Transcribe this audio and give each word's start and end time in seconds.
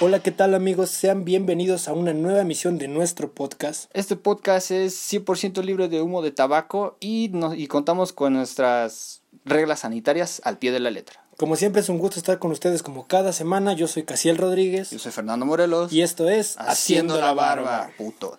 Hola, 0.00 0.20
¿qué 0.22 0.32
tal 0.32 0.52
amigos? 0.54 0.90
Sean 0.90 1.24
bienvenidos 1.24 1.88
a 1.88 1.94
una 1.94 2.12
nueva 2.12 2.42
emisión 2.42 2.76
de 2.76 2.88
nuestro 2.88 3.32
podcast. 3.32 3.90
Este 3.94 4.16
podcast 4.16 4.70
es 4.70 4.94
100% 5.10 5.62
libre 5.62 5.88
de 5.88 6.02
humo 6.02 6.20
de 6.20 6.30
tabaco 6.30 6.98
y, 7.00 7.30
nos, 7.32 7.56
y 7.56 7.66
contamos 7.66 8.12
con 8.12 8.34
nuestras 8.34 9.22
reglas 9.46 9.80
sanitarias 9.80 10.42
al 10.44 10.58
pie 10.58 10.72
de 10.72 10.80
la 10.80 10.90
letra. 10.90 11.24
Como 11.38 11.56
siempre 11.56 11.80
es 11.80 11.88
un 11.88 11.96
gusto 11.96 12.18
estar 12.18 12.38
con 12.38 12.50
ustedes 12.50 12.82
como 12.82 13.06
cada 13.06 13.32
semana. 13.32 13.72
Yo 13.72 13.88
soy 13.88 14.02
Casiel 14.02 14.36
Rodríguez 14.36 14.90
Yo 14.90 14.98
soy 14.98 15.10
Fernando 15.10 15.46
Morelos. 15.46 15.90
y 15.90 16.02
esto 16.02 16.28
es 16.28 16.56
Haciendo 16.58 17.18
la 17.18 17.32
barba, 17.32 17.92
puto. 17.96 18.38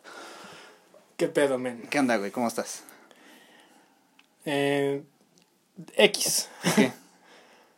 ¿Qué 1.17 1.27
pedo, 1.27 1.57
men? 1.57 1.87
¿Qué 1.89 1.97
onda, 1.97 2.17
güey? 2.17 2.29
¿Cómo 2.29 2.47
estás? 2.47 2.83
Eh, 4.45 5.03
X. 5.97 6.47
¿Qué? 6.75 6.91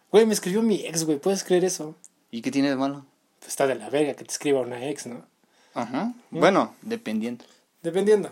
Güey, 0.09 0.25
me 0.25 0.33
escribió 0.33 0.61
mi 0.61 0.85
ex, 0.85 1.03
güey. 1.03 1.19
¿Puedes 1.19 1.43
creer 1.43 1.65
eso? 1.65 1.93
¿Y 2.31 2.41
qué 2.41 2.51
tiene 2.51 2.69
de 2.69 2.75
malo? 2.75 3.05
Pues 3.39 3.49
está 3.49 3.67
de 3.67 3.75
la 3.75 3.89
verga 3.89 4.13
que 4.13 4.23
te 4.23 4.31
escriba 4.31 4.61
una 4.61 4.85
ex, 4.87 5.07
¿no? 5.07 5.25
Ajá. 5.73 6.13
Bueno, 6.31 6.73
dependiendo. 6.81 7.45
Dependiendo. 7.83 8.31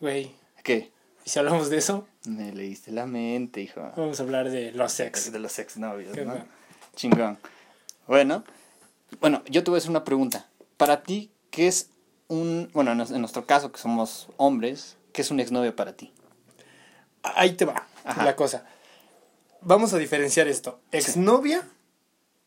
Güey, 0.00 0.32
¿Qué? 0.62 0.90
y 1.24 1.30
si 1.30 1.38
hablamos 1.38 1.70
de 1.70 1.78
eso, 1.78 2.06
Me 2.26 2.52
leíste 2.52 2.90
la 2.92 3.06
mente, 3.06 3.60
hijo. 3.62 3.80
vamos 3.96 4.18
a 4.20 4.22
hablar 4.22 4.50
de 4.50 4.72
los 4.72 4.98
ex. 5.00 5.32
De 5.32 5.38
los 5.38 5.58
exnovios, 5.58 6.12
Qué 6.14 6.24
¿no? 6.24 6.32
bueno. 6.32 6.46
Chingón. 6.96 7.38
Bueno, 8.06 8.44
bueno, 9.20 9.42
yo 9.48 9.62
te 9.64 9.70
voy 9.70 9.76
a 9.76 9.78
hacer 9.78 9.90
una 9.90 10.04
pregunta. 10.04 10.46
Para 10.76 11.02
ti, 11.02 11.30
¿qué 11.50 11.68
es 11.68 11.88
un... 12.28 12.68
Bueno, 12.74 12.92
en, 12.92 13.00
en 13.00 13.20
nuestro 13.20 13.46
caso, 13.46 13.70
que 13.72 13.78
somos 13.78 14.28
hombres, 14.36 14.96
¿qué 15.12 15.22
es 15.22 15.30
un 15.30 15.40
exnovio 15.40 15.74
para 15.74 15.94
ti? 15.94 16.12
Ahí 17.22 17.52
te 17.52 17.64
va 17.64 17.86
Ajá. 18.04 18.24
la 18.24 18.36
cosa. 18.36 18.66
Vamos 19.62 19.94
a 19.94 19.98
diferenciar 19.98 20.48
esto. 20.48 20.80
Exnovia, 20.92 21.66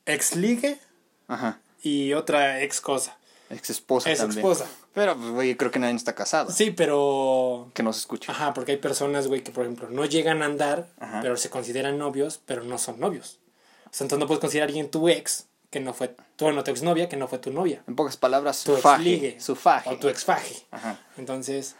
exligue 0.08 0.80
Ajá. 1.28 1.60
y 1.84 2.14
otra 2.14 2.62
ex 2.64 2.82
cosa. 2.82 3.18
Ex 3.50 3.70
esposa 3.70 4.10
Ex 4.10 4.20
también. 4.20 4.40
esposa. 4.40 4.66
Pero, 4.94 5.16
pues, 5.16 5.30
güey, 5.30 5.56
creo 5.56 5.72
que 5.72 5.80
nadie 5.80 5.96
está 5.96 6.16
casado. 6.16 6.52
Sí, 6.52 6.72
pero... 6.72 7.70
Que 7.74 7.84
nos 7.84 7.98
escuche. 7.98 8.32
Ajá, 8.32 8.54
porque 8.54 8.74
hay 8.74 8.78
personas, 8.78 9.28
güey, 9.28 9.42
que 9.42 9.52
por 9.52 9.64
ejemplo 9.64 9.90
no 9.90 10.04
llegan 10.06 10.42
a 10.42 10.46
andar, 10.46 10.90
Ajá. 11.00 11.20
pero 11.22 11.38
se 11.38 11.50
consideran 11.50 11.98
novios, 11.98 12.42
pero 12.46 12.64
no 12.64 12.78
son 12.78 13.00
novios. 13.00 13.40
O 13.86 13.90
sea, 13.94 14.04
entonces 14.06 14.20
no 14.20 14.28
puedes 14.28 14.42
considerar 14.42 14.68
a 14.68 14.70
alguien 14.70 14.90
tu 14.92 15.08
ex, 15.08 15.46
que 15.70 15.80
no 15.80 15.94
fue, 15.94 16.10
tu, 16.36 16.46
bueno, 16.46 16.64
tu 16.64 16.72
exnovia, 16.72 17.08
que 17.08 17.16
no 17.16 17.28
fue 17.28 17.38
tu 17.40 17.52
novia. 17.52 17.84
En 17.88 17.96
pocas 17.96 18.18
palabras, 18.18 18.64
Tu 18.64 18.76
su 18.76 18.82
faje. 18.82 18.96
exligue. 19.04 19.40
Su 19.40 19.56
faje. 19.56 19.90
O 19.92 19.98
tu 19.98 20.10
exfaje. 20.10 20.56
Ajá. 20.72 21.00
Entonces, 21.18 21.76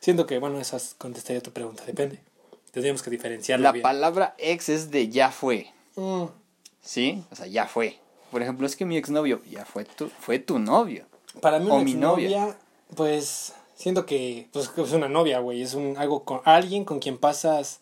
siento 0.00 0.26
que, 0.26 0.38
bueno, 0.38 0.60
esa 0.60 0.78
contestaría 0.98 1.40
tu 1.42 1.52
pregunta, 1.52 1.84
depende. 1.86 2.18
Tendríamos 2.72 3.02
que 3.02 3.10
diferenciarlo 3.10 3.62
La 3.64 3.72
bien. 3.72 3.82
palabra 3.82 4.34
ex 4.36 4.68
es 4.68 4.90
de 4.90 5.08
ya 5.08 5.30
fue. 5.30 5.72
Mm, 5.96 6.24
¿Sí? 6.88 7.22
O 7.30 7.36
sea, 7.36 7.46
ya 7.46 7.66
fue. 7.66 7.98
Por 8.30 8.40
ejemplo, 8.40 8.66
es 8.66 8.74
que 8.74 8.86
mi 8.86 8.96
exnovio 8.96 9.42
ya 9.50 9.66
fue 9.66 9.84
tu, 9.84 10.08
fue 10.08 10.38
tu 10.38 10.58
novio. 10.58 11.04
Para 11.42 11.58
mí 11.58 11.68
O 11.70 11.74
una 11.74 11.84
mi 11.84 11.90
exnovia, 11.90 12.56
pues, 12.96 13.52
siento 13.74 14.06
que 14.06 14.48
pues, 14.54 14.70
es 14.74 14.92
una 14.92 15.06
novia, 15.06 15.38
güey. 15.40 15.60
Es 15.60 15.74
un, 15.74 15.98
algo 15.98 16.24
con 16.24 16.40
alguien 16.46 16.86
con 16.86 16.98
quien 16.98 17.18
pasas 17.18 17.80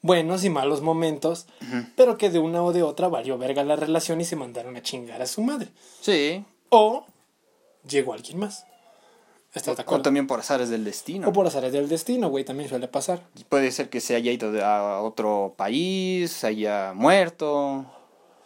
buenos 0.00 0.44
y 0.44 0.50
malos 0.50 0.80
momentos, 0.80 1.46
pero 1.96 2.18
que 2.18 2.30
de 2.30 2.38
una 2.38 2.62
o 2.62 2.72
de 2.72 2.84
otra 2.84 3.08
valió 3.08 3.36
verga 3.36 3.64
la 3.64 3.74
relación 3.74 4.20
y 4.20 4.24
se 4.24 4.36
mandaron 4.36 4.76
a 4.76 4.82
chingar 4.82 5.20
a 5.22 5.26
su 5.26 5.42
madre. 5.42 5.70
Sí. 6.00 6.44
O 6.68 7.04
llegó 7.88 8.12
alguien 8.12 8.38
más. 8.38 8.64
¿Estás 9.54 9.76
de 9.76 9.84
O 9.88 10.02
también 10.02 10.28
por 10.28 10.38
azares 10.38 10.68
del 10.68 10.84
destino. 10.84 11.28
O 11.28 11.32
por 11.32 11.48
azares 11.48 11.72
del 11.72 11.88
destino, 11.88 12.28
güey, 12.28 12.44
también 12.44 12.68
suele 12.68 12.86
pasar. 12.86 13.26
Puede 13.48 13.72
ser 13.72 13.88
que 13.88 14.00
se 14.00 14.14
haya 14.14 14.30
ido 14.30 14.64
a 14.64 15.02
otro 15.02 15.54
país, 15.56 16.30
se 16.30 16.46
haya 16.46 16.92
muerto, 16.94 17.86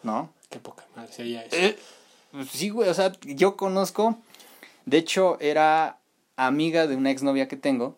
¿no? 0.02 0.32
Qué 0.48 0.58
poca 0.58 0.84
madre 0.96 1.12
sería 1.12 1.44
eso. 1.44 1.56
Eh, 1.56 1.78
pues 2.32 2.48
sí, 2.50 2.70
güey, 2.70 2.88
o 2.88 2.94
sea, 2.94 3.12
yo 3.22 3.56
conozco, 3.56 4.18
de 4.86 4.98
hecho 4.98 5.38
era 5.40 5.98
amiga 6.36 6.86
de 6.86 6.96
una 6.96 7.10
exnovia 7.10 7.48
que 7.48 7.56
tengo, 7.56 7.96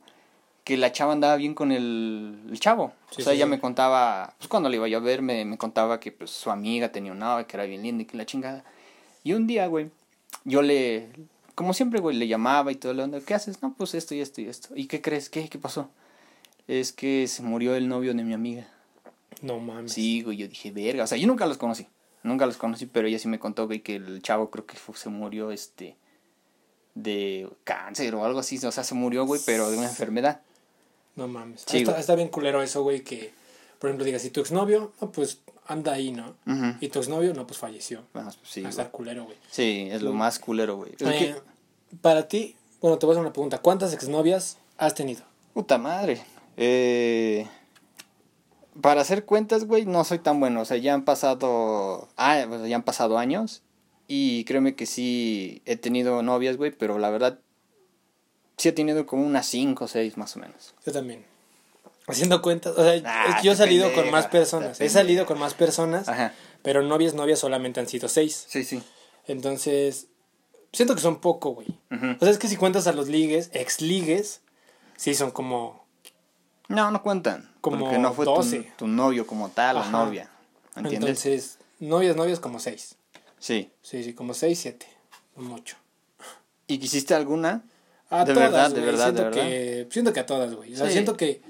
que 0.64 0.76
la 0.76 0.92
chava 0.92 1.12
andaba 1.12 1.36
bien 1.36 1.54
con 1.54 1.72
el, 1.72 2.40
el 2.50 2.60
chavo. 2.60 2.92
Sí, 3.10 3.22
o 3.22 3.24
sea, 3.24 3.32
sí, 3.32 3.38
ella 3.38 3.46
sí. 3.46 3.50
me 3.50 3.60
contaba, 3.60 4.34
pues 4.38 4.48
cuando 4.48 4.68
le 4.68 4.76
iba 4.76 4.88
yo 4.88 4.98
a 4.98 5.00
ver, 5.00 5.22
me, 5.22 5.44
me 5.44 5.58
contaba 5.58 6.00
que 6.00 6.12
pues 6.12 6.30
su 6.30 6.50
amiga 6.50 6.92
tenía 6.92 7.12
un 7.12 7.18
novio, 7.18 7.46
que 7.46 7.56
era 7.56 7.64
bien 7.64 7.82
linda 7.82 8.02
y 8.02 8.06
que 8.06 8.16
la 8.16 8.26
chingada. 8.26 8.64
Y 9.24 9.32
un 9.32 9.46
día, 9.46 9.66
güey, 9.66 9.90
yo 10.44 10.62
le, 10.62 11.08
como 11.54 11.74
siempre, 11.74 12.00
güey, 12.00 12.16
le 12.16 12.28
llamaba 12.28 12.72
y 12.72 12.76
todo 12.76 12.94
lo 12.94 13.04
onda, 13.04 13.20
¿qué 13.20 13.34
haces? 13.34 13.62
No, 13.62 13.74
pues 13.74 13.94
esto 13.94 14.14
y 14.14 14.20
esto 14.20 14.40
y 14.40 14.48
esto. 14.48 14.68
¿Y 14.74 14.86
qué 14.86 15.00
crees? 15.00 15.28
¿Qué? 15.28 15.48
¿Qué 15.48 15.58
pasó? 15.58 15.90
Es 16.68 16.92
que 16.92 17.26
se 17.28 17.42
murió 17.42 17.74
el 17.74 17.88
novio 17.88 18.14
de 18.14 18.22
mi 18.22 18.32
amiga. 18.32 18.66
No 19.42 19.58
mames. 19.58 19.92
Sí, 19.92 20.22
güey, 20.22 20.36
yo 20.36 20.48
dije, 20.48 20.70
verga, 20.70 21.04
o 21.04 21.06
sea, 21.06 21.18
yo 21.18 21.26
nunca 21.26 21.46
los 21.46 21.58
conocí, 21.58 21.86
nunca 22.22 22.46
los 22.46 22.56
conocí, 22.56 22.86
pero 22.86 23.08
ella 23.08 23.18
sí 23.18 23.28
me 23.28 23.38
contó, 23.38 23.66
güey, 23.66 23.80
que 23.80 23.96
el 23.96 24.22
chavo 24.22 24.50
creo 24.50 24.66
que 24.66 24.76
fue- 24.76 24.96
se 24.96 25.08
murió, 25.08 25.50
este, 25.50 25.96
de 26.94 27.48
cáncer 27.64 28.14
o 28.14 28.24
algo 28.24 28.40
así, 28.40 28.58
o 28.64 28.72
sea, 28.72 28.84
se 28.84 28.94
murió, 28.94 29.24
güey, 29.26 29.40
pero 29.46 29.70
de 29.70 29.78
una 29.78 29.86
enfermedad. 29.88 30.40
No 31.16 31.28
mames. 31.28 31.64
Sí, 31.66 31.78
está, 31.86 32.14
bien 32.14 32.28
culero 32.28 32.62
eso, 32.62 32.82
güey, 32.82 33.02
que, 33.02 33.32
por 33.78 33.88
ejemplo, 33.90 34.04
digas, 34.04 34.22
si 34.22 34.30
tu 34.30 34.40
exnovio, 34.40 34.92
no, 35.00 35.10
pues 35.12 35.40
anda 35.66 35.92
ahí, 35.92 36.10
¿no? 36.12 36.34
Y 36.80 36.88
tu 36.88 36.98
exnovio, 36.98 37.34
no, 37.34 37.46
pues 37.46 37.58
falleció. 37.58 38.02
Bueno, 38.12 38.30
pues 38.38 38.50
sí, 38.50 38.60
a 38.60 38.64
güey. 38.64 38.70
estar 38.70 38.90
culero, 38.90 39.24
güey. 39.24 39.36
Sí, 39.50 39.88
es 39.90 40.02
lo 40.02 40.12
más 40.12 40.38
culero, 40.38 40.76
güey. 40.76 40.92
Eh, 41.00 41.34
Para 42.00 42.28
ti, 42.28 42.56
bueno, 42.80 42.98
te 42.98 43.06
voy 43.06 43.12
a 43.12 43.16
hacer 43.16 43.22
una 43.24 43.32
pregunta. 43.32 43.58
¿Cuántas 43.58 43.92
exnovias 43.92 44.58
has 44.78 44.94
tenido? 44.94 45.22
Puta 45.54 45.78
madre. 45.78 46.22
Eh, 46.56 47.46
para 48.80 49.00
hacer 49.02 49.24
cuentas, 49.24 49.64
güey, 49.66 49.84
no 49.86 50.04
soy 50.04 50.18
tan 50.18 50.40
bueno. 50.40 50.60
O 50.62 50.64
sea, 50.64 50.76
ya 50.76 50.94
han 50.94 51.04
pasado. 51.04 52.08
Ah, 52.16 52.44
ya 52.66 52.76
han 52.76 52.82
pasado 52.82 53.18
años. 53.18 53.62
Y 54.08 54.44
créeme 54.44 54.74
que 54.74 54.86
sí 54.86 55.62
he 55.64 55.76
tenido 55.76 56.22
novias, 56.22 56.56
güey, 56.56 56.70
pero 56.70 56.98
la 56.98 57.10
verdad. 57.10 57.38
Sí 58.58 58.68
he 58.68 58.72
tenido 58.72 59.06
como 59.06 59.24
unas 59.26 59.46
5 59.46 59.84
o 59.84 59.88
6 59.88 60.16
más 60.16 60.36
o 60.36 60.40
menos. 60.40 60.74
Yo 60.84 60.92
también. 60.92 61.24
Haciendo 62.06 62.42
cuentas, 62.42 62.76
o 62.76 62.82
sea, 62.82 63.00
Ah, 63.04 63.40
yo 63.42 63.52
he 63.52 63.56
salido 63.56 63.92
con 63.94 64.10
más 64.10 64.26
personas. 64.26 64.80
He 64.80 64.88
salido 64.88 65.24
con 65.24 65.38
más 65.38 65.54
personas, 65.54 66.08
Ajá. 66.08 66.34
pero 66.62 66.82
novias, 66.82 67.14
novias 67.14 67.38
solamente 67.38 67.78
han 67.80 67.86
sido 67.88 68.08
seis. 68.08 68.44
Sí, 68.48 68.64
sí. 68.64 68.82
Entonces, 69.26 70.08
siento 70.72 70.94
que 70.96 71.00
son 71.00 71.20
poco, 71.20 71.50
güey. 71.50 71.68
O 71.90 72.18
sea, 72.20 72.30
es 72.30 72.38
que 72.38 72.48
si 72.48 72.56
cuentas 72.56 72.88
a 72.88 72.92
los 72.92 73.08
ligues, 73.08 73.50
ex 73.54 73.80
ligues, 73.80 74.40
sí 74.96 75.14
son 75.14 75.30
como. 75.30 75.86
No, 76.68 76.90
no 76.90 77.02
cuentan. 77.02 77.51
Como 77.62 77.78
porque 77.78 77.96
no 77.98 78.12
fue 78.12 78.26
tu, 78.26 78.32
12. 78.32 78.72
tu 78.76 78.86
novio 78.86 79.26
como 79.26 79.48
tal 79.48 79.78
Ajá. 79.78 79.88
o 79.88 80.04
novia. 80.04 80.28
¿Entiendes? 80.76 81.24
Entonces, 81.24 81.58
novias, 81.80 82.14
novias 82.16 82.38
como 82.40 82.58
seis. 82.58 82.96
sí. 83.38 83.70
Sí, 83.80 84.04
sí, 84.04 84.12
como 84.12 84.34
seis, 84.34 84.58
siete. 84.58 84.86
Mucho. 85.36 85.76
¿Y 86.66 86.78
quisiste 86.78 87.14
alguna? 87.14 87.62
A 88.10 88.24
De 88.26 88.34
todas, 88.34 88.52
verdad, 88.52 88.70
de 88.72 88.80
verdad, 88.82 89.12
de 89.12 89.18
siento 89.20 89.30
que, 89.34 89.88
siento 89.90 90.12
que 90.12 90.20
a 90.20 90.26
todas, 90.26 90.54
güey. 90.54 90.74
O 90.74 90.76
sea, 90.76 90.86
Sí. 90.88 90.92
siento 90.92 91.16
que 91.16 91.40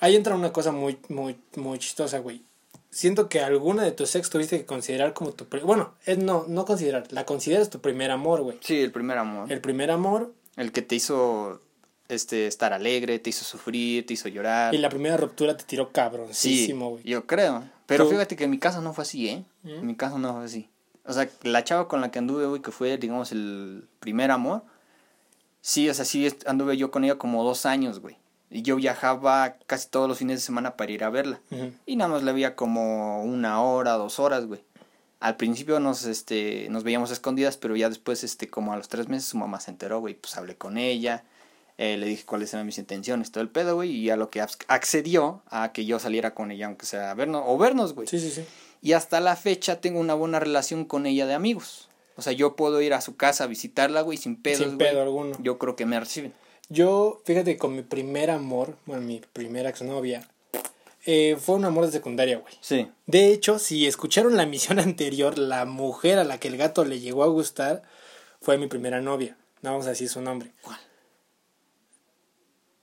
ahí 0.00 0.16
entra 0.16 0.34
una 0.34 0.52
cosa 0.52 0.72
muy, 0.72 0.98
muy, 1.08 1.38
muy 1.56 1.78
chistosa, 1.78 2.18
güey. 2.20 2.42
Siento 2.90 3.28
que 3.28 3.40
alguna 3.40 3.82
de 3.82 3.92
tus 3.92 4.14
ex 4.14 4.30
tuviste 4.30 4.58
que 4.58 4.64
considerar 4.64 5.12
como 5.12 5.32
tu... 5.32 5.46
Bueno, 5.64 5.92
es 6.06 6.16
no, 6.16 6.46
no 6.48 6.64
considerar, 6.64 7.04
la 7.10 7.26
consideras 7.26 7.68
tu 7.68 7.80
primer 7.80 8.10
amor, 8.10 8.40
güey. 8.42 8.56
Sí, 8.62 8.80
el 8.80 8.92
primer 8.92 9.18
amor. 9.18 9.52
El 9.52 9.60
primer 9.60 9.90
amor 9.90 10.32
El 10.56 10.72
que 10.72 10.80
te 10.80 10.94
hizo 10.94 11.60
este 12.08 12.46
estar 12.46 12.72
alegre, 12.72 13.18
te 13.18 13.30
hizo 13.30 13.44
sufrir, 13.44 14.06
te 14.06 14.14
hizo 14.14 14.28
llorar. 14.28 14.74
y 14.74 14.78
la 14.78 14.88
primera 14.88 15.16
ruptura 15.16 15.56
te 15.56 15.64
tiró 15.64 15.90
cabroncísimo, 15.92 16.90
güey. 16.90 17.02
yo 17.04 17.26
creo. 17.26 17.64
Pero 17.86 18.04
Tú- 18.04 18.10
fíjate 18.10 18.36
que 18.36 18.44
en 18.44 18.50
mi 18.50 18.58
caso 18.58 18.80
no 18.80 18.92
fue 18.92 19.02
así, 19.02 19.28
¿eh? 19.28 19.44
¿Mm? 19.62 19.68
En 19.70 19.86
mi 19.86 19.94
caso 19.96 20.18
no 20.18 20.34
fue 20.34 20.44
así. 20.44 20.68
O 21.04 21.12
sea, 21.12 21.28
la 21.42 21.62
chava 21.62 21.86
con 21.86 22.00
la 22.00 22.10
que 22.10 22.18
anduve, 22.18 22.46
güey, 22.46 22.60
que 22.62 22.72
fue, 22.72 22.98
digamos, 22.98 23.30
el 23.32 23.86
primer 24.00 24.30
amor. 24.32 24.62
Sí, 25.60 25.88
o 25.88 25.94
sea, 25.94 26.04
sí 26.04 26.28
anduve 26.46 26.76
yo 26.76 26.90
con 26.90 27.04
ella 27.04 27.16
como 27.16 27.42
dos 27.44 27.66
años, 27.66 28.00
güey. 28.00 28.16
Y 28.50 28.62
yo 28.62 28.76
viajaba 28.76 29.56
casi 29.66 29.88
todos 29.88 30.08
los 30.08 30.18
fines 30.18 30.38
de 30.40 30.44
semana 30.46 30.76
para 30.76 30.92
ir 30.92 31.02
a 31.04 31.10
verla. 31.10 31.40
Y 31.84 31.96
nada 31.96 32.08
más 32.10 32.22
la 32.22 32.32
veía 32.32 32.54
como 32.54 33.22
una 33.22 33.60
hora, 33.62 33.92
dos 33.94 34.18
horas, 34.20 34.46
güey. 34.46 34.62
Al 35.18 35.36
principio 35.36 35.80
nos, 35.80 36.04
este, 36.04 36.68
nos 36.70 36.84
veíamos 36.84 37.10
escondidas, 37.10 37.56
pero 37.56 37.74
ya 37.74 37.88
después, 37.88 38.22
este, 38.22 38.48
como 38.48 38.72
a 38.72 38.76
los 38.76 38.88
tres 38.88 39.08
meses, 39.08 39.28
su 39.28 39.36
mamá 39.38 39.58
se 39.60 39.70
enteró, 39.72 39.98
güey. 40.00 40.14
Pues 40.14 40.36
hablé 40.36 40.56
con 40.56 40.78
ella, 40.78 41.24
eh, 41.78 41.96
le 41.96 42.06
dije 42.06 42.24
cuáles 42.24 42.52
eran 42.54 42.66
mis 42.66 42.78
intenciones, 42.78 43.30
todo 43.30 43.42
el 43.42 43.50
pedo, 43.50 43.74
güey. 43.76 43.90
Y 43.90 44.10
a 44.10 44.16
lo 44.16 44.30
que 44.30 44.40
accedió 44.40 45.42
a 45.48 45.72
que 45.72 45.84
yo 45.84 45.98
saliera 45.98 46.34
con 46.34 46.50
ella, 46.50 46.66
aunque 46.66 46.86
sea 46.86 47.10
a 47.10 47.14
vernos, 47.14 47.42
o 47.46 47.58
vernos, 47.58 47.94
güey. 47.94 48.06
Sí, 48.08 48.18
sí, 48.18 48.30
sí. 48.30 48.44
Y 48.82 48.92
hasta 48.92 49.20
la 49.20 49.36
fecha 49.36 49.80
tengo 49.80 50.00
una 50.00 50.14
buena 50.14 50.38
relación 50.40 50.84
con 50.84 51.06
ella 51.06 51.26
de 51.26 51.34
amigos. 51.34 51.88
O 52.16 52.22
sea, 52.22 52.32
yo 52.32 52.56
puedo 52.56 52.80
ir 52.80 52.94
a 52.94 53.00
su 53.00 53.16
casa 53.16 53.44
a 53.44 53.46
visitarla, 53.46 54.00
güey, 54.00 54.16
sin 54.16 54.40
pedos, 54.40 54.58
Sin 54.58 54.76
güey. 54.76 54.88
pedo 54.90 55.02
alguno. 55.02 55.36
Yo 55.40 55.58
creo 55.58 55.76
que 55.76 55.84
me 55.86 56.00
reciben. 56.00 56.32
Yo, 56.68 57.20
fíjate, 57.24 57.58
con 57.58 57.76
mi 57.76 57.82
primer 57.82 58.30
amor, 58.30 58.76
bueno, 58.86 59.02
mi 59.02 59.20
primera 59.32 59.68
exnovia, 59.68 60.26
eh, 61.04 61.36
fue 61.38 61.54
un 61.54 61.64
amor 61.64 61.86
de 61.86 61.92
secundaria, 61.92 62.38
güey. 62.38 62.54
Sí. 62.60 62.90
De 63.06 63.28
hecho, 63.28 63.58
si 63.58 63.86
escucharon 63.86 64.36
la 64.36 64.42
emisión 64.44 64.78
anterior, 64.80 65.38
la 65.38 65.64
mujer 65.66 66.18
a 66.18 66.24
la 66.24 66.38
que 66.38 66.48
el 66.48 66.56
gato 66.56 66.84
le 66.84 67.00
llegó 67.00 67.22
a 67.22 67.28
gustar 67.28 67.82
fue 68.40 68.58
mi 68.58 68.66
primera 68.66 69.00
novia. 69.00 69.36
No 69.62 69.70
vamos 69.72 69.86
a 69.86 69.90
decir 69.90 70.08
su 70.08 70.20
nombre. 70.20 70.52
¿Cuál? 70.62 70.78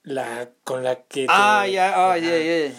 La 0.04 0.50
con 0.64 0.84
la 0.84 0.96
que... 1.02 1.22
te- 1.22 1.26
Ah, 1.28 1.66
ya, 1.66 1.94
oh, 1.96 2.10
Ajá. 2.10 2.18
yeah, 2.18 2.38
yeah. 2.68 2.72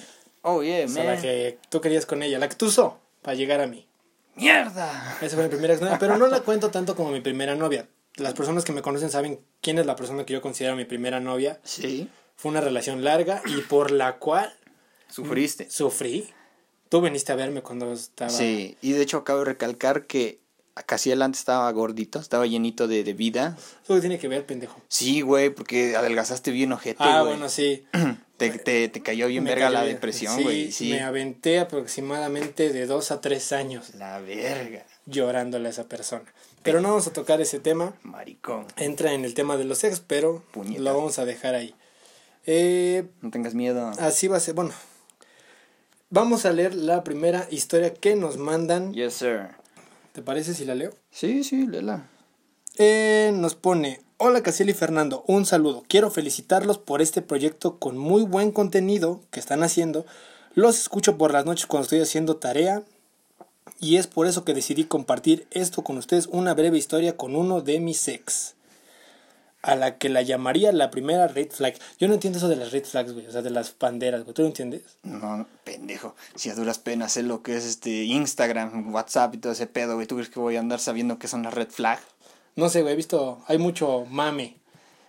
Oh, 0.43 0.61
yeah, 0.63 0.85
O 0.85 0.87
sea, 0.87 1.03
man. 1.03 1.15
la 1.15 1.21
que 1.21 1.57
tú 1.69 1.81
querías 1.81 2.05
con 2.05 2.23
ella, 2.23 2.39
la 2.39 2.47
que 2.47 2.55
tú 2.55 2.67
usó 2.67 2.99
para 3.21 3.35
llegar 3.35 3.59
a 3.61 3.67
mí. 3.67 3.87
¡Mierda! 4.35 5.17
Esa 5.21 5.35
fue 5.35 5.43
mi 5.45 5.49
primera 5.49 5.73
exnovia, 5.73 5.97
pero 5.99 6.17
no 6.17 6.27
la 6.27 6.41
cuento 6.41 6.69
tanto 6.69 6.95
como 6.95 7.11
mi 7.11 7.21
primera 7.21 7.55
novia. 7.55 7.87
Las 8.15 8.33
personas 8.33 8.63
que 8.63 8.71
me 8.71 8.81
conocen 8.81 9.09
saben 9.09 9.39
quién 9.61 9.79
es 9.79 9.85
la 9.85 9.95
persona 9.95 10.25
que 10.25 10.33
yo 10.33 10.41
considero 10.41 10.75
mi 10.75 10.85
primera 10.85 11.19
novia. 11.19 11.59
Sí. 11.63 12.09
Fue 12.35 12.51
una 12.51 12.61
relación 12.61 13.03
larga 13.03 13.41
y 13.45 13.61
por 13.61 13.91
la 13.91 14.17
cual 14.17 14.53
Sufriste. 15.09 15.69
sufrí. 15.69 16.31
Tú 16.89 17.01
viniste 17.01 17.31
a 17.31 17.35
verme 17.35 17.61
cuando 17.61 17.91
estaba... 17.93 18.29
Sí, 18.29 18.77
y 18.81 18.91
de 18.91 19.01
hecho 19.01 19.17
acabo 19.17 19.39
de 19.39 19.45
recalcar 19.45 20.05
que 20.05 20.39
Casiel 20.83 21.21
antes 21.21 21.39
estaba 21.39 21.71
gordito, 21.71 22.19
estaba 22.19 22.45
llenito 22.45 22.87
de, 22.87 23.03
de 23.03 23.13
vida. 23.13 23.57
¿Eso 23.83 23.99
tiene 24.01 24.19
que 24.19 24.27
ver, 24.27 24.45
pendejo? 24.45 24.79
Sí, 24.89 25.21
güey, 25.21 25.49
porque 25.49 25.95
adelgazaste 25.95 26.51
bien 26.51 26.71
ojete, 26.73 26.97
Ah, 26.99 27.21
güey. 27.21 27.33
bueno, 27.33 27.49
sí. 27.49 27.85
Te, 28.35 28.49
te, 28.49 28.89
te 28.89 29.01
cayó 29.01 29.27
bien 29.27 29.45
Me 29.45 29.51
verga 29.51 29.67
cayó 29.67 29.79
la 29.79 29.85
depresión, 29.85 30.35
Sí, 30.35 30.43
güey. 30.43 30.69
Sí, 30.73 30.89
Me 30.89 31.01
aventé 31.03 31.57
aproximadamente 31.61 32.73
de 32.73 32.85
dos 32.85 33.11
a 33.11 33.21
tres 33.21 33.53
años 33.53 33.95
La 33.95 34.19
verga. 34.19 34.85
llorándole 35.05 35.67
a 35.69 35.71
esa 35.71 35.85
persona. 35.85 36.25
Pero 36.61 36.81
no 36.81 36.89
vamos 36.89 37.07
a 37.07 37.13
tocar 37.13 37.39
ese 37.39 37.59
tema. 37.61 37.93
Maricón. 38.03 38.67
Entra 38.75 39.13
en 39.13 39.23
el 39.23 39.33
tema 39.35 39.55
de 39.55 39.63
los 39.63 39.81
ex, 39.85 40.01
pero 40.01 40.43
Puñeta. 40.51 40.81
lo 40.81 40.93
vamos 40.97 41.17
a 41.17 41.23
dejar 41.23 41.55
ahí. 41.55 41.73
Eh, 42.45 43.05
No 43.21 43.31
tengas 43.31 43.53
miedo. 43.53 43.91
así 43.99 44.27
va 44.27 44.35
a 44.35 44.41
ser. 44.41 44.53
Bueno, 44.53 44.73
vamos 46.09 46.45
a 46.45 46.51
leer 46.51 46.75
la 46.75 47.05
primera 47.05 47.47
historia 47.51 47.93
que 47.93 48.15
nos 48.17 48.35
mandan. 48.37 48.93
Yes, 48.93 49.13
sir. 49.13 49.49
¿Te 50.15 50.21
parece 50.21 50.53
si 50.53 50.63
la 50.63 50.75
leo? 50.75 50.93
Sí, 51.11 51.43
sí, 51.43 51.67
Lela. 51.67 52.09
Eh, 52.77 53.31
nos 53.33 53.53
pone, 53.55 53.99
hola 54.15 54.41
Casiel 54.41 54.69
y 54.69 54.73
Fernando, 54.73 55.25
un 55.27 55.45
saludo. 55.45 55.83
Quiero 55.89 56.09
felicitarlos 56.09 56.77
por 56.77 57.01
este 57.01 57.21
proyecto 57.21 57.79
con 57.79 57.97
muy 57.97 58.23
buen 58.23 58.53
contenido 58.53 59.19
que 59.29 59.41
están 59.41 59.61
haciendo. 59.61 60.05
Los 60.53 60.79
escucho 60.79 61.17
por 61.17 61.33
las 61.33 61.45
noches 61.45 61.65
cuando 61.65 61.83
estoy 61.83 61.99
haciendo 61.99 62.37
tarea 62.37 62.81
y 63.81 63.97
es 63.97 64.07
por 64.07 64.25
eso 64.25 64.45
que 64.45 64.53
decidí 64.53 64.85
compartir 64.85 65.47
esto 65.51 65.83
con 65.83 65.97
ustedes, 65.97 66.27
una 66.27 66.53
breve 66.53 66.77
historia 66.77 67.17
con 67.17 67.35
uno 67.35 67.59
de 67.59 67.81
mis 67.81 68.07
ex. 68.07 68.54
A 69.67 69.75
la 69.75 69.97
que 69.97 70.09
la 70.09 70.21
llamaría 70.21 70.71
la 70.71 70.91
primera 70.91 71.27
red 71.27 71.49
flag. 71.49 71.73
Yo 71.97 72.07
no 72.07 72.13
entiendo 72.13 72.37
eso 72.37 72.47
de 72.47 72.55
las 72.55 72.71
red 72.71 72.85
flags, 72.85 73.13
güey. 73.13 73.25
O 73.25 73.31
sea, 73.31 73.41
de 73.41 73.49
las 73.49 73.73
banderas, 73.79 74.23
güey. 74.23 74.35
¿Tú 74.35 74.43
lo 74.43 74.47
entiendes? 74.47 74.83
No, 75.01 75.37
no, 75.37 75.47
pendejo. 75.63 76.15
Si 76.35 76.51
a 76.51 76.55
duras 76.55 76.77
penas 76.77 77.13
sé 77.13 77.23
lo 77.23 77.41
que 77.41 77.57
es 77.57 77.65
este 77.65 78.03
Instagram, 78.03 78.93
WhatsApp 78.93 79.33
y 79.33 79.37
todo 79.39 79.53
ese 79.53 79.65
pedo, 79.65 79.95
güey. 79.95 80.05
¿Tú 80.05 80.15
crees 80.15 80.29
que 80.29 80.39
voy 80.39 80.55
a 80.55 80.59
andar 80.59 80.79
sabiendo 80.79 81.17
qué 81.17 81.27
son 81.27 81.41
las 81.41 81.53
red 81.55 81.69
flag? 81.69 81.99
No 82.55 82.69
sé, 82.69 82.81
güey. 82.83 82.93
He 82.93 82.95
visto... 82.95 83.41
Hay 83.47 83.57
mucho 83.57 84.05
mame. 84.09 84.57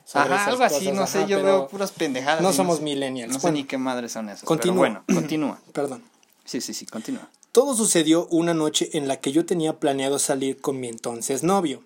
sobre 0.06 0.32
Ajá, 0.34 0.46
algo 0.46 0.64
así, 0.64 0.86
cosas, 0.86 0.94
no 0.94 1.06
sé, 1.06 1.18
ajá, 1.18 1.26
yo 1.26 1.42
veo 1.42 1.68
puras 1.68 1.92
pendejadas. 1.92 2.40
No 2.40 2.52
somos 2.54 2.78
sé- 2.78 2.82
millennials. 2.84 3.32
No 3.34 3.38
sé 3.38 3.42
Bueno, 3.42 3.56
ni 3.58 3.64
qué 3.64 3.76
madres 3.76 4.12
son 4.12 4.28
esas. 4.30 4.44
Continúa. 4.44 4.78
Bueno, 4.78 5.04
continúa. 5.12 5.60
Perdón. 5.72 6.02
Sí, 6.46 6.60
sí, 6.62 6.72
sí, 6.72 6.86
continúa. 6.86 7.28
Todo 7.52 7.74
sucedió 7.74 8.26
una 8.28 8.54
noche 8.54 8.90
en 8.94 9.06
la 9.08 9.16
que 9.20 9.32
yo 9.32 9.44
tenía 9.44 9.78
planeado 9.80 10.18
salir 10.18 10.60
con 10.60 10.78
mi 10.80 10.88
entonces 10.88 11.42
novio. 11.42 11.82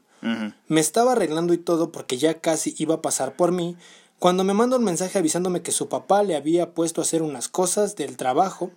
Me 0.69 0.81
estaba 0.81 1.13
arreglando 1.13 1.55
y 1.55 1.59
todo 1.59 1.93
porque 1.93 2.19
ya 2.19 2.41
casi 2.41 2.75
iba 2.79 2.97
a 2.97 3.03
pasar 3.03 3.37
por 3.37 3.53
mí, 3.53 3.77
cuando 4.19 4.45
me 4.45 4.53
manda 4.53 4.77
un 4.77 4.85
mensaje 4.85 5.19
avisándome 5.19 5.63
que 5.63 5.73
su 5.73 5.89
papá 5.89 6.23
le 6.23 6.37
había 6.37 6.75
puesto 6.75 7.01
a 7.01 7.05
hacer 7.05 7.23
unas 7.23 7.49
cosas 7.49 7.97
del 7.97 8.19
trabajo, 8.19 8.71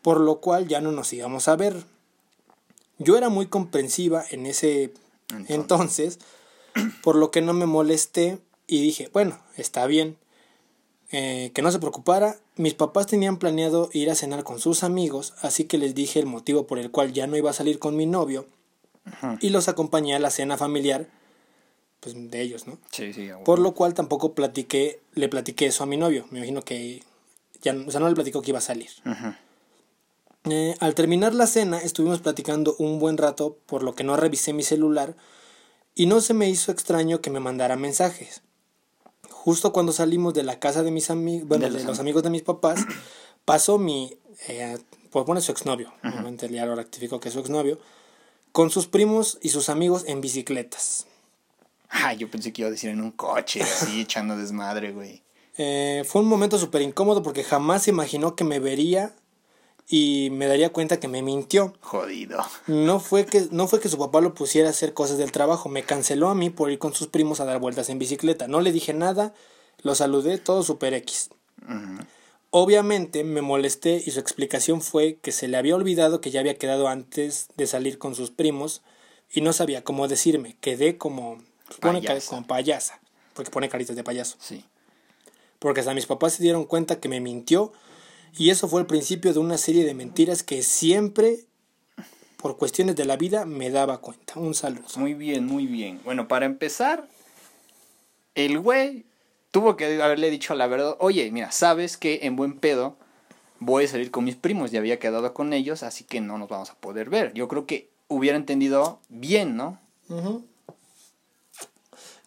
por 0.00 0.20
lo 0.20 0.40
cual 0.40 0.68
ya 0.68 0.80
no 0.80 0.90
nos 0.90 1.12
íbamos 1.12 1.48
a 1.48 1.56
ver. 1.56 1.84
Yo 2.98 3.18
era 3.18 3.28
muy 3.28 3.46
comprensiva 3.46 4.24
en 4.30 4.46
ese 4.46 4.94
Entonces. 5.28 5.54
entonces, 5.54 6.18
por 7.02 7.16
lo 7.16 7.30
que 7.30 7.42
no 7.42 7.52
me 7.52 7.66
molesté 7.66 8.38
y 8.66 8.80
dije, 8.80 9.10
bueno, 9.12 9.38
está 9.56 9.86
bien. 9.86 10.16
Eh, 11.12 11.52
que 11.54 11.62
no 11.62 11.70
se 11.70 11.78
preocupara, 11.78 12.36
mis 12.56 12.74
papás 12.74 13.06
tenían 13.06 13.36
planeado 13.36 13.90
ir 13.92 14.10
a 14.10 14.14
cenar 14.14 14.44
con 14.44 14.58
sus 14.58 14.82
amigos, 14.82 15.34
así 15.40 15.64
que 15.64 15.78
les 15.78 15.94
dije 15.94 16.18
el 16.18 16.26
motivo 16.26 16.66
por 16.66 16.78
el 16.78 16.90
cual 16.90 17.12
ya 17.12 17.26
no 17.26 17.36
iba 17.36 17.50
a 17.50 17.54
salir 17.54 17.78
con 17.78 17.96
mi 17.96 18.06
novio 18.06 18.46
Ujú. 19.06 19.38
y 19.40 19.50
los 19.50 19.68
acompañé 19.68 20.14
a 20.14 20.18
la 20.18 20.30
cena 20.30 20.56
familiar 20.56 21.06
pues 22.00 22.14
de 22.30 22.40
ellos, 22.40 22.66
¿no? 22.66 22.78
Sí, 22.90 23.12
sí. 23.12 23.28
a 23.28 23.34
huevo. 23.34 23.44
Por 23.44 23.58
lo 23.60 23.72
cual 23.72 23.94
tampoco 23.94 24.34
platiqué, 24.34 25.00
le 25.14 25.28
platiqué 25.28 25.66
eso 25.66 25.82
a 25.82 25.86
mi 25.86 25.96
novio. 25.96 26.26
Me 26.30 26.38
imagino 26.38 26.62
que 26.62 27.02
ya, 27.62 27.74
o 27.74 27.90
sea, 27.90 28.00
no 28.00 28.08
le 28.08 28.14
platicó 28.14 28.42
que 28.42 28.50
iba 28.50 28.58
a 28.58 28.62
salir. 28.62 28.90
Ujú. 29.04 29.34
Eh, 30.52 30.76
al 30.78 30.94
terminar 30.94 31.34
la 31.34 31.46
cena 31.46 31.78
estuvimos 31.78 32.20
platicando 32.20 32.76
un 32.78 32.98
buen 33.00 33.16
rato, 33.16 33.56
por 33.66 33.82
lo 33.82 33.94
que 33.94 34.04
no 34.04 34.16
revisé 34.16 34.52
mi 34.52 34.62
celular 34.62 35.16
y 35.94 36.06
no 36.06 36.20
se 36.20 36.34
me 36.34 36.48
hizo 36.48 36.70
extraño 36.70 37.20
que 37.20 37.30
me 37.30 37.40
mandara 37.40 37.76
mensajes. 37.76 38.42
Justo 39.30 39.72
cuando 39.72 39.92
salimos 39.92 40.34
de 40.34 40.42
la 40.42 40.58
casa 40.60 40.82
de 40.82 40.90
mis 40.90 41.10
amigos, 41.10 41.48
bueno, 41.48 41.64
De 41.64 41.70
de 41.70 41.74
los 41.78 41.84
los, 41.86 41.98
am- 41.98 42.02
amigos 42.04 42.22
de 42.22 42.30
mis 42.30 42.42
papás, 42.42 42.84
pasó 43.44 43.78
mi, 43.78 44.16
eh, 44.48 44.78
pues 45.10 45.24
bueno, 45.26 45.40
su 45.40 45.50
exnovio, 45.52 45.92
obviamente 46.04 46.48
ya 46.48 46.66
lo 46.66 46.76
rectificó 46.76 47.18
que 47.20 47.28
es 47.28 47.34
su 47.34 47.40
exnovio, 47.40 47.78
con 48.56 48.70
sus 48.70 48.86
primos 48.86 49.38
y 49.42 49.50
sus 49.50 49.68
amigos 49.68 50.04
en 50.06 50.22
bicicletas. 50.22 51.06
Ah, 51.90 52.14
yo 52.14 52.30
pensé 52.30 52.54
que 52.54 52.62
iba 52.62 52.68
a 52.68 52.70
decir 52.70 52.88
en 52.88 53.02
un 53.02 53.10
coche, 53.10 53.60
así, 53.60 54.00
echando 54.00 54.34
desmadre, 54.34 54.92
güey. 54.92 55.22
Eh, 55.58 56.04
fue 56.06 56.22
un 56.22 56.26
momento 56.26 56.56
súper 56.58 56.80
incómodo 56.80 57.22
porque 57.22 57.44
jamás 57.44 57.82
se 57.82 57.90
imaginó 57.90 58.34
que 58.34 58.44
me 58.44 58.58
vería 58.58 59.14
y 59.86 60.30
me 60.32 60.46
daría 60.46 60.72
cuenta 60.72 60.98
que 60.98 61.06
me 61.06 61.20
mintió. 61.20 61.74
Jodido. 61.82 62.46
No 62.66 62.98
fue 62.98 63.26
que 63.26 63.46
no 63.50 63.68
fue 63.68 63.78
que 63.78 63.90
su 63.90 63.98
papá 63.98 64.22
lo 64.22 64.32
pusiera 64.32 64.68
a 64.68 64.70
hacer 64.70 64.94
cosas 64.94 65.18
del 65.18 65.32
trabajo, 65.32 65.68
me 65.68 65.82
canceló 65.82 66.30
a 66.30 66.34
mí 66.34 66.48
por 66.48 66.70
ir 66.70 66.78
con 66.78 66.94
sus 66.94 67.08
primos 67.08 67.40
a 67.40 67.44
dar 67.44 67.60
vueltas 67.60 67.90
en 67.90 67.98
bicicleta. 67.98 68.48
No 68.48 68.62
le 68.62 68.72
dije 68.72 68.94
nada, 68.94 69.34
lo 69.82 69.94
saludé, 69.94 70.38
todo 70.38 70.62
super 70.62 70.94
X. 70.94 71.28
Ujú. 71.62 72.06
Obviamente 72.50 73.24
me 73.24 73.42
molesté 73.42 74.02
y 74.04 74.10
su 74.10 74.20
explicación 74.20 74.80
fue 74.80 75.16
que 75.20 75.32
se 75.32 75.48
le 75.48 75.56
había 75.56 75.74
olvidado 75.74 76.20
que 76.20 76.30
ya 76.30 76.40
había 76.40 76.56
quedado 76.56 76.88
antes 76.88 77.48
de 77.56 77.66
salir 77.66 77.98
con 77.98 78.14
sus 78.14 78.30
primos 78.30 78.82
y 79.32 79.40
no 79.40 79.52
sabía 79.52 79.84
cómo 79.84 80.08
decirme. 80.08 80.56
Quedé 80.60 80.96
como 80.96 81.38
pone 81.80 82.00
Payasa. 82.00 82.28
como 82.30 82.46
payasa, 82.46 83.00
porque 83.34 83.50
pone 83.50 83.68
caritas 83.68 83.96
de 83.96 84.04
payaso. 84.04 84.36
Sí. 84.40 84.64
Porque 85.58 85.80
hasta 85.80 85.94
mis 85.94 86.06
papás 86.06 86.34
se 86.34 86.42
dieron 86.42 86.64
cuenta 86.64 87.00
que 87.00 87.08
me 87.08 87.20
mintió 87.20 87.72
y 88.38 88.50
eso 88.50 88.68
fue 88.68 88.80
el 88.80 88.86
principio 88.86 89.32
de 89.32 89.38
una 89.38 89.58
serie 89.58 89.84
de 89.84 89.94
mentiras 89.94 90.42
que 90.42 90.62
siempre, 90.62 91.40
por 92.36 92.56
cuestiones 92.56 92.94
de 92.96 93.04
la 93.04 93.16
vida, 93.16 93.46
me 93.46 93.70
daba 93.70 94.00
cuenta. 94.00 94.34
Un 94.36 94.54
saludo. 94.54 94.86
Muy 94.96 95.14
bien, 95.14 95.46
muy 95.46 95.66
bien. 95.66 96.00
Bueno, 96.04 96.28
para 96.28 96.46
empezar, 96.46 97.08
el 98.34 98.58
güey 98.58 99.04
tuvo 99.56 99.74
que 99.74 100.02
haberle 100.02 100.28
dicho 100.28 100.54
la 100.54 100.66
verdad. 100.66 100.98
Oye, 100.98 101.30
mira, 101.30 101.50
sabes 101.50 101.96
que 101.96 102.20
en 102.24 102.36
buen 102.36 102.58
pedo 102.58 102.94
voy 103.58 103.86
a 103.86 103.88
salir 103.88 104.10
con 104.10 104.22
mis 104.22 104.36
primos. 104.36 104.70
Ya 104.70 104.80
había 104.80 104.98
quedado 104.98 105.32
con 105.32 105.54
ellos, 105.54 105.82
así 105.82 106.04
que 106.04 106.20
no 106.20 106.36
nos 106.36 106.50
vamos 106.50 106.68
a 106.68 106.74
poder 106.74 107.08
ver. 107.08 107.32
Yo 107.32 107.48
creo 107.48 107.64
que 107.64 107.88
hubiera 108.06 108.36
entendido 108.36 109.00
bien, 109.08 109.56
¿no? 109.56 109.80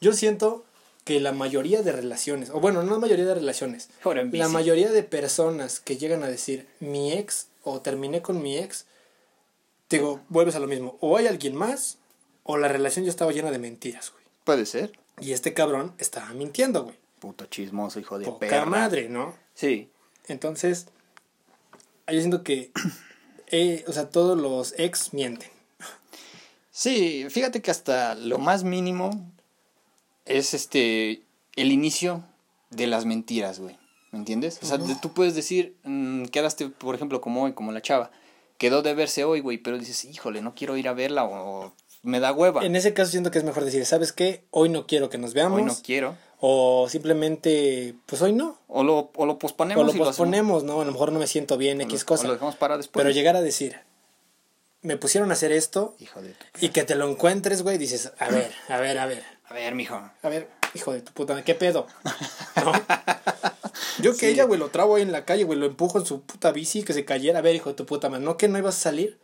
Yo 0.01 0.13
siento 0.13 0.65
que 1.03 1.19
la 1.19 1.31
mayoría 1.31 1.83
de 1.83 1.91
relaciones, 1.91 2.50
o 2.50 2.59
bueno, 2.59 2.81
no 2.81 2.93
la 2.93 2.98
mayoría 2.98 3.25
de 3.25 3.36
relaciones, 3.36 3.91
la 4.31 4.50
mayoría 4.50 4.89
de 4.89 5.03
personas 5.03 5.79
que 5.79 5.98
llegan 5.98 6.24
a 6.24 6.27
decir 6.29 6.67
mi 6.79 7.13
ex 7.13 7.50
o 7.62 7.81
terminé 7.81 8.24
con 8.24 8.41
mi 8.41 8.57
ex, 8.57 8.88
te 9.88 9.98
digo, 9.98 10.21
vuelves 10.29 10.55
a 10.55 10.59
lo 10.59 10.65
mismo. 10.65 10.98
O 11.00 11.15
hay 11.15 11.27
alguien 11.27 11.53
más, 11.53 12.00
o 12.41 12.57
la 12.57 12.69
relación 12.69 13.05
ya 13.05 13.12
estaba 13.12 13.31
llena 13.31 13.51
de 13.51 13.59
mentiras, 13.59 14.12
güey. 14.12 14.24
Puede 14.45 14.65
ser. 14.65 14.98
Y 15.21 15.33
este 15.33 15.53
cabrón 15.53 15.93
estaba 16.00 16.33
mintiendo, 16.33 16.86
güey. 16.86 16.99
Puto 17.19 17.45
chismoso, 17.45 17.99
hijo 17.99 18.17
de 18.19 18.25
Poca 18.25 18.39
perra. 18.39 18.65
madre, 18.65 19.09
¿no? 19.09 19.35
Sí. 19.53 19.89
Entonces, 20.27 20.88
yo 22.07 22.19
siento 22.19 22.43
que, 22.43 22.71
eh, 23.47 23.83
o 23.88 23.93
sea, 23.93 24.09
todos 24.09 24.38
los 24.39 24.73
ex 24.77 25.13
mienten. 25.13 25.49
Sí, 26.71 27.25
fíjate 27.29 27.61
que 27.61 27.71
hasta 27.71 28.15
lo 28.15 28.38
más 28.38 28.63
mínimo 28.63 29.11
es 30.25 30.53
este 30.53 31.23
el 31.57 31.71
inicio 31.73 32.23
de 32.69 32.88
las 32.88 33.05
mentiras, 33.05 33.59
güey. 33.59 33.77
¿Me 34.11 34.19
entiendes? 34.19 34.59
O 34.63 34.65
sea, 34.65 34.79
tú 35.01 35.13
puedes 35.13 35.35
decir, 35.35 35.75
mm, 35.83 36.25
quedaste, 36.25 36.69
por 36.69 36.95
ejemplo, 36.95 37.21
como 37.21 37.43
hoy, 37.43 37.53
como 37.53 37.71
la 37.71 37.81
chava. 37.81 38.11
Quedó 38.57 38.81
de 38.81 38.93
verse 38.93 39.23
hoy, 39.23 39.39
güey, 39.41 39.57
pero 39.57 39.77
dices, 39.77 40.05
híjole, 40.05 40.41
no 40.41 40.55
quiero 40.55 40.77
ir 40.77 40.88
a 40.88 40.93
verla 40.93 41.25
o 41.25 41.73
me 42.01 42.20
da 42.20 42.32
hueva. 42.32 42.65
En 42.65 42.75
ese 42.75 42.94
caso 42.94 43.12
siento 43.12 43.32
que 43.32 43.38
es 43.39 43.44
mejor 43.44 43.65
decir, 43.65 43.86
¿sabes 43.86 44.13
qué? 44.13 44.44
Hoy 44.51 44.70
no 44.70 44.88
quiero 44.88 45.10
que 45.10 45.18
nos 45.18 45.34
veamos. 45.34 45.58
Hoy 45.60 45.65
no 45.65 45.75
quiero. 45.84 46.15
O 46.41 46.88
simplemente, 46.89 47.96
pues 48.06 48.22
hoy 48.22 48.32
no. 48.34 48.58
O 48.68 48.84
lo, 48.84 49.12
o 49.15 49.25
lo 49.25 49.38
posponemos. 49.39 49.84
O 49.84 49.88
lo 49.88 49.94
y 49.94 49.98
posponemos, 49.98 50.63
¿no? 50.63 50.82
A 50.82 50.86
lo 50.86 50.91
mejor 50.91 51.12
no 51.12 51.20
me 51.20 51.27
siento 51.27 51.58
bien, 51.58 51.82
X 51.82 52.01
lo- 52.01 52.06
cosa. 52.06 52.24
o 52.24 52.27
lo 52.27 52.34
dejamos 52.34 52.56
para 52.56 52.77
después. 52.77 53.03
Pero 53.03 53.13
llegar 53.13 53.36
a 53.36 53.41
decir, 53.41 53.75
me 54.82 54.96
pusieron 54.96 55.29
a 55.32 55.34
hacer 55.34 55.51
esto 55.51 55.96
Hijo 56.00 56.22
de 56.22 56.29
tu... 56.29 56.46
y 56.62 56.70
que 56.70 56.84
te 56.84 56.96
lo 56.96 57.10
encuentres, 57.10 57.62
güey, 57.63 57.77
dices, 57.77 58.13
a 58.18 58.29
ver, 58.29 58.50
a 58.70 58.77
ver, 58.77 58.98
a 58.98 59.06
ver, 59.06 59.24
A 59.50 59.53
ver, 59.53 59.75
mijo. 59.75 59.96
a 59.96 60.29
ver, 60.29 60.48
hijo 60.74 60.94
de 60.94 61.01
tu 61.01 61.12
puta, 61.12 61.44
¿qué 61.44 61.56
pedo? 61.56 61.86
¿No? 62.63 62.72
Yo 64.01 64.12
que 64.13 64.20
Sí. 64.20 64.25
ella, 64.27 64.46
güey, 64.46 64.58
lo 64.58 64.70
trabo 64.70 64.96
ahí 64.96 65.01
en 65.01 65.12
la 65.12 65.25
calle, 65.25 65.44
güey, 65.44 65.60
lo 65.60 65.65
empujo 65.65 66.00
en 66.00 66.06
su 66.06 66.22
puta 66.22 66.53
bici 66.53 66.84
que 66.84 66.94
se 66.94 67.03
cayera. 67.03 67.39
A 67.39 67.41
ver, 67.41 67.56
hijo 67.56 67.70
de 67.72 67.75
tu 67.75 67.86
puta, 67.86 68.08
man, 68.10 68.24
¿no 68.24 68.38
que 68.38 68.48
no 68.48 68.58
ibas 68.58 68.77
a 68.77 68.79
salir? 68.79 69.20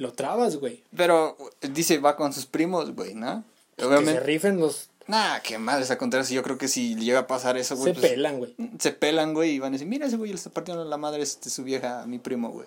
Lo 0.00 0.14
trabas, 0.14 0.56
güey. 0.56 0.82
Pero 0.96 1.36
dice, 1.60 1.98
va 1.98 2.16
con 2.16 2.32
sus 2.32 2.46
primos, 2.46 2.94
güey, 2.94 3.14
¿no? 3.14 3.44
Que 3.76 3.82
se 3.82 3.88
Obviamente. 3.88 4.20
rifen 4.20 4.58
los... 4.58 4.88
Nah, 5.06 5.40
qué 5.40 5.58
madres 5.58 5.90
a 5.90 5.98
contrario. 5.98 6.26
Yo 6.30 6.42
creo 6.42 6.56
que 6.56 6.68
si 6.68 6.94
llega 6.94 7.18
a 7.18 7.26
pasar 7.26 7.58
eso, 7.58 7.76
güey. 7.76 7.94
se 7.94 8.00
pues, 8.00 8.12
pelan, 8.12 8.38
güey. 8.38 8.54
Se 8.78 8.92
pelan, 8.92 9.34
güey, 9.34 9.50
y 9.50 9.58
van 9.58 9.68
a 9.68 9.72
decir, 9.72 9.86
mira, 9.86 10.06
ese 10.06 10.16
güey 10.16 10.30
le 10.30 10.36
está 10.36 10.48
partiendo 10.48 10.86
la 10.86 10.96
madre 10.96 11.22
este, 11.22 11.50
su 11.50 11.64
vieja 11.64 12.00
a 12.00 12.06
mi 12.06 12.18
primo, 12.18 12.48
güey. 12.48 12.66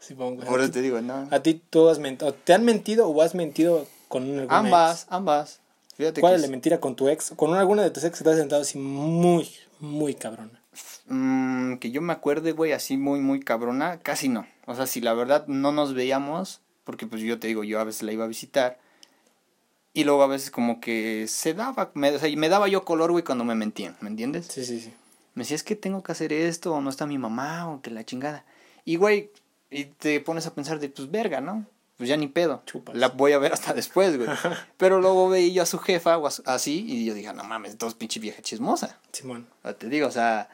Simón, 0.00 0.34
güey. 0.34 0.48
Por 0.48 0.58
¿A 0.58 0.64
eso 0.64 0.72
ti, 0.72 0.78
te 0.80 0.82
digo, 0.82 1.00
no. 1.00 1.28
a 1.30 1.40
ti 1.40 1.62
tú 1.70 1.88
has 1.88 2.00
mentido, 2.00 2.34
¿te 2.34 2.52
han 2.54 2.64
mentido 2.64 3.08
o 3.08 3.22
has 3.22 3.36
mentido 3.36 3.86
con 4.08 4.24
alguna 4.36 4.58
Ambas, 4.58 5.02
ex? 5.04 5.12
ambas. 5.12 5.60
Fíjate 5.96 6.20
¿Cuál 6.20 6.32
que 6.32 6.36
es 6.36 6.42
la 6.42 6.48
mentira 6.48 6.80
con 6.80 6.96
tu 6.96 7.08
ex? 7.08 7.32
Con 7.36 7.54
alguna 7.54 7.82
de 7.84 7.90
tus 7.90 8.02
ex 8.02 8.18
que 8.18 8.24
te 8.24 8.30
has 8.30 8.36
sentado 8.36 8.62
así 8.62 8.78
muy, 8.78 9.48
muy 9.78 10.14
cabrona. 10.14 10.60
Mm, 11.06 11.76
que 11.76 11.92
yo 11.92 12.00
me 12.00 12.12
acuerde, 12.12 12.50
güey, 12.50 12.72
así 12.72 12.96
muy, 12.96 13.20
muy 13.20 13.38
cabrona, 13.40 14.00
casi 14.00 14.28
no. 14.28 14.44
O 14.66 14.74
sea, 14.74 14.86
si 14.86 15.00
la 15.00 15.14
verdad 15.14 15.46
no 15.46 15.70
nos 15.70 15.94
veíamos, 15.94 16.60
porque 16.84 17.06
pues 17.06 17.22
yo 17.22 17.38
te 17.38 17.46
digo, 17.48 17.64
yo 17.64 17.80
a 17.80 17.84
veces 17.84 18.02
la 18.02 18.12
iba 18.12 18.24
a 18.24 18.28
visitar. 18.28 18.78
Y 19.92 20.04
luego 20.04 20.22
a 20.22 20.26
veces 20.26 20.50
como 20.50 20.80
que 20.80 21.26
se 21.28 21.54
daba, 21.54 21.90
me, 21.94 22.10
o 22.10 22.18
sea, 22.18 22.36
me 22.36 22.48
daba 22.48 22.66
yo 22.68 22.84
color, 22.84 23.12
güey, 23.12 23.22
cuando 23.22 23.44
me 23.44 23.54
mentían, 23.54 23.96
¿me 24.00 24.08
entiendes? 24.10 24.46
Sí, 24.46 24.64
sí, 24.64 24.80
sí. 24.80 24.92
Me 25.34 25.42
decía, 25.42 25.54
es 25.54 25.62
que 25.62 25.76
tengo 25.76 26.02
que 26.02 26.12
hacer 26.12 26.32
esto, 26.32 26.72
o 26.74 26.80
no 26.80 26.90
está 26.90 27.06
mi 27.06 27.18
mamá, 27.18 27.68
o 27.70 27.80
que 27.80 27.90
la 27.90 28.04
chingada. 28.04 28.44
Y, 28.84 28.96
güey, 28.96 29.30
y 29.70 29.84
te 29.84 30.20
pones 30.20 30.46
a 30.46 30.54
pensar 30.54 30.80
de, 30.80 30.88
pues, 30.88 31.10
verga, 31.10 31.40
¿no? 31.40 31.64
Pues 31.96 32.08
ya 32.08 32.16
ni 32.16 32.26
pedo. 32.26 32.62
Chupas. 32.66 32.96
La 32.96 33.08
voy 33.08 33.32
a 33.32 33.38
ver 33.38 33.52
hasta 33.52 33.72
después, 33.72 34.16
güey. 34.16 34.28
Pero 34.76 35.00
luego 35.00 35.28
veía 35.28 35.52
yo 35.54 35.62
a 35.62 35.66
su 35.66 35.78
jefa 35.78 36.18
o 36.18 36.26
a 36.26 36.30
su- 36.32 36.42
así, 36.44 36.84
y 36.88 37.04
yo 37.04 37.14
dije, 37.14 37.32
no 37.32 37.44
mames, 37.44 37.78
dos 37.78 37.94
pinche 37.94 38.18
vieja 38.18 38.42
chismosa. 38.42 38.98
Simón. 39.12 39.46
O 39.62 39.72
te 39.76 39.88
digo, 39.88 40.08
o 40.08 40.10
sea, 40.12 40.48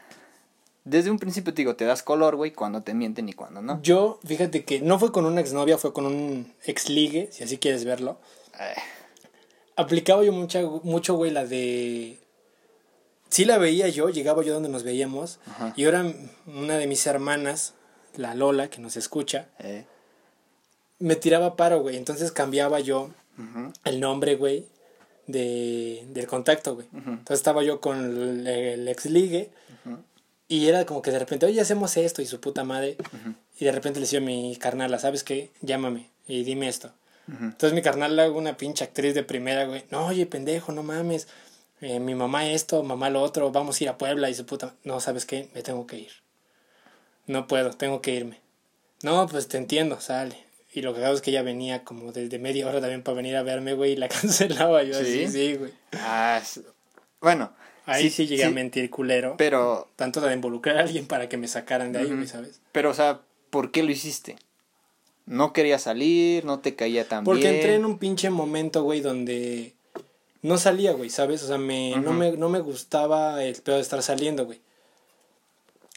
desde 0.84 1.10
un 1.10 1.18
principio 1.18 1.52
te 1.52 1.62
digo, 1.62 1.76
te 1.76 1.84
das 1.84 2.02
color, 2.02 2.36
güey, 2.36 2.52
cuando 2.52 2.82
te 2.82 2.94
mienten 2.94 3.28
y 3.28 3.32
cuando 3.32 3.60
no. 3.60 3.80
Yo, 3.82 4.18
fíjate 4.24 4.64
que 4.64 4.80
no 4.80 4.98
fue 4.98 5.12
con 5.12 5.26
una 5.26 5.40
exnovia, 5.40 5.78
fue 5.78 5.92
con 5.92 6.06
un 6.06 6.52
ex 6.64 6.88
ligue, 6.88 7.28
si 7.32 7.44
así 7.44 7.58
quieres 7.58 7.84
verlo. 7.84 8.18
Eh, 8.58 8.74
Aplicaba 9.76 10.22
yo 10.24 10.32
mucha, 10.32 10.62
mucho, 10.82 11.14
güey, 11.14 11.30
la 11.30 11.46
de... 11.46 12.18
Sí 13.28 13.44
la 13.44 13.58
veía 13.58 13.88
yo, 13.88 14.08
llegaba 14.08 14.42
yo 14.42 14.52
donde 14.52 14.68
nos 14.68 14.82
veíamos. 14.82 15.38
Ajá. 15.46 15.72
Y 15.76 15.84
ahora 15.84 16.04
una 16.46 16.76
de 16.76 16.86
mis 16.86 17.06
hermanas, 17.06 17.74
la 18.16 18.34
Lola, 18.34 18.68
que 18.68 18.80
nos 18.80 18.96
escucha, 18.96 19.48
eh, 19.60 19.84
me 20.98 21.14
tiraba 21.14 21.56
paro, 21.56 21.80
güey. 21.80 21.96
Entonces 21.96 22.32
cambiaba 22.32 22.80
yo 22.80 23.10
el 23.84 24.00
nombre, 24.00 24.34
güey, 24.36 24.66
de, 25.26 26.04
del 26.08 26.26
contacto, 26.26 26.74
güey. 26.74 26.88
Entonces 26.92 27.38
estaba 27.38 27.62
yo 27.62 27.80
con 27.80 27.98
el, 28.04 28.46
el 28.46 28.88
ex 28.88 29.06
ligue 29.06 29.50
ujú, 29.86 29.98
y 30.50 30.66
era 30.66 30.84
como 30.84 31.00
que 31.00 31.12
de 31.12 31.18
repente, 31.20 31.46
oye, 31.46 31.60
hacemos 31.60 31.96
esto 31.96 32.20
y 32.20 32.26
su 32.26 32.40
puta 32.40 32.64
madre. 32.64 32.96
Y 33.58 33.64
de 33.64 33.72
repente 33.72 34.00
le 34.00 34.04
decía 34.04 34.18
a 34.18 34.22
mi 34.22 34.56
carnala, 34.56 34.98
¿sabes 34.98 35.22
qué? 35.22 35.50
Llámame 35.62 36.10
y 36.26 36.42
dime 36.42 36.68
esto. 36.68 36.92
ujú. 37.28 37.44
Entonces 37.44 37.72
mi 37.72 37.82
carnal, 37.82 38.18
una 38.32 38.56
pinche 38.56 38.82
actriz 38.82 39.14
de 39.14 39.22
primera, 39.22 39.64
güey. 39.66 39.84
No, 39.90 40.06
oye, 40.06 40.26
pendejo, 40.26 40.72
no 40.72 40.82
mames. 40.82 41.28
Eh, 41.80 42.00
mi 42.00 42.16
mamá 42.16 42.46
esto, 42.50 42.82
mamá 42.82 43.10
lo 43.10 43.22
otro, 43.22 43.52
vamos 43.52 43.80
a 43.80 43.84
ir 43.84 43.90
a 43.90 43.96
Puebla 43.96 44.28
y 44.28 44.34
su 44.34 44.44
puta... 44.44 44.74
No, 44.82 44.98
¿sabes 44.98 45.24
qué? 45.24 45.48
Me 45.54 45.62
tengo 45.62 45.86
que 45.86 45.98
ir. 45.98 46.10
No 47.26 47.46
puedo, 47.46 47.70
tengo 47.70 48.02
que 48.02 48.12
irme. 48.14 48.40
No, 49.02 49.28
pues 49.28 49.46
te 49.46 49.56
entiendo, 49.56 50.00
sale. 50.00 50.36
Y 50.72 50.82
lo 50.82 50.94
que 50.94 51.04
hago 51.04 51.14
es 51.14 51.20
que 51.20 51.30
ella 51.30 51.42
venía 51.42 51.84
como 51.84 52.12
desde 52.12 52.38
media 52.40 52.66
hora 52.66 52.80
también 52.80 53.02
para 53.02 53.14
venir 53.16 53.36
a 53.36 53.42
verme, 53.42 53.74
güey, 53.74 53.92
y 53.92 53.96
la 53.96 54.08
cancelaba 54.20 54.82
yo 54.82 54.94
¿Sí? 54.94 55.24
así, 55.24 55.28
sí, 55.28 55.54
güey. 55.54 55.72
Ah, 55.92 56.42
bueno. 57.20 57.52
Ahí 57.90 58.10
sí, 58.10 58.26
llegué 58.26 58.44
a 58.44 58.50
mentir 58.50 58.88
culero. 58.90 59.34
Pero, 59.36 59.88
Tanto 59.96 60.20
de 60.20 60.32
involucrar 60.34 60.78
a 60.78 60.80
alguien 60.80 61.06
para 61.06 61.28
que 61.28 61.36
me 61.36 61.48
sacaran 61.48 61.92
de 61.92 62.00
ahí, 62.00 62.12
güey, 62.12 62.26
¿sabes? 62.26 62.60
pero, 62.72 62.90
o 62.90 62.94
sea, 62.94 63.20
¿por 63.50 63.70
qué 63.70 63.82
lo 63.82 63.90
hiciste? 63.90 64.36
No 65.26 65.52
quería 65.52 65.78
salir, 65.78 66.44
no 66.44 66.60
te 66.60 66.74
caía 66.74 67.06
tan 67.06 67.24
Porque 67.24 67.42
bien. 67.42 67.54
entré 67.56 67.74
en 67.74 67.84
un 67.84 67.98
pinche 67.98 68.30
momento, 68.30 68.82
güey, 68.82 69.00
donde 69.00 69.74
no 70.42 70.58
salía, 70.58 70.92
güey, 70.92 71.10
¿sabes? 71.10 71.42
O 71.42 71.46
sea, 71.46 71.58
me, 71.58 71.96
no, 71.96 72.12
me, 72.12 72.32
no 72.32 72.48
me 72.48 72.60
gustaba 72.60 73.42
el 73.44 73.54
pedo 73.62 73.76
de 73.76 73.82
estar 73.82 74.02
saliendo, 74.02 74.46
güey. 74.46 74.60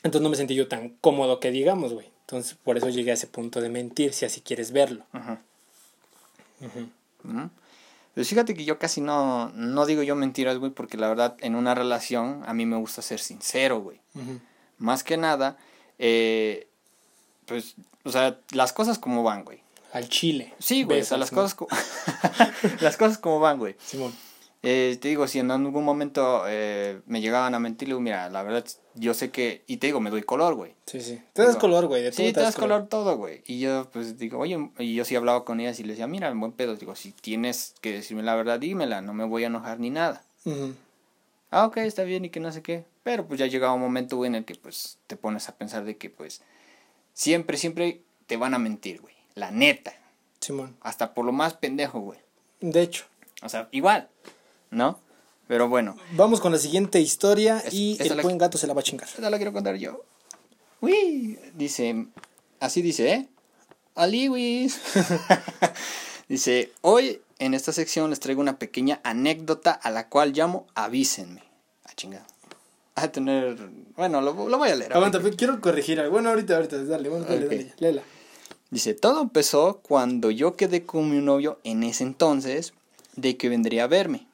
Entonces 0.03 0.21
no 0.21 0.29
me 0.29 0.35
sentí 0.35 0.53
yo 0.53 0.67
tan 0.67 0.89
cómodo 1.01 1.39
que 1.39 1.49
digamos, 1.51 1.93
güey. 1.93 2.07
Entonces 2.21 2.55
por 2.61 2.77
eso 2.77 2.89
llegué 2.89 3.11
a 3.11 3.15
ese 3.15 3.27
punto 3.27 3.61
de 3.61 3.69
mentir, 3.69 4.13
si 4.13 4.25
así 4.25 4.41
quieres 4.41 4.71
verlo. 4.71 5.05
Ajá. 5.13 5.41
Ujú. 6.61 7.49
Pues 8.13 8.29
fíjate 8.29 8.53
que 8.53 8.63
yo 8.65 8.77
casi 8.77 9.01
no, 9.01 9.49
no 9.55 9.85
digo 9.85 10.03
yo 10.03 10.15
mentiras, 10.15 10.57
güey, 10.59 10.71
porque 10.71 10.97
la 10.97 11.07
verdad 11.07 11.35
en 11.39 11.55
una 11.55 11.73
relación 11.73 12.43
a 12.45 12.53
mí 12.53 12.65
me 12.65 12.77
gusta 12.77 13.01
ser 13.01 13.19
sincero, 13.19 13.79
güey. 13.81 13.99
Más 14.77 15.03
que 15.03 15.17
nada, 15.17 15.57
eh, 15.97 16.67
pues, 17.45 17.75
o 18.03 18.11
sea, 18.11 18.37
las 18.51 18.71
cosas 18.73 18.99
como 18.99 19.23
van, 19.23 19.43
güey. 19.43 19.61
Al 19.93 20.09
chile. 20.09 20.53
Sí, 20.59 20.83
güey, 20.83 21.01
o 21.01 21.05
sea, 21.05 21.17
las 21.17 21.31
¿no? 21.31 21.37
cosas, 21.41 21.55
co- 21.55 21.67
las 22.81 22.97
cosas 22.97 23.17
como 23.17 23.39
van, 23.39 23.57
güey. 23.59 23.75
Simón. 23.85 24.13
Eh, 24.65 24.97
te 25.01 25.09
digo, 25.09 25.27
si 25.27 25.39
en 25.39 25.51
algún 25.51 25.83
momento 25.83 26.45
eh, 26.47 27.01
me 27.05 27.19
llegaban 27.19 27.53
a 27.53 27.59
mentir, 27.59 27.89
le 27.89 27.93
digo, 27.93 27.99
mira, 27.99 28.29
la 28.29 28.43
verdad, 28.43 28.65
yo 28.95 29.13
sé 29.13 29.29
que, 29.29 29.61
y 29.67 29.75
te 29.77 29.87
digo, 29.87 29.99
me 29.99 30.09
doy 30.09 30.23
color, 30.23 30.55
güey. 30.55 30.73
Sí, 30.85 31.01
sí. 31.01 31.21
Te 31.33 31.41
das 31.41 31.51
Digo, 31.51 31.61
color, 31.61 31.87
güey. 31.87 32.01
De 32.01 32.11
todo 32.11 32.25
Sí, 32.25 32.31
te 32.31 32.39
das 32.39 32.55
color 32.55 32.87
todo, 32.87 33.17
güey. 33.17 33.43
Y 33.45 33.59
yo, 33.59 33.89
pues, 33.91 34.17
digo, 34.17 34.39
oye, 34.39 34.69
y 34.79 34.95
yo 34.95 35.03
sí 35.03 35.17
hablaba 35.17 35.43
con 35.43 35.59
ellas 35.59 35.81
y 35.81 35.83
les 35.83 35.97
decía, 35.97 36.07
mira, 36.07 36.29
en 36.29 36.39
buen 36.39 36.53
pedo, 36.53 36.77
digo, 36.77 36.95
si 36.95 37.11
tienes 37.11 37.75
que 37.81 37.91
decirme 37.91 38.23
la 38.23 38.35
verdad, 38.35 38.57
dímela, 38.57 39.01
no 39.01 39.13
me 39.13 39.25
voy 39.25 39.43
a 39.43 39.47
enojar 39.47 39.81
ni 39.81 39.89
nada. 39.89 40.23
Ah, 41.51 41.65
ok, 41.65 41.77
está 41.77 42.03
bien 42.03 42.23
y 42.23 42.29
que 42.29 42.39
no 42.39 42.51
sé 42.53 42.61
qué. 42.61 42.85
Pero 43.03 43.27
pues 43.27 43.39
ya 43.39 43.47
llegaba 43.47 43.73
un 43.73 43.81
momento, 43.81 44.15
güey, 44.15 44.29
en 44.29 44.35
el 44.35 44.45
que 44.45 44.55
pues 44.55 44.97
te 45.07 45.17
pones 45.17 45.49
a 45.49 45.55
pensar 45.57 45.83
de 45.83 45.97
que 45.97 46.09
pues 46.09 46.41
siempre, 47.13 47.57
siempre 47.57 48.01
te 48.27 48.37
van 48.37 48.53
a 48.53 48.59
mentir, 48.59 49.01
güey. 49.01 49.13
La 49.35 49.51
neta. 49.51 49.93
Simón. 50.39 50.77
Hasta 50.81 51.13
por 51.13 51.25
lo 51.25 51.33
más 51.33 51.53
pendejo, 51.53 51.99
güey. 51.99 52.19
De 52.61 52.81
hecho. 52.81 53.05
O 53.41 53.49
sea, 53.49 53.67
igual, 53.71 54.09
¿no? 54.73 54.99
Pero 55.47 55.67
bueno, 55.69 55.95
Vamos 56.15 56.39
con 56.41 56.51
la 56.51 56.57
siguiente 56.57 56.99
historia 56.99 57.59
Es- 57.59 57.73
y 57.73 57.97
el 57.99 58.21
buen 58.21 58.37
gato 58.37 58.57
se 58.57 58.65
la 58.67 58.73
va 58.73 58.79
a 58.81 58.83
chingar. 58.83 59.07
esta 59.07 59.29
la 59.29 59.37
quiero 59.37 59.53
contar 59.53 59.75
yo. 59.75 60.03
Uy, 60.81 61.37
dice, 61.55 62.07
así 62.59 62.81
dice, 62.81 63.11
¿eh? 63.13 63.27
Aliwis. 63.95 64.79
dice, 66.29 66.71
hoy 66.81 67.21
en 67.39 67.53
esta 67.53 67.71
sección 67.71 68.09
les 68.09 68.19
traigo 68.19 68.41
una 68.41 68.57
pequeña 68.57 68.99
anécdota 69.03 69.71
a 69.71 69.89
la 69.91 70.09
cual 70.09 70.33
llamo 70.33 70.65
avísenme. 70.75 71.43
Ah, 71.85 71.91
chingada. 71.95 72.25
A 72.95 73.07
tener, 73.09 73.57
bueno, 73.95 74.21
lo, 74.21 74.47
lo 74.49 74.57
voy 74.57 74.69
a 74.69 74.75
leer. 74.75 74.93
Aguanta, 74.93 75.19
quiero 75.35 75.59
corregir 75.61 75.99
algo. 75.99 76.13
Bueno, 76.13 76.29
ahorita, 76.29 76.55
ahorita, 76.55 76.83
dale, 76.83 77.09
bueno, 77.09 77.25
dale, 77.25 77.45
Ok. 77.45 77.51
dale, 77.51 77.73
léela. 77.79 78.01
Dice, 78.69 78.93
todo 78.93 79.21
empezó 79.21 79.79
cuando 79.83 80.31
yo 80.31 80.55
quedé 80.55 80.83
con 80.85 81.09
mi 81.11 81.23
novio 81.23 81.59
en 81.63 81.83
ese 81.83 82.03
entonces 82.03 82.73
de 83.15 83.37
que 83.37 83.49
vendría 83.49 83.83
a 83.83 83.87
verme. 83.87 84.27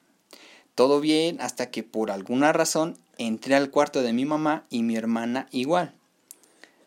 Todo 0.80 0.98
bien 1.02 1.42
hasta 1.42 1.70
que 1.70 1.82
por 1.82 2.10
alguna 2.10 2.54
razón 2.54 2.96
entré 3.18 3.54
al 3.54 3.70
cuarto 3.70 4.00
de 4.00 4.14
mi 4.14 4.24
mamá 4.24 4.64
y 4.70 4.82
mi 4.82 4.96
hermana 4.96 5.46
igual. 5.50 5.92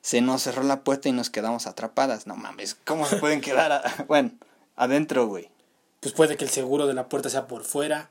Se 0.02 0.20
nos 0.20 0.42
cerró 0.42 0.64
la 0.64 0.84
puerta 0.84 1.10
y 1.10 1.12
nos 1.12 1.30
quedamos 1.30 1.68
atrapadas. 1.68 2.26
No 2.26 2.36
mames, 2.36 2.76
¿cómo 2.86 3.06
se 3.06 3.18
pueden 3.18 3.40
quedar? 3.40 3.72
a- 3.72 3.84
bueno, 4.08 4.32
adentro, 4.76 5.28
güey. 5.28 5.50
Pues 6.00 6.12
puede 6.16 6.38
que 6.38 6.44
el 6.44 6.50
seguro 6.50 6.88
de 6.88 6.96
la 6.96 7.08
puerta 7.08 7.30
sea 7.30 7.46
por 7.46 7.66
fuera. 7.66 8.10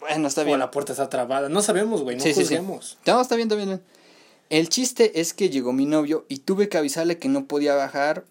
Bueno, 0.00 0.26
está 0.28 0.40
O 0.40 0.44
bien. 0.46 0.58
la 0.58 0.70
puerta 0.70 0.92
está 0.92 1.10
trabada. 1.10 1.50
No 1.50 1.60
sabemos, 1.60 2.00
güey. 2.00 2.16
No 2.16 2.22
Sí, 2.22 2.30
sí, 2.30 2.36
sí. 2.36 2.40
juzguemos. 2.56 2.96
No, 3.06 3.20
está 3.20 3.36
bien, 3.36 3.48
está 3.52 3.62
bien. 3.62 3.82
El 4.48 4.70
chiste 4.70 5.20
es 5.20 5.34
que 5.34 5.50
llegó 5.50 5.74
mi 5.74 5.84
novio 5.84 6.24
y 6.30 6.38
tuve 6.38 6.70
que 6.70 6.78
avisarle 6.78 7.18
que 7.18 7.28
no 7.28 7.44
podía 7.44 7.74
bajar 7.74 8.24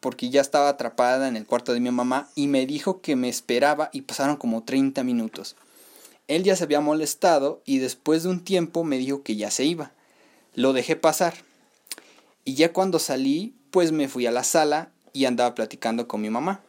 porque 0.00 0.28
ya 0.28 0.42
estaba 0.42 0.68
atrapada 0.68 1.26
en 1.26 1.36
el 1.36 1.46
cuarto 1.46 1.72
de 1.72 1.80
mi 1.80 1.90
mamá 1.90 2.28
y 2.34 2.48
me 2.48 2.66
dijo 2.66 3.00
que 3.00 3.16
me 3.16 3.30
esperaba 3.30 3.88
y 3.94 4.02
pasaron 4.02 4.36
como 4.36 4.62
30 4.62 5.02
minutos. 5.04 5.56
Él 6.30 6.44
ya 6.44 6.54
se 6.54 6.62
había 6.62 6.80
molestado 6.80 7.60
y 7.64 7.78
después 7.78 8.22
de 8.22 8.28
un 8.28 8.44
tiempo 8.44 8.84
me 8.84 8.98
dijo 8.98 9.24
que 9.24 9.34
ya 9.34 9.50
se 9.50 9.64
iba. 9.64 9.90
Lo 10.54 10.72
dejé 10.72 10.94
pasar. 10.94 11.34
Y 12.44 12.54
ya 12.54 12.72
cuando 12.72 13.00
salí, 13.00 13.52
pues 13.72 13.90
me 13.90 14.06
fui 14.06 14.26
a 14.26 14.30
la 14.30 14.44
sala 14.44 14.92
y 15.12 15.24
andaba 15.24 15.56
platicando 15.56 16.06
con 16.06 16.20
mi 16.20 16.30
mamá. 16.30 16.62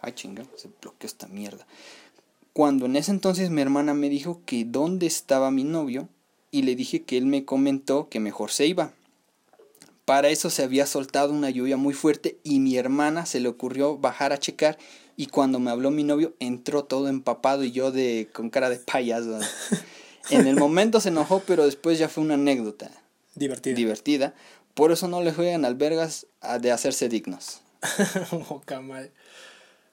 Ay, 0.00 0.12
chinga, 0.12 0.44
se 0.54 0.68
bloqueó 0.80 1.08
esta 1.08 1.26
mierda. 1.26 1.66
Cuando 2.52 2.86
en 2.86 2.94
ese 2.94 3.10
entonces 3.10 3.50
mi 3.50 3.60
hermana 3.60 3.94
me 3.94 4.08
dijo 4.08 4.42
que 4.46 4.64
dónde 4.64 5.06
estaba 5.06 5.50
mi 5.50 5.64
novio 5.64 6.08
y 6.52 6.62
le 6.62 6.76
dije 6.76 7.02
que 7.02 7.18
él 7.18 7.26
me 7.26 7.44
comentó 7.44 8.08
que 8.08 8.20
mejor 8.20 8.52
se 8.52 8.68
iba. 8.68 8.92
Para 10.04 10.28
eso 10.28 10.50
se 10.50 10.62
había 10.62 10.86
soltado 10.86 11.32
una 11.32 11.50
lluvia 11.50 11.76
muy 11.76 11.94
fuerte 11.94 12.38
y 12.44 12.60
mi 12.60 12.76
hermana 12.76 13.26
se 13.26 13.40
le 13.40 13.48
ocurrió 13.48 13.98
bajar 13.98 14.32
a 14.32 14.38
checar 14.38 14.78
y 15.20 15.26
cuando 15.26 15.58
me 15.58 15.70
habló 15.70 15.90
mi 15.90 16.04
novio 16.04 16.34
entró 16.40 16.84
todo 16.84 17.08
empapado 17.08 17.64
y 17.64 17.72
yo 17.72 17.90
de 17.92 18.28
con 18.32 18.50
cara 18.50 18.70
de 18.70 18.78
payaso. 18.78 19.38
En 20.30 20.46
el 20.46 20.54
momento 20.56 21.00
se 21.00 21.08
enojó, 21.08 21.42
pero 21.44 21.64
después 21.64 21.98
ya 21.98 22.08
fue 22.08 22.22
una 22.22 22.34
anécdota 22.34 22.88
Divertido. 23.34 23.74
divertida. 23.76 24.34
Por 24.74 24.92
eso 24.92 25.08
no 25.08 25.22
le 25.22 25.32
juegan 25.32 25.64
albergas 25.64 26.26
a- 26.40 26.58
de 26.60 26.70
hacerse 26.70 27.08
dignos. 27.08 27.62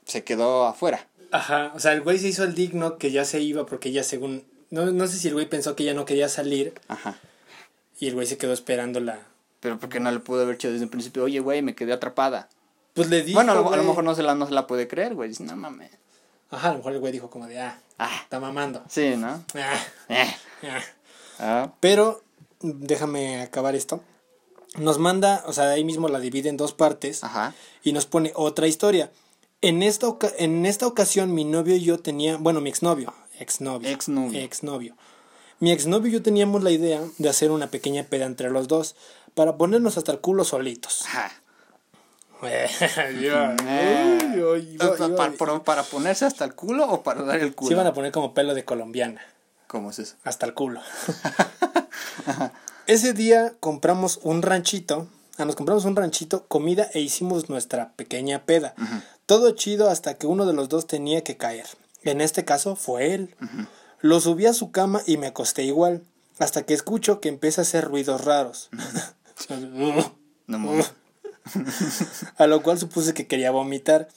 Se 0.05 0.23
quedó 0.23 0.65
afuera. 0.67 1.07
Ajá. 1.31 1.71
O 1.75 1.79
sea, 1.79 1.93
el 1.93 2.01
güey 2.01 2.17
se 2.19 2.27
hizo 2.27 2.43
el 2.43 2.55
digno 2.55 2.97
que 2.97 3.11
ya 3.11 3.25
se 3.25 3.41
iba 3.41 3.65
porque 3.65 3.91
ya 3.91 4.03
según. 4.03 4.43
No, 4.69 4.85
no 4.91 5.07
sé 5.07 5.17
si 5.17 5.27
el 5.29 5.33
güey 5.33 5.49
pensó 5.49 5.75
que 5.75 5.83
ya 5.83 5.93
no 5.93 6.05
quería 6.05 6.29
salir 6.29 6.73
Ajá. 6.87 7.17
y 7.99 8.07
el 8.07 8.13
güey 8.13 8.27
se 8.27 8.37
quedó 8.37 8.53
esperando 8.53 8.99
la. 8.99 9.19
Pero 9.59 9.79
porque 9.79 9.99
no 9.99 10.11
le 10.11 10.19
pudo 10.19 10.41
haber 10.43 10.55
dicho 10.55 10.71
desde 10.71 10.85
un 10.85 10.91
principio, 10.91 11.23
oye, 11.23 11.39
güey, 11.39 11.61
me 11.61 11.75
quedé 11.75 11.93
atrapada. 11.93 12.47
Pues 12.97 13.09
le 13.09 13.21
dijo. 13.23 13.37
bueno, 13.37 13.53
a 13.53 13.55
lo, 13.55 13.61
a 13.61 13.63
lo 13.63 13.69
güey. 13.77 13.87
mejor 13.87 14.03
no 14.03 14.13
se, 14.15 14.23
la, 14.23 14.35
no 14.35 14.45
se 14.47 14.53
la 14.53 14.67
puede 14.67 14.87
creer, 14.89 15.15
güey. 15.15 15.29
Dice, 15.29 15.43
no 15.43 15.55
mames. 15.55 15.91
Ajá, 16.51 16.69
a 16.69 16.71
lo 16.73 16.77
mejor 16.79 16.93
el 16.93 16.99
güey 16.99 17.13
dijo 17.13 17.29
como 17.29 17.47
de, 17.47 17.59
ah, 17.61 17.79
Ah, 17.97 18.19
está 18.23 18.39
mamando. 18.39 18.83
sí, 18.89 19.15
¿no? 19.17 19.43
Ah, 19.55 19.79
Eh. 20.09 20.35
ah. 20.63 20.81
Ah, 21.39 21.71
Pero 21.79 22.21
déjame 22.61 23.41
acabar 23.41 23.75
esto. 23.75 24.01
nos 24.77 24.97
manda, 24.99 25.43
o 25.47 25.53
sea, 25.53 25.69
ahí 25.69 25.83
mismo 25.83 26.07
la 26.09 26.19
divide 26.19 26.49
en 26.49 26.57
dos 26.57 26.73
partes 26.73 27.23
Ajá. 27.23 27.53
y 27.83 27.93
nos 27.93 28.05
pone 28.05 28.31
otra 28.35 28.67
historia. 28.67 29.11
En 29.61 29.81
esta, 29.81 30.07
en 30.37 30.65
esta 30.67 30.85
ocasión 30.85 31.33
mi 31.33 31.43
novio 31.45 31.75
y 31.75 31.81
yo 31.83 31.99
tenía, 31.99 32.37
bueno, 32.37 32.61
mi 32.61 32.69
exnovio, 32.69 33.13
exnovio, 33.39 33.89
Exnovio. 33.89 34.39
exnovio. 34.39 34.95
Mi 35.59 35.71
exnovio 35.71 36.09
y 36.09 36.13
yo 36.13 36.21
teníamos 36.21 36.61
la 36.63 36.69
idea 36.71 37.01
de 37.17 37.29
hacer 37.29 37.49
una 37.51 37.67
pequeña 37.71 38.03
peda 38.03 38.25
entre 38.25 38.51
los 38.51 38.67
dos 38.67 38.95
para 39.33 39.57
ponernos 39.57 39.97
hasta 39.97 40.11
el 40.11 40.19
culo 40.19 40.43
solitos. 40.43 41.03
Ajá. 41.07 41.31
Uy, 42.41 43.29
uy, 44.41 44.77
para, 45.37 45.63
para 45.63 45.83
ponerse 45.83 46.25
hasta 46.25 46.45
el 46.45 46.55
culo 46.55 46.89
o 46.89 47.03
para 47.03 47.23
dar 47.23 47.39
el 47.39 47.55
culo? 47.55 47.67
Se 47.69 47.73
iban 47.73 47.87
a 47.87 47.93
poner 47.93 48.11
como 48.11 48.33
pelo 48.33 48.53
de 48.53 48.65
colombiana, 48.65 49.21
¿Cómo 49.67 49.89
es 49.89 49.99
eso? 49.99 50.15
hasta 50.23 50.45
el 50.45 50.53
culo. 50.53 50.81
Ese 52.87 53.13
día 53.13 53.53
compramos 53.59 54.19
un 54.23 54.41
ranchito, 54.41 55.07
ah, 55.37 55.45
nos 55.45 55.55
compramos 55.55 55.85
un 55.85 55.95
ranchito, 55.95 56.45
comida 56.47 56.89
e 56.93 57.01
hicimos 57.01 57.49
nuestra 57.49 57.91
pequeña 57.93 58.45
peda. 58.45 58.75
Todo 59.25 59.51
chido 59.51 59.89
hasta 59.89 60.13
que 60.13 60.27
uno 60.27 60.45
de 60.45 60.53
los 60.53 60.69
dos 60.69 60.87
tenía 60.87 61.23
que 61.23 61.35
caer. 61.35 61.65
En 62.03 62.21
este 62.21 62.45
caso 62.45 62.75
fue 62.75 63.13
él. 63.13 63.35
Lo 63.99 64.21
subí 64.21 64.45
a 64.45 64.53
su 64.53 64.71
cama 64.71 65.01
y 65.05 65.17
me 65.17 65.27
acosté 65.27 65.63
igual, 65.63 66.03
hasta 66.39 66.63
que 66.63 66.73
escucho 66.73 67.19
que 67.19 67.29
empieza 67.29 67.61
a 67.61 67.63
hacer 67.63 67.85
ruidos 67.85 68.23
raros. 68.23 68.69
No 70.47 70.59
mames. 70.59 70.93
a 72.37 72.47
lo 72.47 72.61
cual 72.61 72.77
supuse 72.79 73.13
que 73.13 73.27
quería 73.27 73.51
vomitar. 73.51 74.07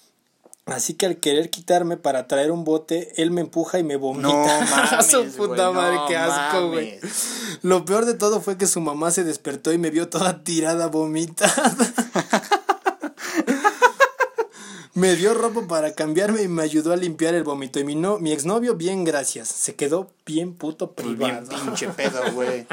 Así 0.67 0.95
que 0.95 1.07
al 1.07 1.17
querer 1.17 1.51
quitarme 1.51 1.97
para 1.97 2.29
traer 2.29 2.53
un 2.53 2.65
bote, 2.65 3.13
él 3.21 3.31
me 3.31 3.41
empuja 3.41 3.79
y 3.79 3.83
me 3.83 3.97
vomita. 3.97 4.29
No 4.29 4.45
mames, 4.71 5.07
Su 5.07 5.25
puta 5.37 5.73
madre, 5.73 5.97
no 5.97 6.07
qué 6.07 6.17
asco, 6.17 6.69
güey. 6.69 7.01
Lo 7.63 7.85
peor 7.85 8.05
de 8.05 8.15
todo 8.15 8.41
fue 8.41 8.57
que 8.57 8.67
su 8.67 8.81
mamá 8.81 9.11
se 9.11 9.25
despertó 9.25 9.73
y 9.73 9.79
me 9.79 9.91
vio 9.91 10.09
toda 10.09 10.45
tirada 10.45 10.87
vomitada. 10.87 11.77
me 14.95 15.17
dio 15.17 15.35
ropa 15.35 15.67
para 15.67 15.95
cambiarme 15.95 16.43
y 16.43 16.49
me 16.49 16.63
ayudó 16.63 16.93
a 16.93 16.97
limpiar 16.97 17.35
el 17.35 17.43
vómito. 17.43 17.81
Y 17.81 17.85
mi, 17.85 17.95
no, 17.97 18.19
mi 18.19 18.33
exnovio, 18.33 18.77
bien 18.77 19.05
gracias. 19.05 19.49
Se 19.49 19.75
quedó 19.75 20.11
bien 20.27 20.55
puto 20.55 20.93
Pues 20.93 21.19
bien 21.19 21.39
privado. 21.39 21.65
pinche 21.65 21.89
pedo, 21.89 22.21
güey. 22.33 22.67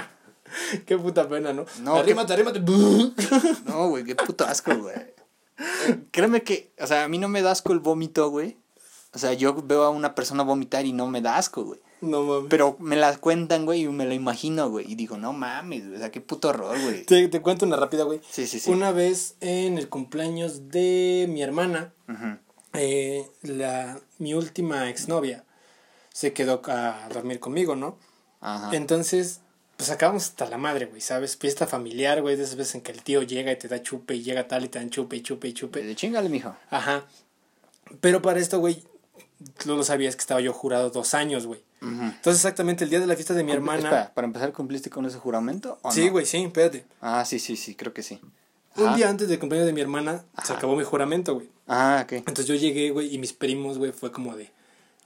qué 0.85 0.97
puta 0.97 1.27
pena, 1.27 1.53
¿no? 1.53 1.65
No, 1.81 1.95
arrímate, 1.95 2.33
arrímate. 2.33 2.61
No, 3.65 3.89
güey, 3.89 4.03
qué 4.03 4.15
puto 4.15 4.45
asco, 4.45 4.75
güey. 4.75 4.95
Eh, 4.95 5.13
Créeme 6.11 6.43
que, 6.43 6.71
o 6.79 6.87
sea, 6.87 7.03
a 7.03 7.07
mí 7.07 7.17
no 7.17 7.27
me 7.29 7.41
da 7.41 7.51
asco 7.51 7.73
el 7.73 7.79
vómito, 7.79 8.29
güey. 8.29 8.57
O 9.13 9.19
sea, 9.19 9.33
yo 9.33 9.55
veo 9.55 9.83
a 9.83 9.89
una 9.89 10.13
persona 10.15 10.43
vomitar 10.43 10.85
y 10.85 10.93
no 10.93 11.07
me 11.07 11.21
da 11.21 11.37
asco, 11.37 11.63
güey. 11.63 11.79
no 12.01 12.23
mames. 12.23 12.47
Pero 12.49 12.75
me 12.79 12.95
la 12.95 13.17
cuentan, 13.17 13.65
güey, 13.65 13.83
y 13.83 13.87
me 13.87 14.05
lo 14.05 14.13
imagino, 14.13 14.69
güey. 14.69 14.91
Y 14.91 14.95
digo, 14.95 15.17
no 15.17 15.33
mames, 15.33 15.85
güey, 15.85 15.95
o 15.95 15.99
sea, 15.99 16.11
qué 16.11 16.21
puto 16.21 16.49
horror, 16.49 16.79
güey. 16.79 17.03
Te, 17.05 17.27
te 17.27 17.41
cuento 17.41 17.65
una 17.65 17.77
rápida, 17.77 18.03
güey. 18.03 18.21
Sí, 18.29 18.45
sí, 18.45 18.59
sí. 18.59 18.69
Una 18.69 18.91
vez 18.91 19.35
en 19.39 19.77
el 19.77 19.89
cumpleaños 19.89 20.69
de 20.69 21.25
mi 21.29 21.41
hermana, 21.41 21.93
eh, 22.73 23.25
la, 23.41 23.99
mi 24.19 24.33
última 24.35 24.89
exnovia 24.89 25.43
se 26.13 26.33
quedó 26.33 26.61
a 26.67 27.07
dormir 27.11 27.39
conmigo, 27.39 27.75
¿no? 27.75 27.97
Ajá. 28.41 28.69
Entonces, 28.75 29.41
pues 29.77 29.89
acabamos 29.91 30.24
hasta 30.24 30.50
la 30.50 30.57
madre, 30.57 30.88
güey, 30.88 31.01
¿sabes? 31.01 31.38
Fiesta 31.38 31.67
familiar, 31.67 32.22
güey, 32.22 32.36
de 32.36 32.43
esas 32.43 32.55
veces 32.55 32.75
en 32.75 32.81
que 32.81 32.91
el 32.91 33.03
tío 33.03 33.22
llega 33.22 33.51
y 33.51 33.55
te 33.57 33.67
da 33.67 33.81
chupe 33.81 34.15
y 34.15 34.24
llega 34.24 34.48
tal 34.48 34.65
y 34.65 34.69
te 34.69 34.79
dan 34.79 34.89
chupe 34.89 35.15
y 35.17 35.22
chupe 35.22 35.48
y 35.48 35.53
chupe. 35.53 35.84
De 35.84 35.96
chingale, 35.96 36.29
mijo. 36.29 36.55
Ajá. 36.69 37.05
Pero 38.01 38.22
para 38.22 38.39
esto, 38.39 38.60
güey, 38.60 38.84
tú 39.63 39.75
lo 39.75 39.84
sabías 39.84 40.15
que 40.15 40.22
estaba 40.22 40.41
yo 40.41 40.51
jurado 40.51 40.89
dos 40.89 41.13
años, 41.13 41.46
güey. 41.46 41.63
Entonces, 41.79 42.41
exactamente 42.43 42.84
el 42.84 42.89
día 42.89 43.00
de 43.00 43.05
la 43.05 43.13
fiesta 43.15 43.36
de 43.36 43.43
mi 43.43 43.51
hermana. 43.51 43.84
Espera, 43.84 44.13
¿para 44.15 44.25
empezar 44.25 44.51
cumpliste 44.51 44.89
con 44.89 45.05
ese 45.05 45.19
juramento 45.19 45.77
o 45.84 45.91
Sí, 45.91 46.07
no? 46.07 46.13
güey, 46.13 46.25
sí, 46.25 46.43
espérate. 46.43 46.86
Ah, 47.01 47.24
sí, 47.24 47.38
sí, 47.38 47.55
sí, 47.55 47.75
creo 47.75 47.93
que 47.93 48.01
sí. 48.01 48.19
Un 48.77 48.96
día 48.96 49.10
antes 49.10 49.27
del 49.27 49.39
cumpleaños 49.39 49.67
de 49.67 49.74
mi 49.74 49.81
hermana 49.81 50.24
se 50.43 50.53
acabó 50.53 50.75
mi 50.75 50.84
juramento, 50.84 51.36
güey. 51.36 51.50
Ah, 51.67 52.01
ok. 52.03 52.13
Entonces 52.13 52.48
yo 52.48 52.55
llegué, 52.55 52.89
güey, 52.89 53.13
y 53.13 53.19
mis 53.19 53.34
primos, 53.34 53.77
güey, 53.77 53.91
fue 53.91 54.12
como 54.12 54.36
de, 54.36 54.51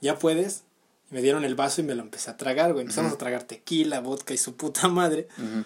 ¿ya 0.00 0.18
puedes? 0.18 0.64
Me 1.12 1.22
dieron 1.22 1.44
el 1.44 1.54
vaso 1.54 1.80
y 1.80 1.84
me 1.84 1.94
lo 1.94 2.02
empecé 2.02 2.30
a 2.30 2.36
tragar, 2.36 2.72
güey. 2.72 2.82
Empezamos 2.82 3.12
a 3.12 3.18
tragar 3.18 3.44
tequila, 3.44 4.00
vodka 4.00 4.34
y 4.34 4.38
su 4.38 4.56
puta 4.56 4.88
madre. 4.88 5.28
Ujú. 5.38 5.64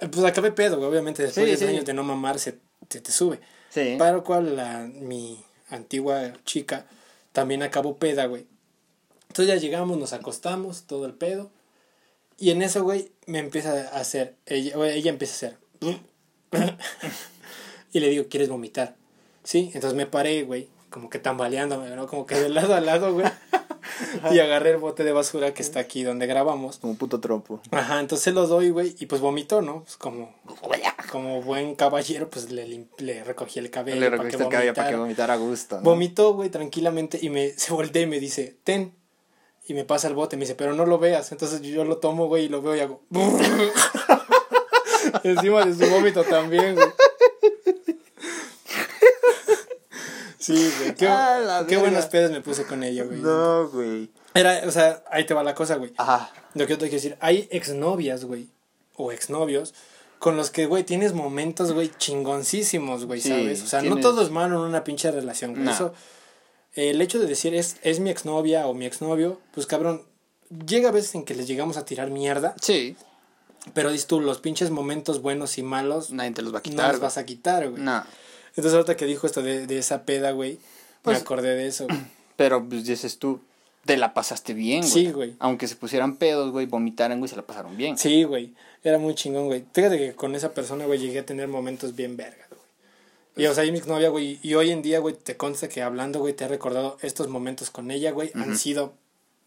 Eh, 0.00 0.08
Pues 0.08 0.24
acabé 0.26 0.50
pedo, 0.50 0.78
güey. 0.78 0.88
Obviamente 0.90 1.22
después 1.22 1.44
Sí, 1.44 1.50
de 1.52 1.56
sí. 1.58 1.64
años 1.66 1.84
de 1.84 1.94
no 1.94 2.02
mamar 2.02 2.38
se, 2.40 2.58
se 2.88 3.00
te 3.00 3.12
sube. 3.12 3.38
Sí. 3.70 3.94
Para 3.98 4.12
lo 4.12 4.24
cual 4.24 4.56
la, 4.56 4.88
mi 4.92 5.44
antigua 5.70 6.32
chica 6.44 6.86
también 7.32 7.62
acabó 7.62 7.98
peda, 7.98 8.24
güey. 8.26 8.46
Entonces 9.28 9.54
ya 9.54 9.60
llegamos, 9.60 9.98
nos 9.98 10.12
acostamos, 10.14 10.84
todo 10.84 11.04
el 11.06 11.12
pedo. 11.14 11.50
Y 12.38 12.50
en 12.50 12.62
eso, 12.62 12.82
güey, 12.82 13.12
me 13.26 13.40
empieza 13.40 13.72
a 13.90 13.98
hacer, 14.00 14.36
ella, 14.46 14.74
güey, 14.76 14.96
ella 14.96 15.10
empieza 15.10 15.32
a 15.32 15.36
hacer. 15.36 15.58
y 17.92 18.00
le 18.00 18.08
digo, 18.08 18.26
¿quieres 18.28 18.48
vomitar? 18.48 18.96
Sí, 19.44 19.70
entonces 19.74 19.94
me 19.94 20.06
paré, 20.06 20.42
güey, 20.44 20.68
como 20.90 21.10
que 21.10 21.18
tambaleándome, 21.18 21.90
¿no? 21.94 22.06
Como 22.06 22.26
que 22.26 22.36
de 22.36 22.48
lado 22.48 22.74
a 22.74 22.80
lado, 22.80 23.12
güey. 23.12 23.26
y 24.32 24.38
agarré 24.38 24.70
el 24.70 24.78
bote 24.78 25.04
de 25.04 25.12
basura 25.12 25.54
que 25.54 25.62
está 25.62 25.80
aquí 25.80 26.02
donde 26.02 26.26
grabamos. 26.26 26.78
Como 26.78 26.96
puto 26.96 27.20
trompo. 27.20 27.60
Ajá, 27.70 28.00
entonces 28.00 28.34
lo 28.34 28.46
doy, 28.46 28.70
güey, 28.70 28.94
y 28.98 29.06
pues 29.06 29.20
vomitó, 29.20 29.62
¿no? 29.62 29.82
Pues 29.82 29.96
como, 29.96 30.34
como 31.10 31.42
buen 31.42 31.74
caballero, 31.74 32.28
pues 32.30 32.50
le, 32.50 32.86
le 32.98 33.24
recogí 33.24 33.58
el 33.58 33.70
cabello. 33.70 34.00
Le 34.00 34.10
recogiste 34.10 34.42
el 34.42 34.48
cabello 34.48 34.74
para 34.74 34.90
que 34.90 34.96
vomitara. 34.96 34.98
vomitara 34.98 35.34
a 35.34 35.36
gusto, 35.36 35.76
¿no? 35.76 35.82
Vomitó, 35.82 36.34
güey, 36.34 36.50
tranquilamente, 36.50 37.18
y 37.20 37.30
me 37.30 37.50
se 37.50 37.72
voltea 37.72 38.02
y 38.02 38.06
me 38.06 38.20
dice, 38.20 38.56
ten. 38.64 38.94
Y 39.66 39.74
me 39.74 39.84
pasa 39.84 40.08
el 40.08 40.14
bote, 40.14 40.36
me 40.36 40.40
dice, 40.40 40.54
pero 40.54 40.72
no 40.72 40.86
lo 40.86 40.98
veas. 40.98 41.30
Entonces 41.30 41.60
yo 41.60 41.84
lo 41.84 41.98
tomo, 41.98 42.26
güey, 42.26 42.46
y 42.46 42.48
lo 42.48 42.62
veo 42.62 42.74
y 42.74 42.80
hago. 42.80 43.02
Encima 45.22 45.64
de 45.64 45.74
su 45.74 45.90
vómito 45.90 46.24
también, 46.24 46.74
güey. 46.74 46.86
Sí, 50.54 50.72
güey. 50.80 50.94
Qué, 50.94 51.06
Ah, 51.10 51.64
qué 51.68 51.76
verga. 51.76 51.90
buenas 51.90 52.06
pedas 52.06 52.30
me 52.30 52.40
puse 52.40 52.64
con 52.64 52.82
ella, 52.82 53.04
güey. 53.04 53.20
No, 53.20 53.68
güey. 53.68 54.10
Era, 54.34 54.62
o 54.66 54.70
sea, 54.70 55.02
ahí 55.10 55.24
te 55.26 55.34
va 55.34 55.42
la 55.42 55.54
cosa, 55.54 55.76
güey. 55.76 55.92
Ajá. 55.96 56.30
Lo 56.54 56.66
que 56.66 56.72
yo 56.72 56.78
te 56.78 56.88
quiero 56.88 56.96
decir, 57.02 57.16
hay 57.20 57.48
exnovias, 57.50 58.24
güey, 58.24 58.48
o 58.96 59.12
exnovios, 59.12 59.74
con 60.18 60.36
los 60.36 60.50
que, 60.50 60.66
güey, 60.66 60.84
tienes 60.84 61.12
momentos, 61.12 61.72
güey, 61.72 61.90
chingoncísimos, 61.98 63.04
güey, 63.06 63.20
Sí, 63.20 63.28
¿sabes? 63.28 63.62
O 63.62 63.66
sea, 63.66 63.80
no 63.82 63.96
tienes- 63.96 64.02
todo 64.02 64.22
es 64.22 64.30
malo 64.30 64.56
en 64.56 64.62
una 64.68 64.84
pinche 64.84 65.10
relación, 65.10 65.52
güey. 65.52 65.64
No. 65.64 65.70
Eso, 65.72 65.94
el 66.74 67.00
hecho 67.00 67.18
de 67.18 67.26
decir 67.26 67.54
es, 67.54 67.76
es 67.82 68.00
mi 68.00 68.10
exnovia 68.10 68.66
o 68.66 68.74
mi 68.74 68.86
exnovio, 68.86 69.40
pues 69.52 69.66
cabrón, 69.66 70.02
llega 70.66 70.88
a 70.88 70.92
veces 70.92 71.14
en 71.14 71.24
que 71.24 71.34
les 71.34 71.46
llegamos 71.46 71.76
a 71.76 71.84
tirar 71.84 72.10
mierda, 72.10 72.54
Sí. 72.60 72.96
pero 73.74 73.90
dices 73.90 74.06
tú, 74.06 74.20
los 74.20 74.38
pinches 74.40 74.70
momentos 74.70 75.20
buenos 75.22 75.58
y 75.58 75.62
malos 75.62 76.10
Nadie 76.10 76.30
te 76.32 76.42
los 76.42 76.52
va 76.54 76.58
a 76.58 76.60
no 76.60 76.62
quitar. 76.62 76.86
los 76.88 76.96
güey. 76.96 77.02
vas 77.06 77.18
a 77.18 77.24
quitar, 77.26 77.68
güey. 77.70 77.82
No. 77.82 78.04
Entonces 78.58 78.74
ahorita 78.74 78.96
que 78.96 79.06
dijo 79.06 79.26
esto 79.26 79.40
de, 79.40 79.66
de 79.68 79.78
esa 79.78 80.02
peda, 80.02 80.32
güey, 80.32 80.58
Pues- 81.02 81.16
me 81.18 81.22
acordé 81.22 81.54
de 81.54 81.68
eso. 81.68 81.86
güey. 81.86 81.98
Pero 82.36 82.68
pues 82.68 82.84
dices 82.84 83.18
tú, 83.18 83.40
te 83.84 83.96
la 83.96 84.12
pasaste 84.14 84.52
bien, 84.52 84.80
güey. 84.80 84.90
Sí, 84.92 85.10
güey. 85.12 85.34
Aunque 85.38 85.66
se 85.68 85.76
pusieran 85.76 86.16
pedos, 86.16 86.50
güey, 86.50 86.66
vomitaran, 86.66 87.18
güey, 87.20 87.28
se 87.28 87.36
la 87.36 87.42
pasaron 87.42 87.76
bien. 87.76 87.96
Sí, 87.96 88.24
güey. 88.24 88.52
Era 88.82 88.98
muy 88.98 89.14
chingón, 89.14 89.46
güey. 89.46 89.64
Fíjate 89.72 89.96
que 89.96 90.12
con 90.14 90.34
esa 90.34 90.52
persona, 90.52 90.86
güey, 90.86 90.98
llegué 90.98 91.20
a 91.20 91.24
tener 91.26 91.46
momentos 91.48 91.94
bien 91.96 92.16
vergas, 92.16 92.48
güey. 92.50 92.60
Y, 93.36 93.46
o 93.46 93.54
sea, 93.54 93.62
mi 93.70 93.78
novia, 93.80 94.08
güey, 94.08 94.40
y 94.42 94.54
hoy 94.54 94.70
en 94.72 94.82
día, 94.82 94.98
güey, 94.98 95.14
te 95.14 95.36
consta 95.36 95.68
que 95.68 95.80
hablando, 95.82 96.18
güey, 96.18 96.34
te 96.34 96.44
he 96.44 96.48
recordado 96.48 96.98
estos 97.02 97.28
momentos 97.28 97.70
con 97.70 97.92
ella, 97.92 98.10
güey, 98.10 98.32
han 98.34 98.58
sido 98.58 98.94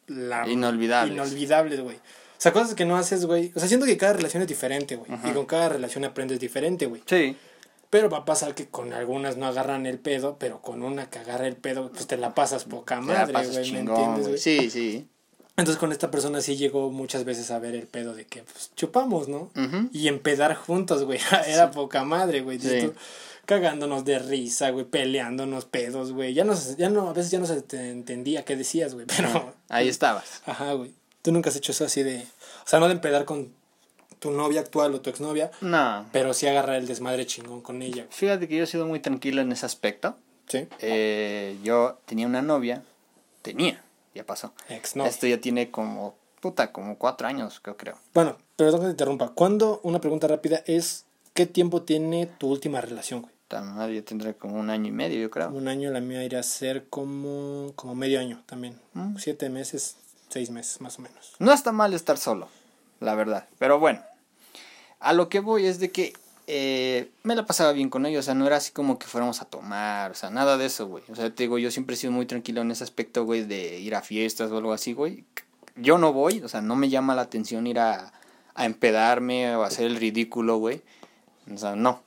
la... 0.08 0.48
Inolvidables. 0.48 1.14
Inolvidables, 1.14 1.82
güey. 1.82 1.98
O 1.98 2.00
sea, 2.38 2.54
cosas 2.54 2.74
que 2.76 2.86
no 2.86 2.96
haces, 2.98 3.26
güey. 3.26 3.52
O 3.56 3.60
sea, 3.60 3.68
siento 3.68 3.86
que 3.86 3.98
cada 3.98 4.14
relación 4.14 4.42
es 4.42 4.48
diferente, 4.48 4.96
güey. 4.96 5.12
Y 5.26 5.32
con 5.32 5.46
cada 5.46 5.68
relación 5.70 6.06
aprendes 6.06 6.40
diferente, 6.40 6.86
güey. 6.86 7.04
Sí. 7.06 7.36
Pero 7.92 8.10
va 8.10 8.20
a 8.20 8.26
pasar 8.26 8.56
que 8.56 8.68
con 8.68 8.94
algunas 8.94 9.36
no 9.36 9.46
agarran 9.46 9.86
el 9.86 10.00
pedo, 10.00 10.38
pero 10.40 10.62
con 10.62 10.82
una 10.82 11.10
que 11.10 11.20
agarra 11.20 11.46
el 11.46 11.58
pedo, 11.58 11.92
pues 11.92 12.08
te 12.08 12.18
la 12.18 12.34
pasas 12.34 12.64
poca 12.64 13.02
madre, 13.02 13.34
güey, 13.34 13.72
¿me 13.74 13.80
entiendes, 13.80 14.28
güey. 14.28 14.40
Sí, 14.40 14.70
sí. 14.72 15.08
Entonces 15.58 15.78
con 15.78 15.92
esta 15.92 16.10
persona 16.10 16.40
sí 16.40 16.56
llegó 16.56 16.90
muchas 16.90 17.26
veces 17.26 17.52
a 17.52 17.60
ver 17.60 17.76
el 17.76 17.88
pedo 17.88 18.16
de 18.16 18.26
que 18.26 18.44
pues 18.44 18.72
chupamos, 18.76 19.28
¿no? 19.28 19.52
Y 19.92 20.08
empedar 20.08 20.56
juntos, 20.56 21.04
güey. 21.04 21.20
Era 21.48 21.72
poca 21.72 22.06
madre, 22.06 22.42
güey. 22.42 22.60
Sí. 22.60 22.92
Cagándonos 23.46 24.06
de 24.06 24.20
risa, 24.20 24.70
güey, 24.70 24.86
peleándonos 24.86 25.66
pedos, 25.66 26.14
güey. 26.14 26.34
Ya 26.34 26.46
no, 26.46 26.56
ya 26.78 26.90
no, 26.90 27.10
a 27.10 27.14
veces 27.14 27.32
ya 27.32 27.40
no 27.40 27.46
se 27.46 27.62
te 27.62 27.90
entendía 27.90 28.46
qué 28.46 28.56
decías, 28.56 28.94
güey, 28.94 29.06
pero... 29.18 29.54
Ahí 29.68 29.90
estabas. 29.90 30.42
Ajá, 30.46 30.72
güey. 30.74 30.94
Tú 31.22 31.34
nunca 31.34 31.50
has 31.50 31.58
hecho 31.58 31.74
eso 31.74 31.84
así 31.84 32.04
de... 32.04 32.26
O 32.66 32.68
sea, 32.68 32.80
no 32.80 32.88
de 32.88 32.94
empedar 32.94 33.26
con 33.26 33.54
tu 34.22 34.30
novia 34.30 34.62
actual 34.62 34.94
o 34.94 35.02
tu 35.02 35.10
exnovia, 35.10 35.50
No. 35.62 36.06
pero 36.12 36.34
sí 36.36 36.48
agarrar 36.48 36.76
el 36.76 36.86
desmadre 36.88 37.26
chingón 37.26 37.60
con 37.62 37.82
ella. 37.82 38.06
Fíjate 38.12 38.48
que 38.48 38.56
yo 38.56 38.64
he 38.64 38.68
sido 38.68 38.86
muy 38.86 39.00
tranquilo 39.00 39.42
en 39.42 39.52
ese 39.52 39.66
aspecto. 39.66 40.16
¿Sí? 40.48 40.68
Eh, 40.80 41.58
yo 41.64 41.98
tenía 42.06 42.28
una 42.28 42.42
novia. 42.44 42.84
Tenía. 43.42 43.82
Ya 44.14 44.24
pasó. 44.26 44.54
Exnovia. 44.70 45.10
Esto 45.10 45.26
ya 45.26 45.40
tiene 45.40 45.72
como, 45.72 46.16
puta, 46.40 46.72
como 46.72 46.98
cuatro 47.00 47.28
años, 47.28 47.62
yo 47.66 47.76
creo. 47.78 47.98
Bueno, 48.14 48.38
perdón 48.58 48.82
que 48.82 48.86
te 48.88 48.92
interrumpa. 48.92 49.30
¿Cuándo, 49.30 49.80
una 49.84 50.00
pregunta 50.00 50.28
rápida, 50.28 50.62
es 50.68 51.06
qué 51.34 51.48
tiempo 51.48 51.82
tiene 51.82 52.28
tu 52.28 52.48
última 52.50 52.80
relación, 52.80 53.22
güey? 53.24 53.34
Yo 53.96 54.04
tendré 54.04 54.36
como 54.36 54.60
un 54.60 54.70
año 54.70 54.90
y 54.90 54.92
medio, 54.92 55.20
yo 55.20 55.32
creo. 55.32 55.50
Un 55.50 55.68
año, 55.68 55.90
la 55.92 56.00
mía 56.00 56.24
irá 56.24 56.40
a 56.40 56.44
ser 56.44 56.86
como, 56.90 57.74
como 57.76 57.96
medio 57.96 58.20
año 58.20 58.44
también. 58.46 58.80
Mm. 58.94 59.18
Siete 59.18 59.50
meses, 59.50 59.98
seis 60.30 60.52
meses 60.52 60.80
más 60.80 61.00
o 61.00 61.02
menos. 61.02 61.34
No 61.40 61.52
está 61.52 61.72
mal 61.72 61.94
estar 61.94 62.18
solo, 62.18 62.48
la 63.00 63.16
verdad. 63.16 63.48
Pero 63.60 63.80
bueno, 63.80 64.02
a 65.02 65.14
lo 65.14 65.30
que 65.30 65.40
voy 65.40 65.66
es 65.66 65.80
de 65.80 65.92
que 65.92 66.14
eh, 66.48 67.10
me 67.24 67.36
la 67.36 67.46
pasaba 67.46 67.72
bien 67.72 67.90
con 67.90 68.06
ellos, 68.06 68.22
o 68.22 68.26
sea, 68.26 68.34
no 68.34 68.46
era 68.46 68.58
así 68.58 68.72
como 68.72 69.00
que 69.00 69.08
fuéramos 69.08 69.42
a 69.42 69.46
tomar, 69.46 70.12
o 70.12 70.14
sea, 70.16 70.30
nada 70.30 70.58
de 70.58 70.68
eso, 70.68 70.88
güey. 70.88 71.04
O 71.12 71.16
sea, 71.16 71.34
te 71.34 71.44
digo, 71.44 71.58
yo 71.58 71.72
siempre 71.72 71.96
he 71.96 71.98
sido 71.98 72.14
muy 72.14 72.26
tranquilo 72.26 72.62
en 72.62 72.72
ese 72.72 72.84
aspecto, 72.84 73.26
güey, 73.26 73.44
de 73.44 73.80
ir 73.80 73.96
a 73.96 74.02
fiestas 74.02 74.52
o 74.52 74.58
algo 74.58 74.74
así, 74.74 74.94
güey. 74.94 75.26
Yo 75.76 75.98
no 75.98 76.14
voy, 76.14 76.42
o 76.42 76.48
sea, 76.50 76.62
no 76.62 76.76
me 76.76 76.90
llama 76.90 77.16
la 77.16 77.24
atención 77.24 77.68
ir 77.68 77.80
a, 77.80 78.14
a 78.54 78.66
empedarme 78.66 79.56
o 79.56 79.64
a 79.64 79.68
hacer 79.68 79.86
el 79.86 79.96
ridículo, 79.96 80.58
güey. 80.58 80.82
O 81.52 81.58
sea, 81.58 81.76
no. 81.76 82.02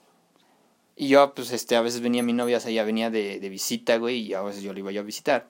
Y 0.97 1.09
yo, 1.09 1.35
pues, 1.35 1.51
este, 1.51 1.77
a 1.77 1.81
veces 1.81 2.01
venía 2.01 2.23
mi 2.23 2.33
novia, 2.33 2.59
o 2.59 2.61
sea, 2.61 2.71
ella 2.71 2.85
venía 2.85 3.11
de, 3.11 3.41
de 3.41 3.49
visita, 3.49 3.97
güey, 3.97 4.21
y 4.21 4.35
a 4.35 4.43
veces 4.43 4.63
yo 4.63 4.73
le 4.73 4.81
iba 4.81 4.93
yo 4.93 5.01
a 5.01 5.05
visitar. 5.05 5.49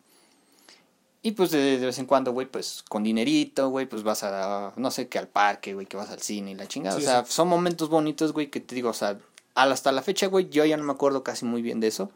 Y 1.27 1.33
pues 1.33 1.51
de, 1.51 1.79
de 1.79 1.87
vez 1.87 1.99
en 1.99 2.05
cuando, 2.05 2.33
güey, 2.33 2.47
pues 2.47 2.85
con 2.89 3.03
dinerito, 3.03 3.71
güey, 3.71 3.87
pues 3.87 4.03
vas 4.03 4.23
a, 4.25 4.73
no 4.77 4.91
sé, 4.91 5.09
que 5.09 5.19
al 5.19 5.27
parque, 5.27 5.73
güey, 5.73 5.87
que 5.87 5.97
vas 5.97 6.11
al 6.11 6.21
cine 6.21 6.51
y 6.51 6.55
la 6.55 6.69
chingada. 6.69 6.97
Sí, 6.99 7.03
o 7.03 7.07
sea, 7.09 7.25
sí. 7.25 7.33
son 7.33 7.49
momentos 7.49 7.89
bonitos, 7.89 8.33
güey, 8.35 8.51
que 8.51 8.61
te 8.61 8.75
digo, 8.75 8.91
o 8.91 8.93
sea, 8.95 9.19
al- 9.55 9.73
hasta 9.73 9.91
la 9.91 10.03
fecha, 10.03 10.27
güey, 10.27 10.51
yo 10.51 10.67
ya 10.67 10.77
no 10.77 10.85
me 10.85 10.93
acuerdo 10.93 11.25
casi 11.25 11.47
muy 11.47 11.63
bien 11.63 11.81
de 11.81 11.87
eso. 11.87 12.11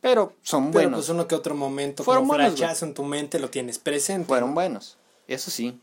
Pero 0.00 0.32
son 0.42 0.70
Pero 0.70 0.84
buenos. 0.84 0.98
pues 1.00 1.08
uno 1.10 1.26
que 1.28 1.34
otro 1.34 1.54
momento, 1.54 2.04
Fueron 2.04 2.22
como 2.26 2.38
buenos, 2.38 2.82
en 2.82 2.94
tu 2.94 3.04
mente, 3.04 3.38
lo 3.38 3.50
tienes 3.50 3.78
presente. 3.78 4.26
Fueron 4.28 4.54
buenos. 4.54 4.96
Eso 5.26 5.50
sí. 5.50 5.78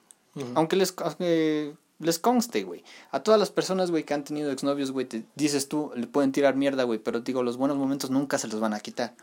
Aunque 0.56 0.75
les, 0.75 0.93
aunque 0.97 1.75
les 1.99 2.17
conste, 2.17 2.63
güey. 2.63 2.84
A 3.12 3.21
todas 3.21 3.39
las 3.39 3.51
personas, 3.51 3.91
güey, 3.91 4.04
que 4.06 4.13
han 4.15 4.23
tenido 4.23 4.51
exnovios, 4.51 4.91
güey, 4.91 5.06
te 5.06 5.23
dices 5.36 5.67
tú, 5.69 5.91
le 5.95 6.08
pueden 6.08 6.32
tirar 6.32 6.56
mierda, 6.56 6.84
güey. 6.84 6.97
Pero 6.97 7.19
digo, 7.19 7.43
los 7.43 7.58
buenos 7.58 7.78
momentos 7.78 8.10
nunca 8.10 8.38
se 8.39 8.47
los 8.47 8.60
van 8.60 8.73
a 8.73 8.80
quitar. 8.80 9.13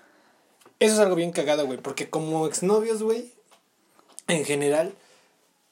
Eso 0.83 0.95
es 0.95 1.01
algo 1.01 1.15
bien 1.15 1.33
cagado, 1.33 1.67
güey, 1.67 1.79
porque 1.79 2.11
como 2.11 2.47
exnovios, 2.47 3.03
güey, 3.03 3.33
en 4.29 4.45
general, 4.45 4.95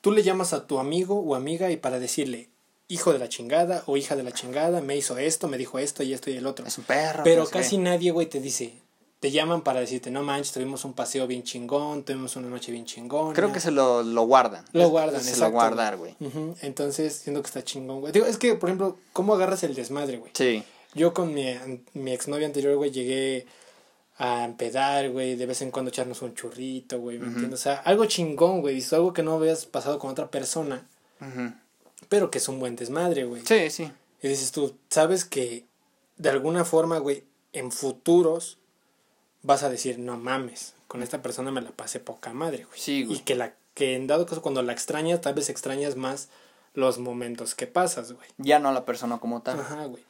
tú 0.01 0.13
le 0.13 0.23
llamas 0.23 0.53
a 0.53 0.67
tu 0.67 0.79
amigo 0.79 1.19
o 1.21 1.35
amiga 1.35 1.71
y 1.71 1.77
para 1.77 1.99
decirle, 1.99 2.49
hijo 2.89 3.13
de 3.13 3.19
la 3.19 3.29
chingada 3.29 3.83
o 3.87 3.97
hija 3.97 4.17
de 4.17 4.23
la 4.23 4.33
chingada, 4.33 4.81
me 4.81 4.97
hizo 4.97 5.19
esto, 5.19 5.49
me 5.49 5.59
dijo 5.59 5.79
esto 5.79 6.03
y 6.03 6.13
esto 6.13 6.31
y 6.31 6.37
el 6.37 6.47
otro. 6.47 6.67
Es 6.67 6.79
un 6.79 6.85
perro. 6.85 7.23
Pero 7.25 7.47
sé 7.47 7.53
casi 7.53 7.79
nadie, 7.79 8.11
güey, 8.11 8.29
te 8.29 8.41
dice, 8.41 8.75
te 9.21 9.31
llaman 9.31 9.63
para 9.63 9.81
decirte, 9.81 10.11
no 10.11 10.23
manches, 10.23 10.53
tuvimos 10.53 10.85
un 10.85 10.95
paseo 10.95 11.27
bien 11.27 11.43
chingón, 11.43 12.05
tuvimos 12.05 12.37
una 12.37 12.49
noche 12.49 12.73
bien 12.73 12.87
chingón. 12.87 13.35
Creo 13.35 13.53
que 13.53 13.61
se 13.61 13.71
lo, 13.71 14.03
lo 14.03 14.23
guardan. 14.23 14.65
Lo 14.73 14.89
guardan, 14.89 15.21
Se 15.21 15.31
exacto, 15.31 15.47
lo 15.47 15.53
guardar, 15.53 15.97
güey. 15.97 16.15
Entonces, 16.63 17.15
siento 17.17 17.43
que 17.43 17.47
está 17.47 17.65
chingón, 17.65 18.01
güey. 18.01 18.13
Digo, 18.13 18.27
es 18.27 18.39
que, 18.39 18.55
por 18.55 18.69
ejemplo, 18.69 18.97
¿cómo 19.13 19.35
agarras 19.35 19.63
el 19.63 19.75
desmadre, 19.75 20.19
güey? 20.19 20.33
Sí. 20.35 20.63
Yo 20.95 21.15
con 21.15 21.35
mi, 21.35 21.47
mi 21.95 22.13
exnovia 22.13 22.47
anterior, 22.47 22.77
güey, 22.77 22.91
llegué 22.91 23.47
a 24.23 24.45
empedar, 24.45 25.09
güey, 25.09 25.35
de 25.35 25.47
vez 25.47 25.63
en 25.63 25.71
cuando 25.71 25.89
echarnos 25.89 26.21
un 26.21 26.35
churrito, 26.35 27.01
güey, 27.01 27.19
¿me 27.19 27.29
entiendes? 27.29 27.61
O 27.61 27.63
sea, 27.63 27.77
algo 27.77 28.05
chingón, 28.05 28.61
güey, 28.61 28.75
dices, 28.75 28.93
algo 28.93 29.15
que 29.15 29.23
no 29.23 29.33
habías 29.33 29.65
pasado 29.65 29.99
con 29.99 30.11
otra 30.11 30.31
persona, 30.31 30.87
pero 32.11 32.31
que 32.31 32.37
es 32.37 32.47
un 32.47 32.61
buen 32.61 32.77
desmadre, 32.77 33.25
güey. 33.25 33.41
Sí, 33.47 33.71
sí. 33.71 33.91
Y 34.21 34.29
dices 34.29 34.53
tú, 34.53 34.77
sabes 34.91 35.25
que 35.25 35.65
de 36.19 36.29
alguna 36.29 36.67
forma, 36.67 36.99
güey, 36.99 37.25
en 37.55 37.73
futuros 37.73 38.59
vas 39.41 39.63
a 39.63 39.71
decir, 39.71 39.99
no 39.99 40.19
mames, 40.19 40.75
con 40.87 41.03
esta 41.03 41.23
persona 41.23 41.51
me 41.51 41.63
la 41.63 41.71
pasé 41.71 41.99
poca 41.99 42.35
madre, 42.35 42.65
güey. 42.65 42.79
Sí, 42.79 43.05
güey. 43.05 43.17
Y 43.17 43.21
que, 43.21 43.35
la, 43.37 43.55
que 43.73 43.97
en 43.97 44.07
dado 44.07 44.27
caso, 44.27 44.43
cuando 44.43 44.63
la 44.63 44.75
extrañas, 44.75 45.23
tal 45.23 45.33
vez 45.33 45.49
extrañas 45.49 45.97
más 45.97 46.29
los 46.75 46.99
momentos 46.99 47.55
que 47.55 47.67
pasas, 47.67 48.13
güey. 48.13 48.29
Ya 48.37 48.59
no 48.59 48.69
a 48.69 48.73
la 48.73 48.85
persona 48.85 49.17
como 49.17 49.41
tal. 49.41 49.61
Ajá, 49.61 49.87
güey. 49.87 50.03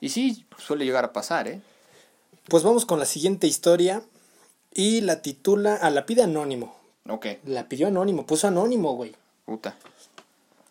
Y 0.00 0.08
sí, 0.08 0.46
suele 0.58 0.84
llegar 0.84 1.04
a 1.04 1.12
pasar, 1.12 1.46
¿eh? 1.46 1.60
Pues 2.48 2.62
vamos 2.62 2.86
con 2.86 2.98
la 2.98 3.06
siguiente 3.06 3.46
historia 3.46 4.02
y 4.74 5.00
la 5.00 5.22
titula 5.22 5.76
a 5.76 5.90
la 5.90 6.06
pide 6.06 6.22
anónimo. 6.22 6.76
Ok. 7.08 7.26
La 7.44 7.68
pidió 7.68 7.88
anónimo, 7.88 8.26
puso 8.26 8.48
anónimo, 8.48 8.94
güey. 8.94 9.14
Puta. 9.44 9.76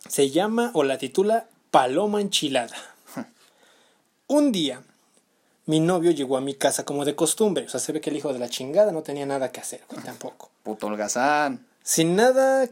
Se 0.07 0.29
llama 0.29 0.71
o 0.73 0.83
la 0.83 0.97
titula 0.97 1.47
Paloma 1.71 2.21
Enchilada. 2.21 2.75
Un 4.27 4.51
día, 4.51 4.81
mi 5.65 5.81
novio 5.81 6.11
llegó 6.11 6.37
a 6.37 6.41
mi 6.41 6.53
casa 6.53 6.85
como 6.85 7.03
de 7.03 7.15
costumbre. 7.15 7.65
O 7.65 7.69
sea, 7.69 7.79
se 7.79 7.91
ve 7.91 8.01
que 8.01 8.09
el 8.09 8.17
hijo 8.17 8.31
de 8.31 8.39
la 8.39 8.49
chingada 8.49 8.91
no 8.91 9.03
tenía 9.03 9.25
nada 9.25 9.51
que 9.51 9.59
hacer, 9.59 9.81
güey, 9.89 10.01
tampoco. 10.03 10.49
Puto 10.63 10.87
holgazán. 10.87 11.65
Sin 11.83 12.15
nada 12.15 12.69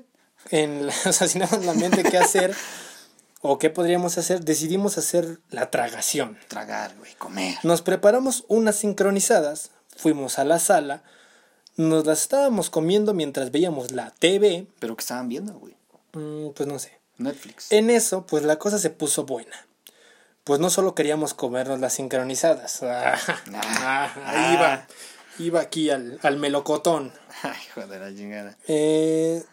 en 0.52 0.88
la, 0.88 0.94
o 1.06 1.12
sea, 1.12 1.28
sin 1.28 1.42
nada 1.42 1.58
en 1.58 1.66
la 1.66 1.74
mente 1.74 2.04
que 2.04 2.18
hacer 2.18 2.56
o 3.41 3.58
qué 3.58 3.69
podríamos 3.69 4.17
hacer, 4.17 4.43
decidimos 4.43 4.97
hacer 4.97 5.39
la 5.49 5.69
tragación. 5.71 6.38
Tragar, 6.47 6.95
güey. 6.97 7.13
Comer. 7.15 7.56
Nos 7.63 7.82
preparamos 7.82 8.43
unas 8.47 8.75
sincronizadas, 8.78 9.71
fuimos 9.95 10.39
a 10.39 10.43
la 10.45 10.60
sala, 10.60 11.04
nos 11.78 12.06
las 12.06 12.21
estábamos 12.21 12.69
comiendo 12.69 13.13
mientras 13.13 13.52
veíamos 13.52 13.91
la 13.91 14.12
TV, 14.12 14.67
Pero 14.80 14.95
que 14.95 15.02
estaban 15.02 15.30
viendo, 15.30 15.54
güey. 15.54 15.75
mm, 16.13 16.49
pues 16.54 16.67
no 16.67 16.78
sé. 16.80 16.97
Netflix. 17.17 17.71
En 17.71 17.89
eso, 17.89 18.25
pues 18.25 18.43
la 18.43 18.58
cosa 18.58 18.78
se 18.80 18.89
puso 18.89 19.25
buena. 19.25 19.65
Pues 20.45 20.60
no 20.60 20.69
solo 20.69 20.95
queríamos 20.95 21.34
comernos 21.34 21.80
las 21.80 21.93
sincronizadas. 21.93 22.82
Ah, 22.84 24.13
ahí 24.25 24.54
iba, 24.56 24.88
iba 25.38 25.62
aquí 25.62 25.89
al, 25.89 26.19
al 26.23 26.38
melocotón. 26.38 27.13
Ay, 27.43 27.58
hijo 27.67 27.88
de 27.88 27.99
la 27.99 28.10
chingada. 28.15 28.58
Eh, 28.67 29.43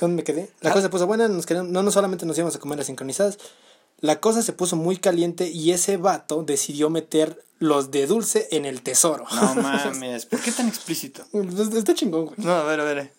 ¿Dónde 0.00 0.16
me 0.16 0.24
quedé? 0.24 0.50
La 0.60 0.70
Ah. 0.70 0.72
cosa 0.72 0.82
se 0.84 0.88
puso 0.90 1.06
buena, 1.06 1.28
nos 1.28 1.46
queríamos- 1.46 1.70
no, 1.72 1.82
no 1.82 1.90
solamente 1.90 2.26
nos 2.26 2.36
íbamos 2.36 2.56
a 2.56 2.58
comer 2.58 2.78
las 2.78 2.86
sincronizadas, 2.88 3.38
la 4.00 4.20
cosa 4.20 4.42
se 4.42 4.52
puso 4.52 4.76
muy 4.76 4.96
caliente 4.96 5.48
y 5.48 5.70
ese 5.70 5.96
vato 5.96 6.42
decidió 6.42 6.90
meter 6.90 7.42
los 7.60 7.90
de 7.90 8.06
dulce 8.06 8.48
en 8.50 8.64
el 8.64 8.82
tesoro. 8.82 9.24
No 9.34 9.54
mames. 9.62 10.26
¿Por 10.26 10.40
qué 10.40 10.50
tan 10.52 10.68
explícito? 10.68 11.24
Está 11.76 11.94
chingón, 11.94 12.26
güey. 12.26 12.36
No, 12.38 12.52
a 12.52 12.64
ver, 12.64 12.80
a 12.80 12.84
ver. 12.84 13.12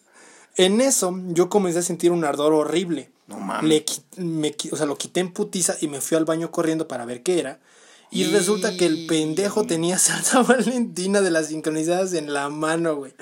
En 0.57 0.81
eso, 0.81 1.13
yo 1.29 1.49
comencé 1.49 1.79
a 1.79 1.81
sentir 1.81 2.11
un 2.11 2.23
ardor 2.23 2.53
horrible. 2.53 3.09
No 3.27 3.39
mames. 3.39 3.69
Le 4.17 4.23
me 4.23 4.53
o 4.71 4.75
sea, 4.75 4.85
lo 4.85 4.97
quité 4.97 5.19
en 5.21 5.33
putiza 5.33 5.75
y 5.81 5.87
me 5.87 6.01
fui 6.01 6.15
al 6.17 6.25
baño 6.25 6.51
corriendo 6.51 6.87
para 6.87 7.05
ver 7.05 7.23
qué 7.23 7.39
era. 7.39 7.59
Y 8.11 8.23
Y- 8.23 8.27
resulta 8.27 8.77
que 8.77 8.85
el 8.85 9.07
pendejo 9.07 9.65
tenía 9.65 9.97
salsa 9.97 10.43
valentina 10.43 11.21
de 11.21 11.31
las 11.31 11.47
sincronizadas 11.47 12.13
en 12.13 12.33
la 12.33 12.49
mano, 12.49 12.95
güey. 12.97 13.13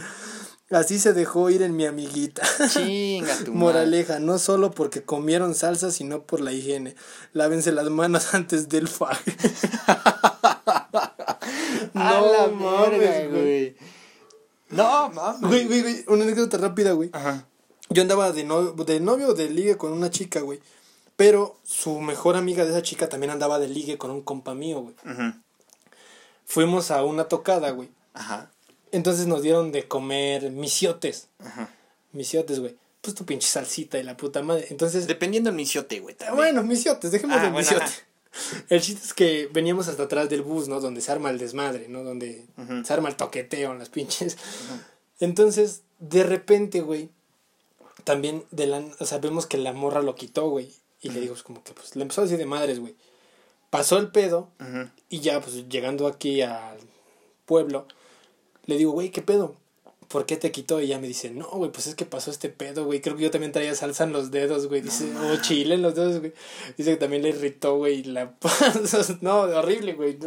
Así 0.74 1.00
se 1.00 1.14
dejó 1.14 1.50
ir 1.50 1.62
en 1.62 1.76
mi 1.76 1.86
amiguita. 1.86 2.42
Chinga 2.70 3.36
tu 3.38 3.42
madre. 3.52 3.52
Moraleja, 3.54 4.20
no 4.20 4.40
solo 4.40 4.72
porque 4.72 5.04
comieron 5.04 5.54
salsa, 5.56 5.92
sino 5.92 6.24
por 6.24 6.42
la 6.42 6.52
higiene. 6.52 6.96
Lávense 7.34 7.72
las 7.72 7.90
manos 7.90 8.34
antes 8.34 8.70
del 8.70 8.88
faje. 8.88 9.36
A 11.96 12.22
la 12.22 12.48
verga, 12.48 13.28
güey. 13.28 13.76
No, 14.70 15.10
mames. 15.10 15.42
Güey, 15.42 15.66
güey, 15.68 15.82
güey, 15.82 16.06
una 16.08 16.24
anécdota 16.24 16.58
rápida, 16.58 16.94
güey. 16.94 17.10
Ajá. 17.14 17.46
Yo 17.90 18.02
andaba 18.02 18.32
de, 18.32 18.44
no, 18.44 18.72
de 18.72 19.00
novio 19.00 19.30
o 19.30 19.34
de 19.34 19.50
ligue 19.50 19.78
con 19.78 19.92
una 19.92 20.10
chica, 20.10 20.40
güey. 20.42 20.60
Pero 21.16 21.58
su 21.64 22.02
mejor 22.02 22.36
amiga 22.36 22.64
de 22.66 22.72
esa 22.72 22.82
chica 22.82 23.08
también 23.08 23.30
andaba 23.30 23.60
de 23.60 23.68
ligue 23.68 24.00
con 24.00 24.10
un 24.10 24.22
compa 24.22 24.56
mío, 24.56 24.82
güey. 24.82 24.96
Ujú. 25.06 25.34
Fuimos 26.46 26.90
a 26.90 27.04
una 27.04 27.26
tocada, 27.26 27.70
güey. 27.70 27.90
Ajá. 28.14 28.50
Entonces 28.94 29.28
nos 29.28 29.42
dieron 29.42 29.72
de 29.74 29.88
comer 29.88 30.50
misiotes. 30.52 31.28
Ajá. 31.40 31.70
Misiotes, 32.14 32.60
güey. 32.62 32.78
Pues 33.02 33.16
tu 33.16 33.26
pinche 33.26 33.48
salsita 33.48 33.98
y 34.00 34.04
la 34.04 34.16
puta 34.16 34.42
madre. 34.42 34.68
Entonces, 34.70 35.08
Dependiendo 35.08 35.50
del 35.50 35.58
misiote, 35.58 36.00
güey. 36.00 36.16
también. 36.16 36.38
bueno, 36.38 36.64
misiotes, 36.64 37.12
dejemos 37.12 37.36
Ah, 37.38 37.46
el 37.48 37.52
bueno, 37.52 37.58
misiote. 37.70 37.84
ajá. 37.84 38.64
El 38.70 38.82
chiste 38.82 39.06
es 39.06 39.14
que 39.14 39.50
veníamos 39.52 39.88
hasta 39.90 40.04
atrás 40.04 40.30
del 40.30 40.42
bus, 40.42 40.68
¿no? 40.68 40.80
Donde 40.80 41.02
se 41.02 41.12
arma 41.12 41.30
el 41.30 41.38
desmadre, 41.38 41.88
¿no? 41.90 42.04
Donde 42.04 42.46
se 42.84 42.94
arma 42.94 43.10
el 43.10 43.16
toqueteo 43.16 43.72
en 43.74 43.80
las 43.80 43.90
pinches. 43.90 44.38
Entonces, 45.20 45.82
de 46.00 46.24
repente, 46.24 46.82
güey, 46.82 47.10
también 48.04 48.44
de 48.52 48.68
la, 48.68 48.84
o 49.00 49.06
sea, 49.06 49.20
vemos 49.20 49.46
que 49.46 49.58
la 49.58 49.74
morra 49.74 50.02
lo 50.02 50.16
quitó, 50.16 50.50
güey. 50.50 50.72
Y 51.02 51.10
le 51.10 51.20
digo, 51.20 51.36
como 51.44 51.64
que, 51.64 51.74
pues, 51.74 51.96
le 51.96 52.02
empezó 52.04 52.22
a 52.22 52.24
decir 52.24 52.38
de 52.40 52.46
madres, 52.46 52.80
güey. 52.80 52.96
Pasó 53.70 53.98
el 53.98 54.10
pedo 54.12 54.50
y 55.10 55.20
ya, 55.20 55.42
pues, 55.42 55.68
llegando 55.70 56.08
aquí 56.08 56.42
al 56.42 56.78
pueblo, 57.46 57.88
le 58.66 58.78
digo, 58.78 58.92
güey, 58.92 59.10
¿qué 59.12 59.22
pedo? 59.22 59.56
¿Por 60.08 60.26
qué 60.28 60.38
te 60.38 60.52
quitó? 60.52 60.80
Y 60.80 60.86
ella 60.86 61.00
me 61.00 61.08
dice, 61.08 61.32
no, 61.32 61.48
güey, 61.48 61.72
pues 61.72 61.88
es 61.88 61.96
que 61.96 62.06
pasó 62.06 62.30
este 62.30 62.50
pedo, 62.50 62.86
güey. 62.86 63.02
Creo 63.02 63.16
que 63.16 63.24
yo 63.24 63.32
también 63.32 63.52
traía 63.52 63.74
salsa 63.74 64.04
en 64.04 64.14
los 64.14 64.30
dedos, 64.30 64.68
güey. 64.68 64.82
Dice, 64.82 65.12
o 65.16 65.42
chile 65.42 65.74
en 65.76 65.82
los 65.82 65.96
dedos, 65.96 66.20
güey. 66.20 66.34
Dice 66.78 66.92
que 66.92 66.98
también 66.98 67.24
le 67.24 67.30
irritó, 67.30 67.78
güey. 67.78 68.04
La... 68.04 68.32
no, 69.22 69.40
horrible, 69.42 69.94
güey. 69.94 70.18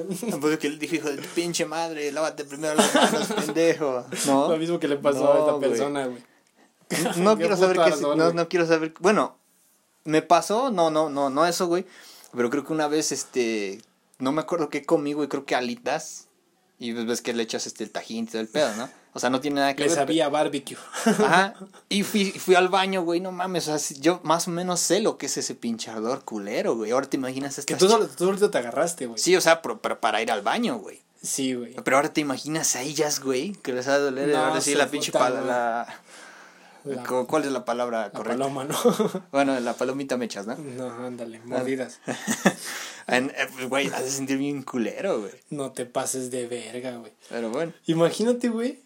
Pues 0.41 0.59
que 0.59 0.67
él 0.67 0.79
dijo, 0.81 0.97
hijo 0.97 1.09
de 1.11 1.19
tu 1.19 1.29
pinche 1.35 1.67
madre, 1.67 2.11
lávate 2.11 2.45
primero 2.45 2.75
las 2.75 2.93
manos, 2.95 3.29
pendejo. 3.47 4.05
Lo 4.27 4.49
No. 4.49 4.57
mismo 4.57 4.81
que 4.81 4.89
le 4.89 4.97
pasó 4.97 5.23
No, 5.23 5.33
a 5.33 5.39
esta 5.39 5.61
persona, 5.61 6.07
güey. 6.09 6.23
No 7.19 7.37
quiero 7.37 7.57
saber 7.57 7.77
qué 7.77 8.01
no, 8.01 8.33
no 8.33 8.49
quiero 8.49 8.67
saber. 8.67 8.93
Bueno, 9.01 9.37
me 10.05 10.23
pasó, 10.23 10.71
no, 10.71 10.91
no, 10.91 11.11
no, 11.11 11.31
no 11.31 11.47
eso, 11.47 11.67
güey. 11.69 11.85
Pero 12.35 12.51
creo 12.51 12.65
que 12.65 12.73
una 12.73 12.89
vez, 12.89 13.13
este, 13.13 13.81
no 14.19 14.33
me 14.33 14.41
acuerdo 14.41 14.69
qué 14.69 14.85
comí, 14.85 15.13
güey, 15.13 15.29
creo 15.29 15.45
que 15.45 15.55
alitas. 15.55 16.27
Y 16.79 16.93
pues 16.93 17.07
ves 17.07 17.23
que 17.23 17.33
le 17.33 17.43
echas 17.43 17.67
este 17.67 17.85
el 17.85 17.91
tajín 17.91 18.25
y 18.25 18.27
todo 18.27 18.41
el 18.41 18.49
pedo, 18.49 18.75
¿no? 18.77 18.89
O 19.15 19.19
sea, 19.19 19.31
no 19.31 19.41
tiene 19.41 19.61
nada 19.61 19.75
que 19.75 19.83
Le 19.85 19.89
ver. 19.89 19.97
sabía 19.97 20.29
barbecue. 20.29 20.77
Ajá. 21.07 21.55
Y 21.89 22.03
fui, 22.03 22.33
fui 22.33 22.55
al 22.55 22.69
baño, 22.69 23.03
güey, 23.03 23.21
no 23.21 23.33
mames. 23.33 23.67
O 23.69 23.79
sea, 23.79 23.97
yo 23.99 24.21
más 24.25 24.47
o 24.47 24.51
menos 24.51 24.81
sé 24.81 25.01
lo 25.01 25.17
que 25.17 25.27
es 25.27 25.37
ese 25.39 25.55
pinchador 25.55 26.25
culero, 26.25 26.77
güey. 26.77 26.91
Ahora 26.91 27.09
te 27.09 27.17
imaginas 27.17 27.55
Que 27.55 27.61
estas 27.61 27.79
tú, 27.79 27.87
ch- 27.87 27.91
solo, 27.91 28.07
tú 28.09 28.27
solito 28.27 28.51
te 28.51 28.59
agarraste, 28.59 29.07
güey. 29.07 29.19
Sí, 29.19 29.35
o 29.37 29.41
sea, 29.41 29.63
pero, 29.63 29.81
pero 29.81 30.01
para 30.01 30.21
ir 30.21 30.31
al 30.31 30.43
baño, 30.43 30.77
güey. 30.79 31.01
Sí, 31.23 31.55
güey. 31.55 31.75
Pero 31.83 31.97
ahora 31.97 32.13
te 32.13 32.21
imaginas 32.21 32.77
a 32.77 32.83
ellas, 32.83 33.21
güey, 33.21 33.53
que 33.63 33.73
les 33.73 33.89
va 33.89 33.95
a 33.95 33.99
doler. 33.99 34.29
No, 34.29 34.39
ahora 34.39 34.61
sí, 34.61 34.73
su 34.73 34.79
la 34.79 34.87
pinche 34.89 35.11
pala, 35.13 35.41
la... 35.41 36.01
La- 36.95 37.03
¿Cu- 37.05 37.27
¿Cuál 37.27 37.45
es 37.45 37.51
la 37.53 37.65
palabra 37.65 38.03
La 38.05 38.11
correcta? 38.13 38.39
paloma, 38.39 38.65
¿no? 38.65 38.77
Bueno, 39.33 39.59
la 39.61 39.75
palomita 39.75 40.17
mechas, 40.17 40.47
¿no? 40.47 40.57
no, 40.57 40.91
ándale, 41.07 41.41
mordidas. 41.45 42.01
En- 43.09 43.31
eh, 43.31 43.49
pues, 43.55 43.69
Güey, 43.69 43.87
hace 43.89 44.11
sentir 44.11 44.37
bien 44.39 44.63
culero, 44.63 45.21
güey. 45.21 45.33
No 45.51 45.71
te 45.73 45.87
pases 45.87 46.31
de 46.31 46.47
verga, 46.49 46.97
güey. 46.97 47.13
Pero 47.29 47.51
bueno. 47.51 47.73
Imagínate, 47.87 48.49
güey, 48.49 48.81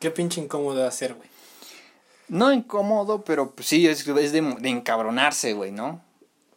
qué 0.00 0.10
pinche 0.10 0.40
incómodo 0.40 0.86
hacer, 0.86 1.14
güey. 1.14 1.28
No 2.28 2.52
incómodo, 2.52 3.22
pero 3.22 3.52
pues, 3.52 3.68
sí, 3.68 3.86
es, 3.86 4.06
es 4.06 4.32
de, 4.32 4.40
de 4.42 4.68
encabronarse, 4.68 5.52
güey, 5.52 5.70
¿no? 5.70 6.02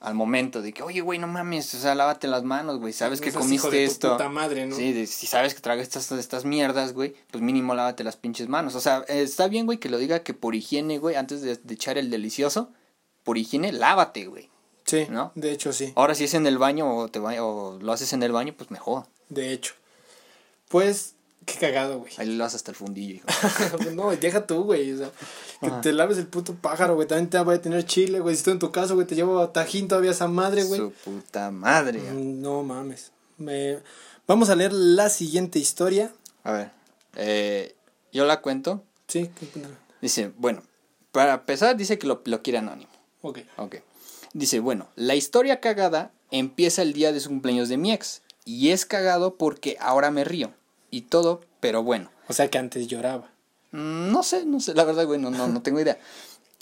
Al 0.01 0.15
momento 0.15 0.61
de 0.61 0.71
que, 0.71 0.81
oye, 0.81 1.01
güey, 1.01 1.19
no 1.19 1.27
mames, 1.27 1.73
o 1.75 1.79
sea, 1.79 1.93
lávate 1.93 2.27
las 2.27 2.43
manos, 2.43 2.79
güey, 2.79 2.93
sabes 2.93 3.19
que 3.19 3.31
No 3.31 3.39
comiste 3.39 3.55
hijo 3.67 3.69
de 3.69 3.85
tu 3.85 3.91
esto. 3.91 4.11
puta 4.13 4.29
madre, 4.29 4.65
¿no? 4.65 4.73
Sí, 4.75 4.93
de- 4.93 5.05
si 5.07 5.27
sabes 5.27 5.53
que 5.53 5.59
tragas 5.59 5.83
estas, 5.83 6.09
estas 6.13 6.45
mierdas, 6.45 6.93
güey, 6.93 7.15
pues 7.31 7.43
mínimo 7.43 7.75
lávate 7.75 8.05
las 8.05 8.15
pinches 8.15 8.47
manos. 8.47 8.75
O 8.75 8.79
sea, 8.79 9.03
eh, 9.09 9.21
está 9.23 9.49
bien, 9.49 9.65
güey, 9.65 9.77
que 9.77 9.89
lo 9.89 9.97
diga 9.97 10.23
que 10.23 10.33
por 10.33 10.55
higiene, 10.55 10.99
güey, 10.99 11.15
antes 11.17 11.41
de, 11.41 11.57
de 11.57 11.73
echar 11.73 11.97
el 11.97 12.09
delicioso, 12.09 12.69
por 13.23 13.37
higiene, 13.37 13.73
lávate, 13.73 14.25
güey. 14.27 14.49
Sí, 14.85 15.05
¿No? 15.09 15.33
de 15.35 15.51
hecho 15.51 15.71
sí, 15.73 15.91
Ahora 15.97 16.15
si 16.15 16.23
es 16.23 16.33
en 16.33 16.47
el 16.47 16.57
baño 16.57 16.95
o, 16.95 17.09
te 17.09 17.19
ba- 17.19 17.43
o 17.43 17.77
lo 17.81 17.91
haces 17.91 18.13
en 18.13 18.23
el 18.23 18.31
baño, 18.31 18.53
pues 18.57 18.71
mejor. 18.71 19.05
de 19.27 19.51
hecho. 19.51 19.73
Pues, 20.69 21.15
qué 21.45 21.55
cagado, 21.59 21.99
güey. 21.99 22.11
Ahí 22.17 22.35
lo 22.35 22.43
haces 22.45 22.57
hasta 22.57 22.71
el 22.71 22.77
fundillo, 22.77 23.15
hijo. 23.15 23.27
no, 23.93 24.11
deja 24.15 24.45
tú, 24.45 24.63
güey. 24.63 24.91
O 24.93 24.97
sea, 24.97 25.11
que 25.61 25.69
te 25.81 25.93
laves 25.93 26.17
el 26.17 26.27
puto 26.27 26.53
pájaro, 26.55 26.95
güey. 26.95 27.07
También 27.07 27.29
te 27.29 27.39
va 27.39 27.53
a 27.53 27.61
tener 27.61 27.85
chile, 27.85 28.19
güey. 28.19 28.35
Si 28.35 28.39
estoy 28.39 28.53
en 28.53 28.59
tu 28.59 28.71
casa, 28.71 28.93
güey, 28.93 29.07
te 29.07 29.15
llevo 29.15 29.39
a 29.39 29.51
tajín 29.53 29.87
todavía 29.87 30.11
esa 30.11 30.27
madre, 30.27 30.63
güey. 30.63 30.79
Su 30.79 30.91
puta 30.91 31.51
madre. 31.51 31.99
Mm, 31.99 32.41
No 32.41 32.63
mames. 32.63 33.11
Me... 33.37 33.79
Vamos 34.27 34.49
a 34.49 34.55
leer 34.55 34.73
la 34.73 35.09
siguiente 35.09 35.57
historia. 35.59 36.11
A 36.43 36.51
ver, 36.51 36.71
eh, 37.15 37.75
yo 38.11 38.25
la 38.25 38.41
cuento. 38.41 38.83
Sí, 39.07 39.29
Dice, 40.01 40.31
bueno, 40.37 40.61
para 41.11 41.33
empezar 41.33 41.75
dice 41.75 41.97
que 41.97 42.05
lo, 42.07 42.21
lo 42.25 42.41
quiere 42.43 42.59
anónimo. 42.59 42.91
ok. 43.21 43.39
Ok. 43.57 43.75
Dice, 44.33 44.59
bueno, 44.59 44.87
la 44.95 45.15
historia 45.15 45.59
cagada 45.59 46.11
empieza 46.29 46.83
el 46.83 46.93
día 46.93 47.11
de 47.11 47.19
su 47.19 47.29
cumpleaños 47.29 47.69
de 47.69 47.77
mi 47.77 47.91
ex. 47.91 48.21
Y 48.45 48.69
es 48.69 48.85
cagado 48.85 49.35
porque 49.35 49.75
ahora 49.79 50.11
me 50.11 50.23
río. 50.23 50.51
Y 50.91 51.01
todo, 51.01 51.41
pero 51.59 51.83
bueno. 51.83 52.11
O 52.27 52.33
sea 52.33 52.49
que 52.49 52.57
antes 52.57 52.87
lloraba. 52.87 53.31
Mm, 53.71 54.11
No 54.11 54.23
sé, 54.23 54.45
no 54.45 54.59
sé, 54.59 54.73
la 54.73 54.83
verdad, 54.83 55.05
güey, 55.05 55.19
no, 55.19 55.29
no, 55.29 55.47
no 55.47 55.61
tengo 55.61 55.79
idea. 55.79 55.99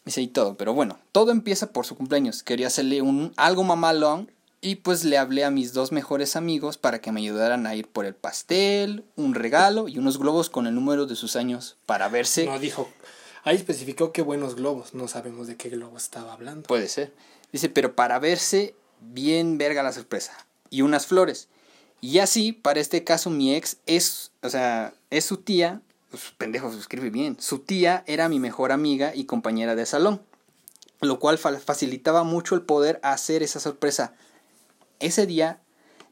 Dice, 0.05 0.21
y 0.21 0.27
todo, 0.27 0.55
pero 0.55 0.73
bueno, 0.73 0.99
todo 1.11 1.31
empieza 1.31 1.71
por 1.73 1.85
su 1.85 1.95
cumpleaños. 1.95 2.43
Quería 2.43 2.67
hacerle 2.67 3.01
un 3.01 3.33
algo 3.35 3.63
mamalón 3.63 4.31
y 4.61 4.75
pues 4.75 5.03
le 5.03 5.17
hablé 5.17 5.43
a 5.43 5.51
mis 5.51 5.73
dos 5.73 5.91
mejores 5.91 6.35
amigos 6.35 6.77
para 6.77 6.99
que 6.99 7.11
me 7.11 7.19
ayudaran 7.19 7.67
a 7.67 7.75
ir 7.75 7.87
por 7.87 8.05
el 8.05 8.15
pastel, 8.15 9.03
un 9.15 9.35
regalo 9.35 9.87
y 9.87 9.97
unos 9.97 10.17
globos 10.17 10.49
con 10.49 10.65
el 10.65 10.75
número 10.75 11.05
de 11.05 11.15
sus 11.15 11.35
años 11.35 11.77
para 11.85 12.07
verse. 12.09 12.45
No 12.45 12.57
dijo. 12.57 12.89
Ahí 13.43 13.55
especificó 13.55 14.11
qué 14.11 14.21
buenos 14.21 14.55
globos. 14.55 14.93
No 14.93 15.07
sabemos 15.07 15.47
de 15.47 15.55
qué 15.55 15.69
globos 15.69 16.03
estaba 16.03 16.33
hablando. 16.33 16.63
Puede 16.67 16.87
ser. 16.87 17.13
Dice, 17.51 17.69
pero 17.69 17.95
para 17.95 18.19
verse 18.19 18.75
bien 18.99 19.57
verga 19.57 19.83
la 19.83 19.93
sorpresa. 19.93 20.33
Y 20.69 20.81
unas 20.81 21.05
flores. 21.05 21.47
Y 22.01 22.19
así, 22.19 22.51
para 22.53 22.79
este 22.79 23.03
caso, 23.03 23.29
mi 23.29 23.55
ex 23.55 23.77
es, 23.85 24.31
o 24.43 24.49
sea, 24.49 24.93
es 25.09 25.25
su 25.25 25.37
tía. 25.37 25.81
Pues, 26.11 26.23
pendejo, 26.37 26.71
se 26.71 26.79
escribe 26.79 27.09
bien. 27.09 27.37
Su 27.39 27.59
tía 27.59 28.03
era 28.07 28.29
mi 28.29 28.39
mejor 28.39 28.71
amiga 28.71 29.13
y 29.15 29.25
compañera 29.25 29.75
de 29.75 29.85
salón. 29.85 30.21
Lo 31.01 31.19
cual 31.19 31.37
fa- 31.37 31.59
facilitaba 31.59 32.23
mucho 32.23 32.55
el 32.55 32.61
poder 32.61 32.99
hacer 33.03 33.43
esa 33.43 33.59
sorpresa. 33.59 34.13
Ese 34.99 35.25
día, 35.25 35.59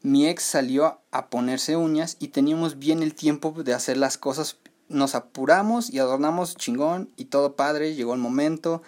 mi 0.02 0.28
ex 0.28 0.42
salió 0.42 1.00
a 1.10 1.28
ponerse 1.28 1.76
uñas 1.76 2.16
y 2.20 2.28
teníamos 2.28 2.78
bien 2.78 3.02
el 3.02 3.14
tiempo 3.14 3.52
de 3.64 3.72
hacer 3.74 3.96
las 3.96 4.18
cosas. 4.18 4.56
Nos 4.88 5.14
apuramos 5.14 5.90
y 5.90 5.98
adornamos 5.98 6.56
chingón 6.56 7.10
y 7.16 7.26
todo 7.26 7.56
padre. 7.56 7.94
Llegó 7.94 8.14
el 8.14 8.20
momento 8.20 8.82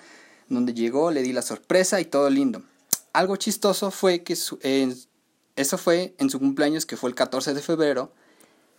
donde 0.48 0.74
llegó, 0.74 1.10
le 1.10 1.22
di 1.22 1.32
la 1.32 1.42
sorpresa 1.42 2.00
y 2.00 2.04
todo 2.04 2.30
lindo. 2.30 2.62
Algo 3.12 3.36
chistoso 3.36 3.90
fue 3.90 4.22
que 4.22 4.36
su- 4.36 4.58
en- 4.62 4.96
eso 5.58 5.76
fue 5.78 6.14
en 6.18 6.30
su 6.30 6.38
cumpleaños 6.38 6.86
que 6.86 6.96
fue 6.96 7.10
el 7.10 7.14
14 7.16 7.52
de 7.54 7.60
febrero 7.60 8.12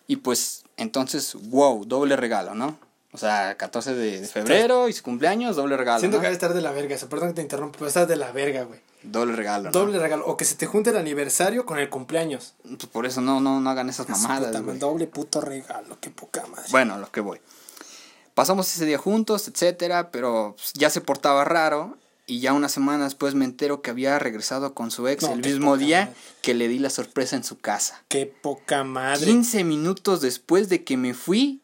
y 0.07 0.17
pues 0.17 0.63
entonces, 0.77 1.35
wow, 1.49 1.85
doble 1.85 2.15
regalo, 2.15 2.55
¿no? 2.55 2.79
O 3.11 3.17
sea, 3.17 3.57
14 3.57 3.95
de, 3.95 4.21
de 4.21 4.27
febrero 4.27 4.87
y 4.87 4.93
su 4.93 5.03
cumpleaños, 5.03 5.55
doble 5.55 5.75
regalo. 5.77 5.99
Siento 5.99 6.17
¿no? 6.17 6.21
que 6.21 6.27
va 6.27 6.31
a 6.31 6.33
estar 6.33 6.53
de 6.53 6.61
la 6.61 6.71
verga 6.71 6.95
eso. 6.95 7.09
Perdón 7.09 7.29
que 7.29 7.35
te 7.35 7.41
interrumpa, 7.41 7.77
pero 7.77 7.87
estás 7.87 8.07
de 8.07 8.15
la 8.15 8.31
verga, 8.31 8.63
güey. 8.63 8.79
Doble 9.01 9.35
regalo. 9.35 9.65
¿no? 9.65 9.71
Doble 9.71 9.97
regalo. 9.97 10.25
O 10.27 10.37
que 10.37 10.45
se 10.45 10.55
te 10.55 10.67
junte 10.67 10.91
el 10.91 10.97
aniversario 10.97 11.65
con 11.65 11.79
el 11.79 11.89
cumpleaños. 11.89 12.53
Pues 12.63 12.85
por 12.85 13.05
eso 13.05 13.21
no, 13.21 13.39
no, 13.39 13.59
no 13.59 13.69
hagan 13.69 13.89
esas 13.89 14.05
Su 14.05 14.11
mamadas. 14.11 14.55
puta 14.55 14.73
doble 14.73 15.07
puto 15.07 15.41
regalo. 15.41 15.97
Qué 15.99 16.11
poca 16.11 16.45
madre. 16.47 16.65
Bueno, 16.71 16.97
lo 16.97 17.11
que 17.11 17.21
voy. 17.21 17.39
Pasamos 18.35 18.73
ese 18.73 18.85
día 18.85 18.97
juntos, 18.97 19.47
etcétera, 19.47 20.11
pero 20.11 20.53
pues, 20.55 20.73
ya 20.73 20.89
se 20.89 21.01
portaba 21.01 21.43
raro 21.45 21.97
y 22.29 22.39
ya 22.39 22.53
una 22.53 22.69
semana 22.69 23.05
después 23.05 23.35
me 23.35 23.45
entero 23.45 23.81
que 23.81 23.89
había 23.89 24.17
regresado 24.19 24.73
con 24.73 24.91
su 24.91 25.07
ex 25.07 25.23
No, 25.23 25.33
el 25.33 25.41
mismo 25.41 25.77
día 25.77 26.05
madre. 26.05 26.15
que 26.41 26.53
le 26.53 26.67
di 26.67 26.79
la 26.79 26.89
sorpresa 26.89 27.35
en 27.35 27.43
su 27.43 27.57
casa. 27.57 28.03
Qué 28.07 28.25
poca 28.27 28.83
madre. 28.83 29.25
15 29.25 29.63
minutos 29.63 30.21
después 30.21 30.69
de 30.69 30.83
que 30.83 30.95
me 30.97 31.13
fui, 31.13 31.61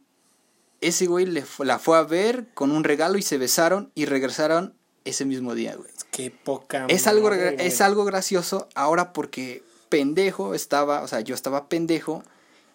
ese 0.81 1.05
güey 1.05 1.25
le 1.25 1.43
la 1.59 1.79
fue 1.79 1.97
a 1.97 2.03
ver 2.03 2.47
con 2.53 2.71
un 2.71 2.83
regalo 2.83 3.17
y 3.17 3.21
se 3.21 3.37
besaron 3.37 3.91
y 3.95 4.05
regresaron 4.05 4.73
ese 5.05 5.23
mismo 5.25 5.53
día, 5.55 5.75
güey. 5.75 5.89
Qué 6.11 6.31
poca 6.31 6.85
Es 6.89 7.07
algo, 7.07 7.29
madre, 7.29 7.51
gra- 7.51 7.55
güey. 7.55 7.67
es 7.67 7.81
algo 7.81 8.05
gracioso 8.05 8.67
ahora 8.75 9.13
porque 9.13 9.63
pendejo 9.89 10.53
estaba, 10.55 11.01
o 11.03 11.07
sea, 11.07 11.21
yo 11.21 11.35
estaba 11.35 11.69
pendejo, 11.69 12.23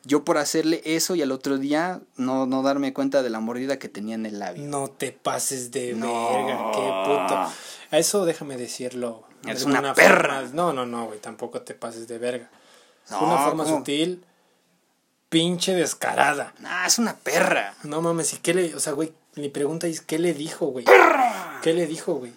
yo 0.05 0.25
por 0.25 0.39
hacerle 0.39 0.81
eso 0.85 1.15
y 1.15 1.23
al 1.23 1.31
otro 1.33 1.59
día 1.59 2.01
no, 2.17 2.47
no 2.47 2.63
darme 2.63 2.93
cuenta 2.95 3.23
de 3.23 3.31
la 3.31 3.41
mordida 3.41 3.79
que 3.79 3.89
tenía 3.89 4.15
en 4.15 4.27
el 4.27 4.39
labio. 4.39 4.63
No 4.65 4.89
te 4.89 5.13
pases 5.13 5.71
de 5.71 5.93
No. 5.95 6.31
verga, 6.31 6.71
qué 6.73 6.79
puto. 7.05 7.35
A 7.93 7.99
eso 7.99 8.25
déjame 8.25 8.57
decirlo. 8.57 9.25
de 9.43 9.51
Eres 9.53 9.65
una 9.65 9.95
perra. 9.95 10.41
forma- 10.43 10.55
No, 10.55 10.73
no, 10.73 10.85
no, 10.87 11.07
güey, 11.07 11.19
tampoco 11.19 11.63
te 11.63 11.75
pases 11.75 12.07
de 12.09 12.19
verga. 12.19 12.51
No, 13.11 13.21
una 13.25 13.39
forma 13.39 13.65
¿cómo? 13.65 13.79
sutil, 13.79 14.23
pinche 15.29 15.75
descarada. 15.75 16.55
Nah, 16.59 16.87
es 16.87 16.99
una 16.99 17.17
perra. 17.17 17.75
No 17.83 18.01
mames, 18.03 18.35
¿y 18.35 18.37
qué 18.39 18.55
le, 18.55 18.75
o 18.75 18.81
sea, 18.81 18.93
güey, 18.93 19.13
mi 19.37 19.49
pregunta 19.49 19.87
es, 19.87 20.01
¿qué 20.01 20.19
le 20.19 20.35
dijo, 20.35 20.67
güey? 20.67 20.85
¿Qué 21.63 21.73
le 21.73 21.87
dijo, 21.87 22.15
güey? 22.15 22.33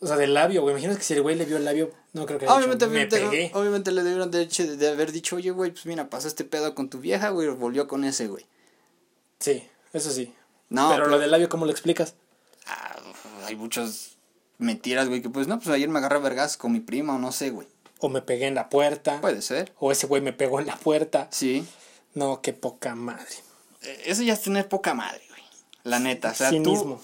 O 0.00 0.06
sea, 0.06 0.16
del 0.16 0.32
labio, 0.34 0.62
güey. 0.62 0.72
Imaginas 0.74 0.96
que 0.96 1.02
si 1.04 1.14
el 1.14 1.22
güey 1.22 1.34
le 1.36 1.44
vio 1.44 1.56
el 1.56 1.64
labio, 1.64 1.90
no 2.12 2.26
creo 2.26 2.38
que 2.38 2.46
haya 2.46 2.54
Obviamente, 2.54 2.86
dicho, 2.86 2.92
me 2.94 3.04
obviamente, 3.06 3.30
pegué. 3.30 3.50
obviamente 3.54 3.90
le 3.92 4.02
debieron 4.02 4.30
de, 4.30 4.42
hecho- 4.42 4.76
de 4.76 4.88
haber 4.88 5.12
dicho, 5.12 5.36
oye, 5.36 5.50
güey, 5.50 5.70
pues 5.70 5.86
mira, 5.86 6.08
pasó 6.10 6.28
este 6.28 6.44
pedo 6.44 6.74
con 6.74 6.88
tu 6.90 6.98
vieja, 7.00 7.30
güey, 7.30 7.48
volvió 7.48 7.86
con 7.88 8.04
ese, 8.04 8.28
güey. 8.28 8.46
Sí, 9.40 9.62
eso 9.92 10.10
sí. 10.10 10.34
No, 10.68 10.88
pero, 10.90 11.04
pero- 11.04 11.10
lo 11.10 11.18
del 11.18 11.30
labio, 11.30 11.48
¿cómo 11.48 11.64
lo 11.64 11.70
explicas? 11.72 12.14
Ah, 12.66 12.96
hay 13.44 13.56
muchas 13.56 14.16
mentiras, 14.58 15.08
güey, 15.08 15.22
que 15.22 15.30
pues 15.30 15.46
no, 15.46 15.58
pues 15.58 15.68
ayer 15.68 15.88
me 15.88 15.98
agarré 15.98 16.18
vergas 16.18 16.56
con 16.56 16.72
mi 16.72 16.80
prima 16.80 17.14
o 17.14 17.18
no 17.18 17.32
sé, 17.32 17.50
güey. 17.50 17.68
O 18.00 18.08
me 18.08 18.22
pegué 18.22 18.46
en 18.46 18.54
la 18.54 18.68
puerta. 18.68 19.20
Puede 19.20 19.42
ser. 19.42 19.72
O 19.78 19.90
ese 19.90 20.06
güey 20.06 20.22
me 20.22 20.32
pegó 20.32 20.60
en 20.60 20.66
la 20.66 20.76
puerta. 20.76 21.26
Sí. 21.32 21.66
No, 22.14 22.40
qué 22.42 22.52
poca 22.52 22.94
madre. 22.94 23.26
Eh, 23.82 24.02
Eso 24.06 24.22
ya 24.22 24.34
es 24.34 24.42
tener 24.42 24.68
poca 24.68 24.94
madre, 24.94 25.20
güey. 25.28 25.42
La 25.84 25.98
neta, 25.98 26.30
o 26.30 26.34
sea, 26.34 26.50
tú... 26.62 27.00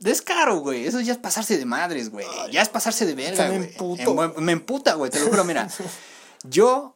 Descaro, 0.00 0.58
güey. 0.60 0.86
Eso 0.86 1.00
ya 1.00 1.12
es 1.12 1.18
pasarse 1.18 1.56
de 1.58 1.64
madres, 1.64 2.10
güey. 2.10 2.26
Ya 2.50 2.62
es 2.62 2.68
pasarse 2.68 3.06
de 3.06 3.14
verga, 3.14 3.48
me 3.48 3.58
güey. 3.58 3.68
emputo. 3.70 4.14
Buen- 4.14 4.32
Me 4.44 4.52
emputa, 4.52 4.94
güey. 4.94 5.10
Te 5.10 5.20
lo 5.20 5.26
juro, 5.28 5.44
mira. 5.44 5.68
Yo 6.44 6.94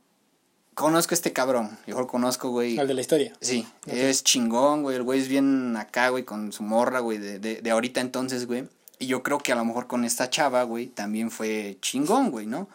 conozco 0.75 1.13
a 1.13 1.17
este 1.17 1.33
cabrón. 1.33 1.79
Yo 1.87 1.97
lo 1.99 2.07
conozco, 2.07 2.49
güey. 2.51 2.79
Al 2.79 2.89
de 2.89 2.95
la 2.95 3.01
historia. 3.03 3.33
Sí, 3.41 3.67
es 3.87 4.25
chingón, 4.25 4.83
güey. 4.83 4.97
El 4.97 5.03
güey 5.03 5.21
es 5.21 5.29
bien 5.29 5.77
acá, 5.77 6.09
güey, 6.09 6.25
con 6.25 6.51
su 6.53 6.63
morra, 6.63 7.01
güey, 7.01 7.19
de, 7.19 7.39
de, 7.39 7.61
de 7.61 7.71
ahorita 7.71 8.01
entonces, 8.01 8.47
güey. 8.47 8.69
Y 8.99 9.07
yo 9.07 9.23
creo 9.23 9.39
que 9.39 9.53
a 9.53 9.57
lo 9.57 9.65
mejor 9.65 9.87
con 9.87 10.05
esta 10.05 10.31
chava, 10.31 10.63
güey, 10.63 10.87
también 10.87 11.31
fue 11.31 11.77
chingón, 11.83 12.31
güey, 12.31 12.47
¿no? 12.47 12.69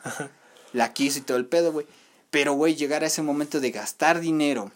La 0.73 0.93
quiso 0.93 1.19
y 1.19 1.21
todo 1.23 1.37
el 1.37 1.45
pedo, 1.47 1.71
güey. 1.71 1.87
Pero, 2.29 2.53
güey, 2.53 2.75
llegar 2.75 3.03
a 3.03 3.07
ese 3.07 3.23
momento 3.23 3.59
de 3.59 3.71
gastar 3.71 4.19
dinero, 4.19 4.71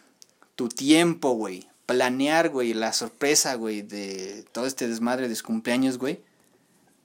tu 0.56 0.68
tiempo, 0.68 1.30
güey, 1.34 1.68
planear, 1.86 2.48
güey, 2.50 2.74
la 2.74 2.92
sorpresa, 2.92 3.54
güey, 3.54 3.82
de 3.82 4.44
todo 4.52 4.66
este 4.66 4.88
desmadre 4.88 5.28
de 5.28 5.34
su 5.34 5.44
cumpleaños, 5.44 5.98
güey. 5.98 6.20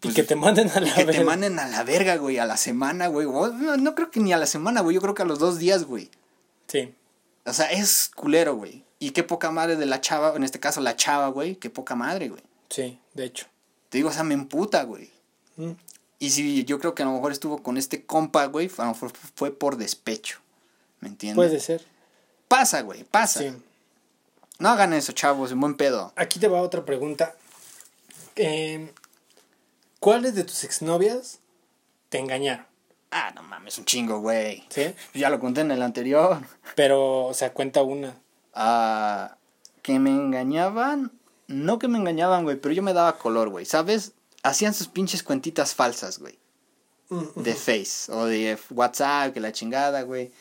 y 0.02 0.13
que 0.13 0.24
te 0.24 0.36
manden 0.36 0.70
a 0.70 0.80
la 0.80 0.88
Y 0.88 0.92
que 0.92 1.00
te 1.02 1.06
verga. 1.06 1.24
manden 1.26 1.60
a 1.60 1.68
la 1.68 1.84
verga, 1.84 2.15
güey, 2.18 2.38
a 2.38 2.46
la 2.46 2.58
semana, 2.58 3.08
güey. 3.08 3.28
No, 3.28 3.78
no 3.78 3.96
creo 3.96 4.10
que 4.12 4.20
ni 4.20 4.32
a 4.34 4.38
la 4.38 4.46
semana, 4.46 4.82
güey. 4.82 4.96
Yo 4.96 5.02
creo 5.02 5.13
que 5.13 5.24
a 5.24 5.26
los 5.26 5.39
dos 5.39 5.60
días, 5.60 5.84
güey. 5.84 6.10
Sí. 6.68 6.94
O 7.46 7.54
sea, 7.54 7.72
es 7.72 8.12
culero, 8.15 8.56
güey. 8.56 8.84
Y 9.00 9.12
qué 9.12 9.24
poca 9.24 9.52
madre 9.52 9.76
de 9.76 9.86
la 9.86 10.02
chava, 10.02 10.34
en 10.36 10.44
este 10.44 10.60
caso 10.60 10.82
la 10.82 10.96
chava, 10.96 11.28
güey. 11.30 11.56
Qué 11.56 11.70
poca 11.70 11.96
madre, 11.96 12.30
güey. 12.30 12.42
Sí, 12.70 13.00
de 13.13 13.26
hecho. 13.26 13.48
Te 13.89 13.98
digo, 13.98 14.10
o 14.10 14.13
sea, 14.13 14.24
me 14.24 14.34
emputa, 14.36 14.84
güey. 14.84 15.10
Mm. 15.58 15.72
Y 16.20 16.30
si 16.32 16.63
yo 16.65 16.80
creo 16.80 16.94
que 16.96 17.04
a 17.04 17.06
lo 17.06 17.13
mejor 17.13 17.32
estuvo 17.32 17.63
con 17.63 17.78
este 17.78 18.06
compa, 18.06 18.46
güey, 18.46 18.70
a 18.78 18.84
lo 18.86 18.94
mejor 18.94 19.12
fue 19.36 19.52
por 19.52 19.78
despecho. 19.78 20.39
¿Me 21.00 21.08
entiendes? 21.08 21.36
Puede 21.38 21.60
ser. 21.60 21.86
Pasa, 22.50 22.82
güey, 22.82 23.04
pasa. 23.06 23.39
Sí. 23.39 23.52
No 24.60 24.69
hagan 24.69 24.93
eso, 24.93 25.13
chavos, 25.13 25.52
en 25.52 25.60
buen 25.60 25.76
pedo. 25.76 26.13
Aquí 26.15 26.39
te 26.39 26.48
va 26.48 26.62
otra 26.62 26.86
pregunta. 26.86 27.36
Eh, 28.36 28.91
¿Cuáles 30.00 30.36
de 30.36 30.43
tus 30.43 30.63
exnovias 30.63 31.39
te 32.10 32.19
engañaron? 32.19 32.65
Ah, 33.12 33.32
no 33.34 33.41
mames, 33.41 33.78
un 33.78 33.86
chingo, 33.86 34.19
güey. 34.19 34.63
¿Sí? 34.69 34.93
Ya 35.13 35.30
lo 35.30 35.39
conté 35.39 35.62
en 35.62 35.72
el 35.72 35.82
anterior. 35.82 36.39
Pero, 36.76 37.26
o 37.26 37.34
sea, 37.34 37.54
cuenta 37.54 37.82
una. 37.82 38.15
Ah, 38.54 39.38
que 39.82 39.98
me 39.98 40.10
engañaban. 40.12 41.12
no 41.48 41.80
que 41.80 41.88
me 41.88 41.98
engañaban, 41.98 42.43
güey, 42.43 42.58
pero 42.58 42.74
yo 42.74 42.84
me 42.84 42.93
daba 42.93 43.17
color, 43.17 43.50
güey, 43.50 43.65
¿sabes? 43.65 44.12
Hacían 44.43 44.74
sus 44.74 44.88
pinches 44.88 45.24
cuentitas 45.24 45.74
falsas, 45.74 46.19
güey. 46.19 46.38
Mm, 47.10 47.41
De 47.41 47.56
Face 47.56 48.12
o 48.12 48.26
de 48.26 48.58
WhatsApp, 48.69 49.34
que 49.34 49.39
la 49.39 49.52
chingada, 49.52 50.04
güey. 50.04 50.32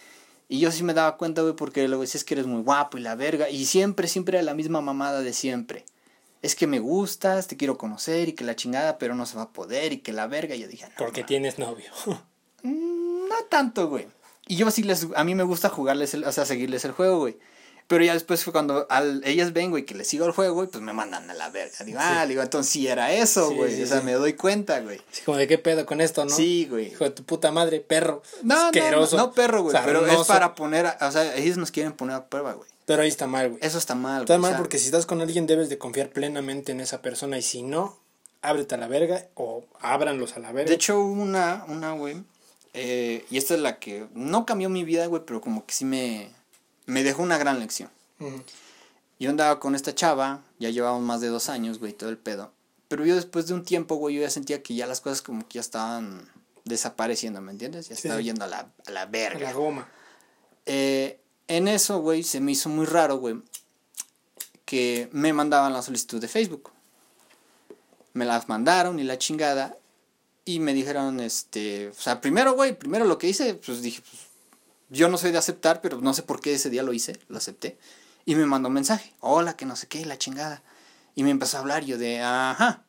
Y 0.48 0.60
yo 0.60 0.72
sí 0.72 0.82
me 0.82 0.94
daba 0.94 1.16
cuenta, 1.18 1.42
güey, 1.42 1.54
porque 1.54 1.86
luego 1.88 2.02
decías 2.02 2.24
que 2.24 2.34
eres 2.34 2.46
muy 2.46 2.62
guapo 2.62 2.96
y 2.96 3.02
la 3.02 3.14
verga. 3.14 3.50
Y 3.50 3.66
siempre, 3.66 4.08
siempre 4.08 4.38
era 4.38 4.44
la 4.44 4.54
misma 4.54 4.80
mamada 4.80 5.20
de 5.20 5.32
siempre. 5.34 5.84
Es 6.40 6.54
que 6.54 6.66
me 6.66 6.78
gustas, 6.78 7.48
te 7.48 7.56
quiero 7.56 7.76
conocer 7.76 8.28
y 8.28 8.32
que 8.32 8.44
la 8.44 8.56
chingada, 8.56 8.96
pero 8.98 9.14
no 9.14 9.26
se 9.26 9.36
va 9.36 9.42
a 9.42 9.52
poder 9.52 9.92
y 9.92 9.98
que 9.98 10.12
la 10.12 10.26
verga. 10.26 10.54
Y 10.54 10.60
yo 10.60 10.68
dije, 10.68 10.86
no. 10.86 10.94
Porque 10.96 11.24
tienes 11.24 11.58
novio. 11.58 11.90
Mm, 12.64 13.28
No 13.28 13.36
tanto, 13.48 13.88
güey. 13.88 14.08
Y 14.48 14.56
yo 14.56 14.68
sí 14.72 14.82
les, 14.82 15.06
a 15.14 15.22
mí 15.22 15.36
me 15.36 15.44
gusta 15.44 15.68
jugarles, 15.68 16.12
el, 16.14 16.24
o 16.24 16.32
sea, 16.32 16.44
seguirles 16.44 16.84
el 16.84 16.90
juego, 16.90 17.18
güey. 17.18 17.38
Pero 17.88 18.04
ya 18.04 18.12
después 18.12 18.44
fue 18.44 18.52
cuando 18.52 18.86
al, 18.90 19.22
ellas 19.24 19.52
ven, 19.54 19.70
güey, 19.70 19.84
que 19.86 19.94
les 19.94 20.06
sigo 20.06 20.26
el 20.26 20.32
juego, 20.32 20.54
güey, 20.54 20.68
pues 20.68 20.82
me 20.84 20.92
mandan 20.92 21.28
a 21.30 21.34
la 21.34 21.48
verga. 21.48 21.84
Digo, 21.84 21.98
ah, 22.00 22.26
digo, 22.26 22.42
entonces 22.42 22.70
sí 22.70 22.86
era 22.86 23.12
eso, 23.12 23.48
Sí, 23.48 23.54
güey. 23.54 23.74
sí, 23.76 23.82
o 23.82 23.86
sea, 23.86 24.00
sí. 24.00 24.04
me 24.04 24.12
doy 24.12 24.34
cuenta, 24.34 24.80
güey. 24.80 25.00
Así 25.10 25.22
como 25.22 25.38
de 25.38 25.46
qué 25.48 25.56
pedo 25.58 25.86
con 25.86 26.00
esto, 26.02 26.22
¿no? 26.24 26.30
Sí, 26.30 26.66
güey. 26.70 26.88
Hijo 26.88 27.04
de 27.04 27.10
tu 27.10 27.24
puta 27.24 27.50
madre, 27.50 27.80
perro. 27.80 28.22
No, 28.42 28.54
no, 28.54 28.60
no, 28.60 28.66
asqueroso, 28.66 29.16
no, 29.16 29.32
perro, 29.32 29.62
güey. 29.62 29.74
Pero 29.86 30.06
es 30.06 30.26
para 30.26 30.54
poner, 30.54 30.84
a- 30.86 30.98
o 31.00 31.10
sea, 31.10 31.34
ellos 31.36 31.56
nos 31.56 31.70
quieren 31.70 31.92
poner 31.94 32.16
a 32.16 32.26
prueba, 32.28 32.52
güey. 32.52 32.68
Pero 32.84 33.02
ahí 33.02 33.08
está 33.08 33.26
mal, 33.26 33.48
güey. 33.50 33.60
Eso 33.64 33.78
está 33.78 33.94
mal, 33.94 34.20
Está 34.22 34.36
güey, 34.36 34.50
mal 34.50 34.60
porque 34.60 34.78
si 34.78 34.84
estás 34.86 35.06
con 35.06 35.20
alguien 35.22 35.46
debes 35.46 35.70
de 35.70 35.78
confiar 35.78 36.10
plenamente 36.10 36.72
en 36.72 36.80
esa 36.80 37.00
persona 37.00 37.38
y 37.38 37.42
si 37.42 37.62
no, 37.62 37.98
ábrete 38.42 38.74
a 38.74 38.78
la 38.78 38.88
verga 38.88 39.26
o 39.34 39.64
ábranlos 39.80 40.36
a 40.36 40.40
la 40.40 40.52
verga. 40.52 40.68
De 40.68 40.74
hecho, 40.74 41.00
una, 41.00 41.64
una, 41.68 41.92
güey. 41.92 42.22
eh, 42.74 43.24
y 43.30 43.38
esta 43.38 43.54
es 43.54 43.60
la 43.60 43.78
que 43.78 44.06
no 44.12 44.44
cambió 44.44 44.68
mi 44.68 44.84
vida, 44.84 45.06
güey, 45.06 45.22
pero 45.26 45.40
como 45.40 45.64
que 45.66 45.72
sí 45.74 45.84
me, 45.86 46.30
me 46.88 47.02
dejó 47.04 47.22
una 47.22 47.38
gran 47.38 47.60
lección. 47.60 47.90
Yo 49.20 49.30
andaba 49.30 49.60
con 49.60 49.74
esta 49.74 49.94
chava, 49.94 50.42
ya 50.58 50.70
llevábamos 50.70 51.02
más 51.04 51.20
de 51.20 51.28
dos 51.28 51.48
años, 51.48 51.78
güey, 51.78 51.92
todo 51.92 52.08
el 52.10 52.18
pedo. 52.18 52.52
Pero 52.88 53.04
yo 53.04 53.14
después 53.14 53.46
de 53.46 53.54
un 53.54 53.64
tiempo, 53.64 53.96
güey, 53.96 54.16
yo 54.16 54.22
ya 54.22 54.30
sentía 54.30 54.62
que 54.62 54.74
ya 54.74 54.86
las 54.86 55.00
cosas 55.00 55.22
como 55.22 55.46
que 55.46 55.54
ya 55.54 55.60
estaban 55.60 56.28
desapareciendo, 56.64 57.40
¿me 57.40 57.52
entiendes? 57.52 57.88
Ya 57.88 57.96
Sí, 57.96 58.08
estaba 58.08 58.20
yendo 58.20 58.44
a 58.44 58.48
la, 58.48 58.70
a 58.86 58.90
la 58.90 59.02
A 59.02 59.06
verga. 59.06 59.40
la 59.40 59.52
goma. 59.52 59.88
Eh, 60.66 61.20
en 61.46 61.68
eso, 61.68 62.00
güey, 62.00 62.22
se 62.22 62.40
me 62.40 62.52
hizo 62.52 62.68
muy 62.68 62.86
raro, 62.86 63.16
güey, 63.18 63.36
que 64.64 65.08
me 65.12 65.32
mandaban 65.32 65.72
la 65.72 65.82
solicitud 65.82 66.20
de 66.20 66.28
Facebook. 66.28 66.70
Me 68.14 68.24
las 68.24 68.48
mandaron 68.48 68.98
y 68.98 69.04
la 69.04 69.18
chingada. 69.18 69.76
Y 70.44 70.60
me 70.60 70.72
dijeron, 70.72 71.20
este, 71.20 71.88
o 71.88 71.94
sea, 71.94 72.20
primero, 72.22 72.54
güey, 72.54 72.78
primero 72.78 73.04
lo 73.04 73.18
que 73.18 73.28
hice, 73.28 73.54
pues 73.54 73.82
dije, 73.82 74.00
pues, 74.00 74.22
yo 74.90 75.08
no 75.08 75.18
soy 75.18 75.32
de 75.32 75.38
aceptar, 75.38 75.80
pero 75.80 76.00
no 76.00 76.14
sé 76.14 76.22
por 76.22 76.40
qué 76.40 76.54
ese 76.54 76.70
día 76.70 76.82
lo 76.82 76.92
hice, 76.92 77.18
lo 77.28 77.38
acepté. 77.38 77.78
Y 78.24 78.34
me 78.34 78.46
mandó 78.46 78.68
un 78.68 78.74
mensaje, 78.74 79.14
hola, 79.20 79.56
que 79.56 79.66
no 79.66 79.76
sé 79.76 79.86
qué, 79.86 80.04
la 80.04 80.18
chingada. 80.18 80.62
Y 81.14 81.22
me 81.22 81.30
empezó 81.30 81.56
a 81.56 81.60
hablar 81.60 81.84
yo 81.84 81.98
de, 81.98 82.20
ajá. 82.20 82.84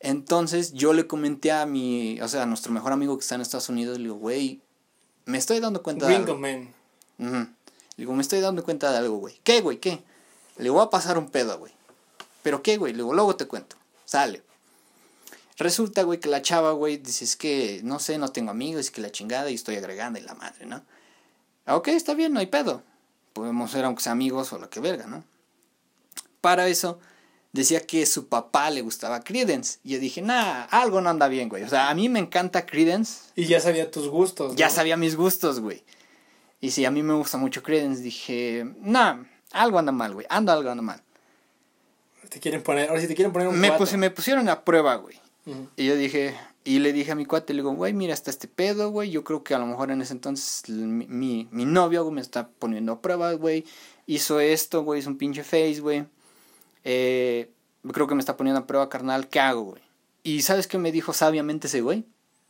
Entonces 0.00 0.72
yo 0.72 0.92
le 0.92 1.06
comenté 1.06 1.52
a 1.52 1.64
mi, 1.66 2.20
o 2.20 2.28
sea, 2.28 2.42
a 2.42 2.46
nuestro 2.46 2.72
mejor 2.72 2.92
amigo 2.92 3.16
que 3.16 3.22
está 3.22 3.36
en 3.36 3.40
Estados 3.40 3.68
Unidos, 3.68 3.98
le 3.98 4.04
digo, 4.04 4.16
güey, 4.16 4.60
me 5.26 5.38
estoy 5.38 5.60
dando 5.60 5.82
cuenta 5.82 6.06
de 6.08 6.16
algo. 6.16 6.38
Man. 6.38 6.74
Le 7.18 7.46
digo, 7.96 8.14
me 8.14 8.22
estoy 8.22 8.40
dando 8.40 8.64
cuenta 8.64 8.90
de 8.90 8.98
algo, 8.98 9.18
güey. 9.18 9.40
¿Qué, 9.44 9.60
güey? 9.60 9.78
¿Qué? 9.78 10.02
Le 10.56 10.70
voy 10.70 10.82
a 10.82 10.90
pasar 10.90 11.18
un 11.18 11.30
pedo, 11.30 11.58
güey. 11.58 11.72
¿Pero 12.42 12.62
qué, 12.62 12.78
güey? 12.78 12.92
Le 12.92 12.98
digo, 12.98 13.14
luego 13.14 13.36
te 13.36 13.46
cuento. 13.46 13.76
Sale. 14.04 14.42
Resulta, 15.58 16.02
güey, 16.02 16.18
que 16.18 16.28
la 16.28 16.42
chava, 16.42 16.72
güey, 16.72 16.96
dice, 16.96 17.24
es 17.24 17.36
que, 17.36 17.80
no 17.84 18.00
sé, 18.00 18.18
no 18.18 18.32
tengo 18.32 18.50
amigos, 18.50 18.80
es 18.80 18.90
que 18.90 19.00
la 19.00 19.12
chingada 19.12 19.50
y 19.50 19.54
estoy 19.54 19.76
agregando 19.76 20.18
y 20.18 20.22
la 20.22 20.34
madre, 20.34 20.66
¿no? 20.66 20.82
Ah, 21.66 21.76
Ok, 21.76 21.88
está 21.88 22.14
bien, 22.14 22.32
no 22.32 22.40
hay 22.40 22.46
pedo. 22.46 22.82
Podemos 23.32 23.70
ser 23.70 23.84
aunque 23.84 24.02
sea 24.02 24.12
amigos 24.12 24.52
o 24.52 24.58
lo 24.58 24.68
que 24.68 24.80
verga, 24.80 25.06
¿no? 25.06 25.24
Para 26.40 26.68
eso, 26.68 26.98
decía 27.52 27.80
que 27.80 28.04
su 28.06 28.26
papá 28.28 28.70
le 28.70 28.82
gustaba 28.82 29.20
Credence. 29.20 29.78
Y 29.84 29.92
yo 29.92 29.98
dije, 29.98 30.22
nah, 30.22 30.64
algo 30.70 31.00
no 31.00 31.08
anda 31.10 31.28
bien, 31.28 31.48
güey. 31.48 31.62
O 31.62 31.68
sea, 31.68 31.88
a 31.88 31.94
mí 31.94 32.08
me 32.08 32.18
encanta 32.18 32.66
Credence. 32.66 33.30
Y 33.36 33.46
ya 33.46 33.60
sabía 33.60 33.90
tus 33.90 34.08
gustos. 34.08 34.56
Ya 34.56 34.70
sabía 34.70 34.96
mis 34.96 35.16
gustos, 35.16 35.60
güey. 35.60 35.82
Y 36.60 36.70
si 36.72 36.84
a 36.84 36.90
mí 36.90 37.02
me 37.02 37.14
gusta 37.14 37.38
mucho 37.38 37.62
Credence, 37.62 38.02
dije, 38.02 38.66
nah, 38.80 39.22
algo 39.52 39.78
anda 39.78 39.92
mal, 39.92 40.14
güey. 40.14 40.26
Anda 40.28 40.52
algo 40.52 40.70
anda 40.70 40.82
mal. 40.82 41.02
Te 42.28 42.40
quieren 42.40 42.62
poner, 42.62 42.88
ahora 42.88 43.00
si 43.00 43.08
te 43.08 43.14
quieren 43.14 43.32
poner 43.32 43.48
un 43.48 43.58
Me, 43.58 43.72
puse, 43.72 43.96
me 43.96 44.10
pusieron 44.10 44.48
a 44.48 44.64
prueba, 44.64 44.94
güey. 44.96 45.20
Y 45.76 45.86
yo 45.86 45.96
dije, 45.96 46.34
y 46.64 46.78
le 46.78 46.92
dije 46.92 47.12
a 47.12 47.14
mi 47.14 47.24
cuate, 47.24 47.54
le 47.54 47.62
digo, 47.62 47.74
güey, 47.74 47.92
mira, 47.92 48.14
está 48.14 48.30
este 48.30 48.46
pedo, 48.46 48.90
güey. 48.90 49.10
Yo 49.10 49.24
creo 49.24 49.42
que 49.42 49.54
a 49.54 49.58
lo 49.58 49.66
mejor 49.66 49.90
en 49.90 50.00
ese 50.00 50.12
entonces 50.12 50.68
mi, 50.68 51.06
mi, 51.06 51.48
mi 51.50 51.64
novio, 51.64 52.04
güey, 52.04 52.14
me 52.14 52.20
está 52.20 52.48
poniendo 52.48 52.92
a 52.92 53.00
prueba, 53.00 53.32
güey. 53.32 53.64
Hizo 54.06 54.38
esto, 54.40 54.84
güey, 54.84 55.00
hizo 55.00 55.10
un 55.10 55.18
pinche 55.18 55.42
face, 55.42 55.80
güey. 55.80 56.04
Eh, 56.84 57.50
creo 57.92 58.06
que 58.06 58.14
me 58.14 58.20
está 58.20 58.36
poniendo 58.36 58.60
a 58.60 58.66
prueba, 58.66 58.88
carnal. 58.88 59.28
¿Qué 59.28 59.40
hago, 59.40 59.62
güey? 59.62 59.82
Y 60.22 60.42
¿sabes 60.42 60.66
qué 60.68 60.78
me 60.78 60.92
dijo 60.92 61.12
sabiamente 61.12 61.66
ese 61.66 61.80
güey? 61.80 62.04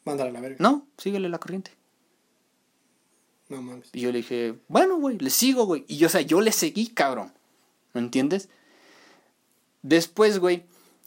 Mándala 0.05 0.31
a 0.31 0.33
la 0.33 0.40
verga. 0.40 0.57
No, 0.59 0.87
síguele 0.98 1.29
la 1.29 1.38
corriente. 1.38 1.70
No 3.48 3.62
mames. 3.62 3.88
Y 3.92 4.01
yo 4.01 4.12
le 4.12 4.18
dije, 4.18 4.55
bueno, 4.68 4.98
güey, 4.98 5.18
le 5.18 5.31
sigo, 5.31 5.64
güey. 5.64 5.85
Y 5.88 5.96
yo, 5.96 6.09
o 6.09 6.11
sea, 6.11 6.20
yo 6.20 6.40
le 6.40 6.53
seguí, 6.53 6.88
cabrón. 6.88 7.33
¿Me 7.94 8.01
entiendes? 8.01 8.48
Después, 9.83 10.38
güey, 10.38 10.64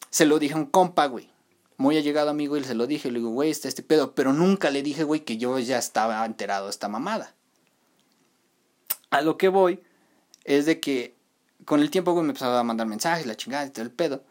se 0.09 0.25
lo 0.25 0.39
dije 0.39 0.53
a 0.53 0.57
un 0.57 0.65
compa, 0.65 1.05
güey. 1.07 1.29
Muy 1.77 1.97
allegado 1.97 2.29
amigo 2.29 2.57
y 2.57 2.63
se 2.63 2.75
lo 2.75 2.87
dije. 2.87 3.11
Le 3.11 3.19
digo, 3.19 3.31
güey, 3.31 3.51
está 3.51 3.67
este 3.67 3.83
pedo. 3.83 4.15
Pero 4.15 4.33
nunca 4.33 4.69
le 4.69 4.83
dije, 4.83 5.03
güey, 5.03 5.21
que 5.21 5.37
yo 5.37 5.59
ya 5.59 5.77
estaba 5.77 6.25
enterado 6.25 6.65
de 6.65 6.71
esta 6.71 6.87
mamada. 6.87 7.33
A 9.09 9.21
lo 9.21 9.37
que 9.37 9.49
voy 9.49 9.81
es 10.43 10.65
de 10.65 10.79
que 10.79 11.15
con 11.65 11.81
el 11.81 11.89
tiempo, 11.89 12.13
güey, 12.13 12.23
me 12.23 12.29
empezaba 12.29 12.59
a 12.59 12.63
mandar 12.63 12.87
mensajes, 12.87 13.25
la 13.25 13.35
chingada 13.35 13.65
y 13.65 13.69
todo 13.69 13.83
el 13.83 13.91
pedo. 13.91 14.23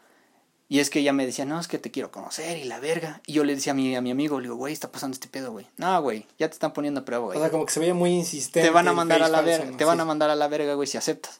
Y 0.67 0.79
es 0.79 0.89
que 0.89 0.99
ella 0.99 1.13
me 1.13 1.25
decía, 1.25 1.45
no, 1.45 1.59
es 1.59 1.67
que 1.67 1.77
te 1.77 1.91
quiero 1.91 2.11
conocer 2.11 2.57
y 2.57 2.63
la 2.63 2.79
verga. 2.79 3.21
Y 3.27 3.33
yo 3.33 3.43
le 3.43 3.53
decía 3.53 3.73
a 3.73 3.75
mi, 3.75 3.95
a 3.95 4.01
mi 4.01 4.09
amigo, 4.09 4.39
le 4.39 4.45
digo, 4.45 4.55
güey, 4.55 4.73
está 4.73 4.91
pasando 4.91 5.13
este 5.13 5.27
pedo, 5.27 5.51
güey. 5.51 5.67
No, 5.77 6.01
güey, 6.01 6.25
ya 6.39 6.47
te 6.47 6.53
están 6.53 6.73
poniendo 6.73 7.01
a 7.01 7.05
prueba, 7.05 7.25
güey 7.25 7.37
O 7.37 7.41
sea, 7.41 7.51
como 7.51 7.65
que 7.67 7.73
se 7.73 7.79
veía 7.79 7.93
muy 7.93 8.11
insistente. 8.11 8.67
te 8.67 8.73
van 8.73 8.87
a 8.87 8.93
mandar 8.93 9.21
a 9.21 9.29
la 9.29 9.41
verga, 9.41 9.77
te 9.77 9.85
van 9.85 9.99
a 9.99 10.05
mandar 10.05 10.31
a 10.31 10.35
la 10.35 10.47
verga, 10.47 10.73
güey, 10.73 10.87
si 10.87 10.97
aceptas. 10.97 11.39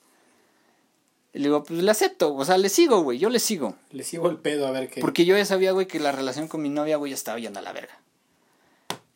Y 1.36 1.40
le 1.40 1.44
digo, 1.50 1.66
pues 1.66 1.82
le 1.84 1.92
acepto, 1.92 2.34
o 2.34 2.46
sea, 2.46 2.58
le 2.58 2.70
sigo, 2.70 3.02
güey, 3.02 3.20
yo 3.20 3.30
le 3.30 3.40
sigo. 3.40 3.76
Le 3.92 4.04
sigo 4.06 4.30
el 4.30 4.38
pedo 4.38 4.68
a 4.68 4.72
ver 4.72 4.90
qué. 4.90 5.02
Porque 5.02 5.26
yo 5.26 5.36
ya 5.36 5.44
sabía, 5.44 5.74
güey, 5.74 5.86
que 5.86 6.00
la 6.00 6.14
relación 6.14 6.48
con 6.48 6.62
mi 6.62 6.70
novia, 6.70 6.96
güey, 6.96 7.10
ya 7.12 7.16
estaba 7.16 7.38
yendo 7.38 7.60
a 7.60 7.62
la 7.62 7.74
verga. 7.74 8.00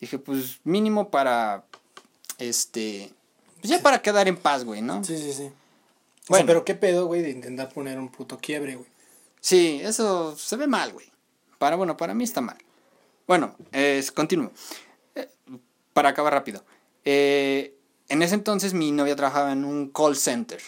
Dije, 0.01 0.19
pues 0.19 0.59
mínimo 0.65 1.11
para, 1.11 1.63
este, 2.37 3.09
pues 3.61 3.69
ya 3.71 3.81
para 3.81 4.01
quedar 4.01 4.27
en 4.27 4.35
paz, 4.35 4.65
güey, 4.65 4.81
¿no? 4.81 5.01
Sí, 5.03 5.17
sí, 5.17 5.31
sí. 5.31 5.43
O 5.43 5.51
Bueno. 6.27 6.39
sea, 6.41 6.45
pero 6.45 6.65
qué 6.65 6.75
pedo, 6.75 7.05
güey, 7.05 7.21
de 7.21 7.29
intentar 7.29 7.69
poner 7.69 7.97
un 7.97 8.09
puto 8.09 8.37
quiebre, 8.37 8.75
güey. 8.75 8.89
Sí, 9.39 9.79
eso 9.81 10.37
se 10.37 10.57
ve 10.57 10.67
mal, 10.67 10.91
güey. 10.91 11.07
Para, 11.57 11.77
bueno, 11.77 11.95
para 11.95 12.13
mí 12.13 12.25
está 12.25 12.41
mal. 12.41 12.57
Bueno, 13.27 13.55
es, 13.71 14.11
continúo. 14.11 14.51
Eh, 15.15 15.29
para 15.93 16.09
acabar 16.09 16.33
rápido. 16.33 16.65
Eh, 17.05 17.75
en 18.09 18.21
ese 18.23 18.35
entonces 18.35 18.73
mi 18.73 18.91
novia 18.91 19.15
trabajaba 19.15 19.53
en 19.53 19.63
un 19.63 19.89
call 19.89 20.17
center. 20.17 20.59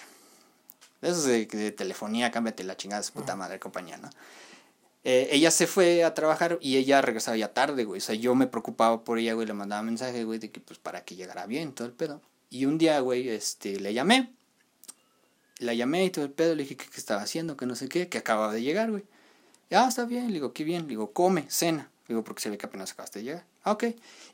De 1.02 1.10
esos 1.10 1.24
de, 1.26 1.46
de 1.46 1.72
telefonía, 1.72 2.32
cámbiate 2.32 2.64
la 2.64 2.78
chingada 2.78 3.02
de 3.02 3.08
su 3.08 3.14
puta 3.14 3.36
madre, 3.36 3.60
compañía, 3.60 3.98
¿no? 3.98 4.10
Eh, 5.04 5.30
ella 5.32 5.50
se 5.50 5.66
fue 5.66 6.04
a 6.04 6.14
trabajar 6.14 6.60
y 6.62 6.78
ella 6.78 7.02
regresaba 7.02 7.36
ya 7.36 7.54
tarde, 7.54 7.86
güey. 7.86 8.00
O 8.00 8.02
sea, 8.02 8.16
yo 8.16 8.36
me 8.36 8.48
preocupaba 8.48 9.04
por 9.04 9.18
ella, 9.18 9.34
güey. 9.34 9.48
Le 9.48 9.54
mandaba 9.54 9.82
mensajes, 9.82 10.26
güey, 10.26 10.40
de 10.40 10.52
que 10.52 10.60
pues 10.60 10.80
para 10.80 11.04
que 11.04 11.16
llegara 11.16 11.46
bien, 11.48 11.74
todo 11.74 11.88
el 11.88 11.94
pedo. 11.94 12.22
Y 12.50 12.66
un 12.66 12.78
día, 12.78 13.00
güey, 13.00 13.30
este, 13.30 13.80
le 13.80 13.94
llamé. 13.94 14.34
La 15.58 15.74
llamé 15.74 16.06
y 16.06 16.10
todo 16.10 16.26
el 16.26 16.32
pedo, 16.32 16.56
le 16.56 16.64
dije 16.64 16.76
que 16.76 16.88
qué 16.88 16.98
estaba 16.98 17.22
haciendo, 17.22 17.56
que 17.56 17.66
no 17.66 17.76
sé 17.76 17.88
qué, 17.88 18.10
que 18.10 18.18
acababa 18.18 18.54
de 18.54 18.62
llegar, 18.62 18.92
güey. 18.92 19.04
Ah, 19.72 19.86
está 19.88 20.06
bien, 20.06 20.28
le 20.28 20.34
digo, 20.34 20.54
qué 20.54 20.64
bien, 20.64 20.84
le 20.84 20.90
digo, 20.90 21.14
come, 21.14 21.46
cena. 21.50 21.90
Le 22.08 22.16
digo, 22.16 22.24
porque 22.24 22.42
se 22.42 22.50
ve 22.50 22.58
que 22.58 22.66
apenas 22.66 22.92
acabaste 22.92 23.20
de 23.20 23.26
llegar. 23.26 23.46
Ah, 23.64 23.72
ok. 23.72 23.86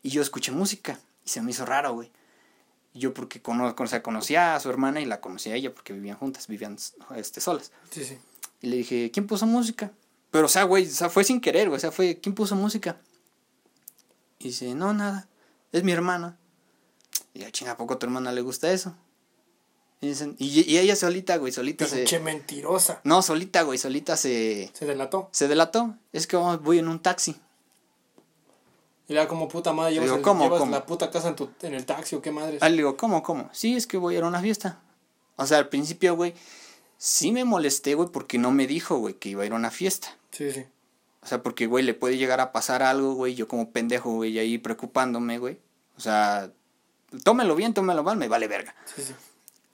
Y 0.03 0.09
yo 0.09 0.21
escuché 0.21 0.51
música 0.51 0.99
y 1.25 1.29
se 1.29 1.41
me 1.41 1.51
hizo 1.51 1.65
raro, 1.65 1.93
güey. 1.93 2.11
Yo 2.97 3.13
porque 3.13 3.41
conozco, 3.41 3.83
o 3.83 3.87
sea, 3.87 4.01
conocía 4.03 4.55
a 4.55 4.59
su 4.59 4.69
hermana 4.69 5.01
y 5.01 5.05
la 5.05 5.21
conocía 5.21 5.53
a 5.53 5.55
ella 5.55 5.73
porque 5.73 5.93
vivían 5.93 6.17
juntas, 6.17 6.47
vivían 6.47 6.77
este, 7.15 7.41
solas. 7.41 7.71
Sí, 7.91 8.03
sí. 8.03 8.17
Y 8.61 8.67
le 8.67 8.77
dije, 8.77 9.11
¿quién 9.11 9.27
puso 9.27 9.45
música? 9.45 9.91
Pero, 10.31 10.45
o 10.45 10.49
sea, 10.49 10.63
güey, 10.63 10.87
o 10.87 10.89
sea, 10.89 11.09
fue 11.09 11.23
sin 11.23 11.41
querer, 11.41 11.67
güey. 11.69 11.77
O 11.77 11.79
sea, 11.79 11.91
fue, 11.91 12.19
¿quién 12.19 12.35
puso 12.35 12.55
música? 12.55 12.97
Y 14.39 14.45
dice, 14.45 14.73
no, 14.75 14.93
nada. 14.93 15.27
Es 15.71 15.83
mi 15.83 15.91
hermana. 15.91 16.37
Y 17.33 17.39
yo, 17.39 17.49
chinga, 17.49 17.71
¿a 17.71 17.77
poco 17.77 17.95
a 17.95 17.99
tu 17.99 18.05
hermana 18.05 18.31
le 18.31 18.41
gusta 18.41 18.71
eso? 18.71 18.95
Y, 20.01 20.09
dicen, 20.09 20.35
y, 20.37 20.71
y 20.71 20.77
ella 20.77 20.95
solita, 20.95 21.37
güey, 21.37 21.51
solita 21.51 21.87
se... 21.87 21.97
Pinche 21.97 22.19
mentirosa. 22.19 23.01
No, 23.03 23.21
solita, 23.21 23.63
güey, 23.63 23.79
solita 23.79 24.15
se... 24.15 24.71
Se 24.73 24.85
delató. 24.85 25.29
Se 25.31 25.47
delató. 25.47 25.95
Es 26.13 26.27
que 26.27 26.35
vamos, 26.35 26.61
voy 26.61 26.79
en 26.79 26.87
un 26.87 27.01
taxi. 27.01 27.35
Y 29.07 29.13
la 29.13 29.27
como 29.27 29.47
puta 29.47 29.71
madre 29.73 29.93
llevas, 29.93 30.05
Digo, 30.07 30.17
el- 30.17 30.21
¿cómo, 30.21 30.43
llevas 30.43 30.59
cómo? 30.59 30.71
la 30.71 30.85
puta 30.85 31.09
casa 31.09 31.29
en, 31.29 31.35
tu, 31.35 31.49
en 31.61 31.73
el 31.73 31.85
taxi 31.85 32.15
o 32.15 32.21
qué 32.21 32.31
madres. 32.31 32.61
Ah, 32.61 32.69
le 32.69 32.77
digo, 32.77 32.97
¿cómo, 32.97 33.23
cómo? 33.23 33.49
Sí, 33.53 33.75
es 33.75 33.87
que 33.87 33.97
voy 33.97 34.15
a 34.15 34.17
ir 34.19 34.23
a 34.23 34.27
una 34.27 34.41
fiesta. 34.41 34.79
O 35.37 35.45
sea, 35.45 35.59
al 35.59 35.69
principio, 35.69 36.15
güey, 36.15 36.33
sí 36.97 37.31
me 37.31 37.45
molesté, 37.45 37.93
güey, 37.95 38.09
porque 38.09 38.37
no 38.37 38.51
me 38.51 38.67
dijo, 38.67 38.97
güey, 38.97 39.13
que 39.13 39.29
iba 39.29 39.43
a 39.43 39.45
ir 39.45 39.53
a 39.53 39.55
una 39.55 39.71
fiesta. 39.71 40.09
Sí, 40.31 40.51
sí. 40.51 40.65
O 41.21 41.27
sea, 41.27 41.41
porque, 41.43 41.67
güey, 41.67 41.83
le 41.83 41.93
puede 41.93 42.17
llegar 42.17 42.41
a 42.41 42.51
pasar 42.51 42.83
algo, 42.83 43.13
güey, 43.13 43.35
yo 43.35 43.47
como 43.47 43.71
pendejo, 43.71 44.11
güey, 44.11 44.37
ahí 44.39 44.57
preocupándome, 44.57 45.37
güey. 45.39 45.57
O 45.95 45.99
sea, 46.01 46.51
tómelo 47.23 47.55
bien, 47.55 47.73
tómelo 47.73 48.03
mal, 48.03 48.17
me 48.17 48.27
vale 48.27 48.47
verga. 48.47 48.75
Sí, 48.93 49.01
sí. 49.03 49.13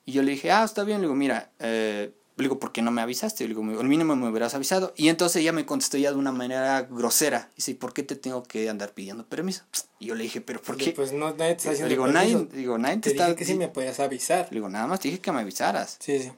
Y 0.06 0.12
yo 0.12 0.22
le 0.22 0.32
dije, 0.32 0.52
ah, 0.52 0.64
está 0.64 0.84
bien, 0.84 1.00
le 1.00 1.04
digo, 1.08 1.16
mira, 1.16 1.50
eh, 1.60 2.12
Le 2.36 2.44
digo, 2.46 2.60
¿por 2.60 2.72
qué 2.72 2.82
no 2.82 2.90
me 2.90 3.02
avisaste? 3.02 3.44
Le 3.48 3.50
digo, 3.56 3.62
al 3.80 3.88
mínimo 3.88 4.16
me 4.16 4.28
hubieras 4.28 4.56
avisado. 4.56 4.92
Y 4.96 5.10
entonces 5.10 5.42
ella 5.42 5.52
me 5.52 5.66
contestó 5.68 5.98
ya 5.98 6.12
de 6.12 6.18
una 6.18 6.32
manera 6.32 6.82
grosera. 6.82 7.50
Dice, 7.56 7.76
¿por 7.76 7.94
qué 7.94 8.02
te 8.02 8.16
tengo 8.16 8.42
que 8.44 8.70
andar 8.70 8.92
pidiendo 8.94 9.26
permiso? 9.26 9.64
Y 10.00 10.08
yo 10.08 10.16
le 10.16 10.24
dije, 10.24 10.42
¿pero 10.42 10.60
por 10.62 10.76
qué? 10.78 10.92
Pues 10.94 11.12
no, 11.14 11.32
nadie 11.36 11.54
te 11.56 11.58
está 11.58 11.70
Le 11.70 11.74
haciendo 11.76 11.90
digo, 11.90 12.04
permiso. 12.06 12.40
nadie, 12.40 12.58
digo, 12.58 12.78
nadie 12.80 12.96
te, 12.96 13.02
Te 13.02 13.10
está... 13.12 13.26
dije 13.26 13.36
que 13.38 13.46
sí 13.46 13.54
me 13.54 13.68
podías 13.68 14.00
avisar. 14.00 14.48
Le 14.50 14.56
digo, 14.56 14.68
nada 14.70 14.88
más 14.88 15.00
te 15.00 15.10
dije 15.10 15.22
que 15.22 15.32
me 15.32 15.42
avisaras. 15.42 15.98
Sí, 16.00 16.20
sí. 16.20 16.32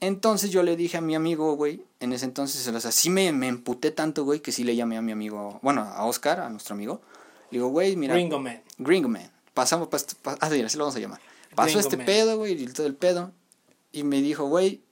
Entonces 0.00 0.50
yo 0.50 0.62
le 0.62 0.76
dije 0.76 0.96
a 0.96 1.00
mi 1.00 1.14
amigo, 1.14 1.54
güey, 1.56 1.82
en 2.00 2.12
ese 2.12 2.24
entonces, 2.24 2.66
o 2.66 2.80
sea, 2.80 2.92
sí 2.92 3.10
me, 3.10 3.32
me 3.32 3.48
emputé 3.48 3.90
tanto, 3.90 4.24
güey, 4.24 4.40
que 4.40 4.50
sí 4.52 4.64
le 4.64 4.76
llamé 4.76 4.96
a 4.96 5.02
mi 5.02 5.12
amigo, 5.12 5.58
bueno, 5.62 5.82
a 5.82 6.04
Oscar, 6.04 6.40
a 6.40 6.48
nuestro 6.50 6.74
amigo. 6.74 7.00
Le 7.50 7.58
digo, 7.58 7.68
güey, 7.68 7.96
mira, 7.96 8.14
Gringo 8.14 8.38
Man. 8.38 8.62
Gringo 8.78 9.08
Man. 9.08 9.30
Pasamos, 9.54 9.88
pas, 9.88 10.06
pas- 10.22 10.36
ah, 10.40 10.50
sí, 10.50 10.60
así 10.62 10.76
lo 10.76 10.84
vamos 10.84 10.96
a 10.96 11.00
llamar. 11.00 11.20
Pasó 11.54 11.66
Gringo 11.66 11.80
este 11.80 11.96
Man. 11.98 12.06
pedo, 12.06 12.36
güey, 12.38 12.60
y 12.62 12.66
todo 12.66 12.86
el 12.86 12.94
pedo. 12.96 13.30
Y 13.92 14.02
me 14.02 14.20
dijo, 14.20 14.46
güey, 14.46 14.82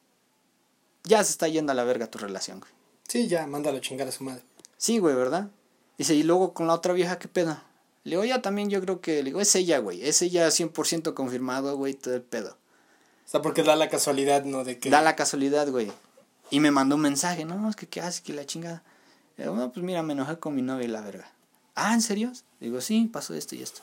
ya 1.04 1.22
se 1.24 1.32
está 1.32 1.48
yendo 1.48 1.72
a 1.72 1.74
la 1.74 1.84
verga 1.84 2.10
tu 2.10 2.18
relación, 2.18 2.60
güey. 2.60 2.72
Sí, 3.08 3.28
ya, 3.28 3.46
mándalo 3.46 3.78
a 3.78 3.80
chingar 3.80 4.08
a 4.08 4.12
su 4.12 4.24
madre. 4.24 4.42
Sí, 4.76 4.98
güey, 4.98 5.14
¿verdad? 5.14 5.50
Dice, 5.98 6.14
y 6.14 6.22
luego 6.22 6.54
con 6.54 6.66
la 6.66 6.74
otra 6.74 6.92
vieja, 6.92 7.18
¿qué 7.18 7.28
pedo? 7.28 7.58
Le 8.04 8.12
digo, 8.12 8.24
ya 8.24 8.42
también 8.42 8.70
yo 8.70 8.80
creo 8.80 9.00
que, 9.00 9.16
le 9.16 9.24
digo, 9.24 9.40
es 9.40 9.54
ella, 9.54 9.78
güey, 9.78 10.02
es 10.02 10.22
ella 10.22 10.48
100% 10.48 11.14
confirmado, 11.14 11.76
güey, 11.76 11.94
todo 11.94 12.14
el 12.14 12.22
pedo. 12.22 12.56
O 13.26 13.28
sea, 13.28 13.42
porque 13.42 13.62
da 13.62 13.76
la 13.76 13.88
casualidad, 13.88 14.44
¿no? 14.44 14.64
De 14.64 14.78
que. 14.78 14.90
Da 14.90 15.00
la 15.02 15.14
casualidad, 15.14 15.68
güey. 15.68 15.92
Y 16.50 16.60
me 16.60 16.70
mandó 16.70 16.96
un 16.96 17.02
mensaje, 17.02 17.44
no, 17.44 17.68
es 17.70 17.76
que 17.76 17.86
qué 17.86 18.00
haces, 18.00 18.20
que 18.20 18.32
la 18.32 18.44
chingada. 18.44 18.82
Le 19.36 19.44
digo, 19.44 19.56
no, 19.56 19.72
pues 19.72 19.84
mira, 19.84 20.02
me 20.02 20.12
enojé 20.12 20.38
con 20.38 20.54
mi 20.54 20.62
novia 20.62 20.84
y 20.84 20.88
la 20.88 21.00
verga. 21.00 21.30
Ah, 21.74 21.94
¿en 21.94 22.02
serio? 22.02 22.32
Digo, 22.60 22.80
sí, 22.80 23.08
pasó 23.12 23.34
esto 23.34 23.54
y 23.54 23.62
esto. 23.62 23.82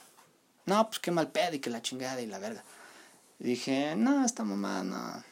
No, 0.66 0.86
pues 0.88 1.00
qué 1.00 1.12
mal 1.12 1.32
pedo 1.32 1.56
y 1.56 1.60
que 1.60 1.70
la 1.70 1.82
chingada 1.82 2.22
y 2.22 2.28
la 2.28 2.38
verga. 2.38 2.64
Y 3.40 3.46
dije, 3.46 3.96
no, 3.96 4.26
esta 4.26 4.44
mamá 4.44 4.84
no. 4.84 5.24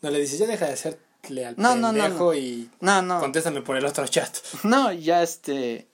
No 0.00 0.10
le 0.10 0.18
dices, 0.18 0.38
ya 0.38 0.46
deja 0.46 0.66
de 0.66 0.72
hacerle 0.72 0.98
al 1.24 1.54
No, 1.56 1.74
no, 1.76 1.92
no, 1.92 2.34
y 2.34 2.70
No, 2.80 3.00
no. 3.02 3.20
contéstame 3.20 3.62
por 3.62 3.76
el 3.76 3.84
otro 3.84 4.06
chat. 4.06 4.36
No, 4.64 4.92
ya 4.92 5.22
este. 5.22 5.86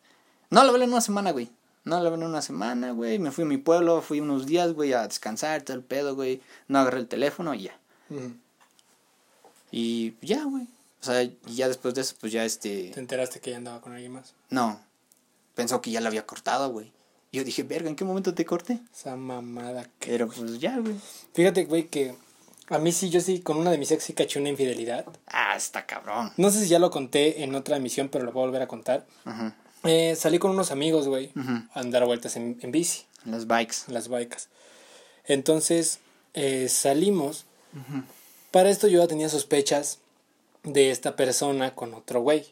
No 0.51 0.65
lo 0.65 0.71
hablé 0.71 0.85
en 0.85 0.93
una 0.93 1.01
semana, 1.01 1.31
güey. 1.33 1.51
No 1.85 2.01
lo 2.01 2.09
hablé 2.09 2.23
en 2.23 2.29
una 2.31 2.43
semana, 2.43 2.93
güey. 2.93 3.19
Me 3.19 3.31
fui 3.31 3.45
a 3.45 3.47
mi 3.47 3.59
pueblo, 3.59 4.03
fui 4.03 4.21
unos 4.21 4.47
días, 4.47 4.73
güey, 4.73 4.93
a 4.93 5.07
descansar, 5.07 5.63
todo 5.63 5.77
el 5.77 5.83
pedo, 5.83 6.15
güey. 6.15 6.41
No 6.67 6.79
agarré 6.79 6.99
el 7.01 7.09
teléfono 7.09 7.55
y 7.55 7.65
ya. 7.65 7.79
Y 9.71 10.15
ya, 10.23 10.45
güey. 10.45 10.65
O 11.01 11.05
sea, 11.05 11.23
y 11.23 11.37
ya 11.47 11.69
después 11.69 11.95
de 11.95 12.01
eso, 12.01 12.15
pues 12.21 12.33
ya 12.33 12.45
este. 12.45 12.91
Te 12.93 13.01
enteraste 13.01 13.41
que 13.41 13.51
ella 13.51 13.59
andaba 13.59 13.81
con 13.81 13.93
alguien 13.93 14.13
más. 14.13 14.35
No. 14.51 14.81
Pensó 15.55 15.81
que 15.81 15.91
ya 15.91 16.01
la 16.01 16.09
había 16.09 16.27
cortado, 16.27 16.71
güey. 16.71 16.93
Yo 17.33 17.45
dije, 17.45 17.63
verga, 17.63 17.89
¿en 17.91 17.97
qué 17.97 18.05
momento 18.05 18.33
te 18.35 18.45
corté? 18.47 18.81
Esa 18.95 19.15
mamada 19.17 19.85
que. 19.99 20.11
Pero 20.11 20.29
pues 20.29 20.59
ya, 20.59 20.79
güey. 20.79 20.95
Fíjate, 21.35 21.67
güey, 21.67 21.87
que 21.89 22.15
a 22.71 22.79
mí 22.79 22.93
sí, 22.93 23.11
yo 23.11 23.21
sí, 23.21 23.41
con 23.41 23.57
una 23.57 23.71
de 23.71 23.79
mis 23.79 23.91
ex 23.91 24.05
sí 24.05 24.13
caché 24.13 24.39
una 24.39 24.49
infidelidad. 24.49 25.05
Ah, 25.27 25.55
está 25.57 25.87
cabrón. 25.87 26.33
No 26.37 26.51
sé 26.51 26.61
si 26.63 26.69
ya 26.69 26.79
lo 26.79 26.91
conté 26.91 27.43
en 27.43 27.55
otra 27.55 27.77
emisión, 27.77 28.09
pero 28.09 28.25
lo 28.25 28.33
voy 28.33 28.43
a 28.43 28.47
volver 28.47 28.63
a 28.63 28.69
contar. 28.69 29.07
Ajá. 29.25 29.55
Eh, 29.85 30.17
salí 30.17 30.39
con 30.39 30.51
unos 30.51 30.71
amigos, 30.73 31.07
güey, 31.09 31.31
a 31.73 31.81
andar 31.81 32.05
vueltas 32.05 32.37
en, 32.37 32.59
en 32.63 32.73
bici, 32.73 33.05
Las 33.25 33.47
bikes. 33.47 33.77
en 33.87 33.95
las 33.95 34.09
bikes. 34.09 34.49
Entonces, 35.25 36.01
eh, 36.35 36.69
salimos. 36.69 37.47
Para 38.51 38.71
esto 38.71 38.89
yo 38.89 38.99
ya 39.01 39.07
tenía 39.07 39.29
sospechas 39.29 39.99
de 40.65 40.91
esta 40.91 41.15
persona 41.17 41.75
con 41.75 41.95
otro 41.95 42.21
güey. 42.23 42.47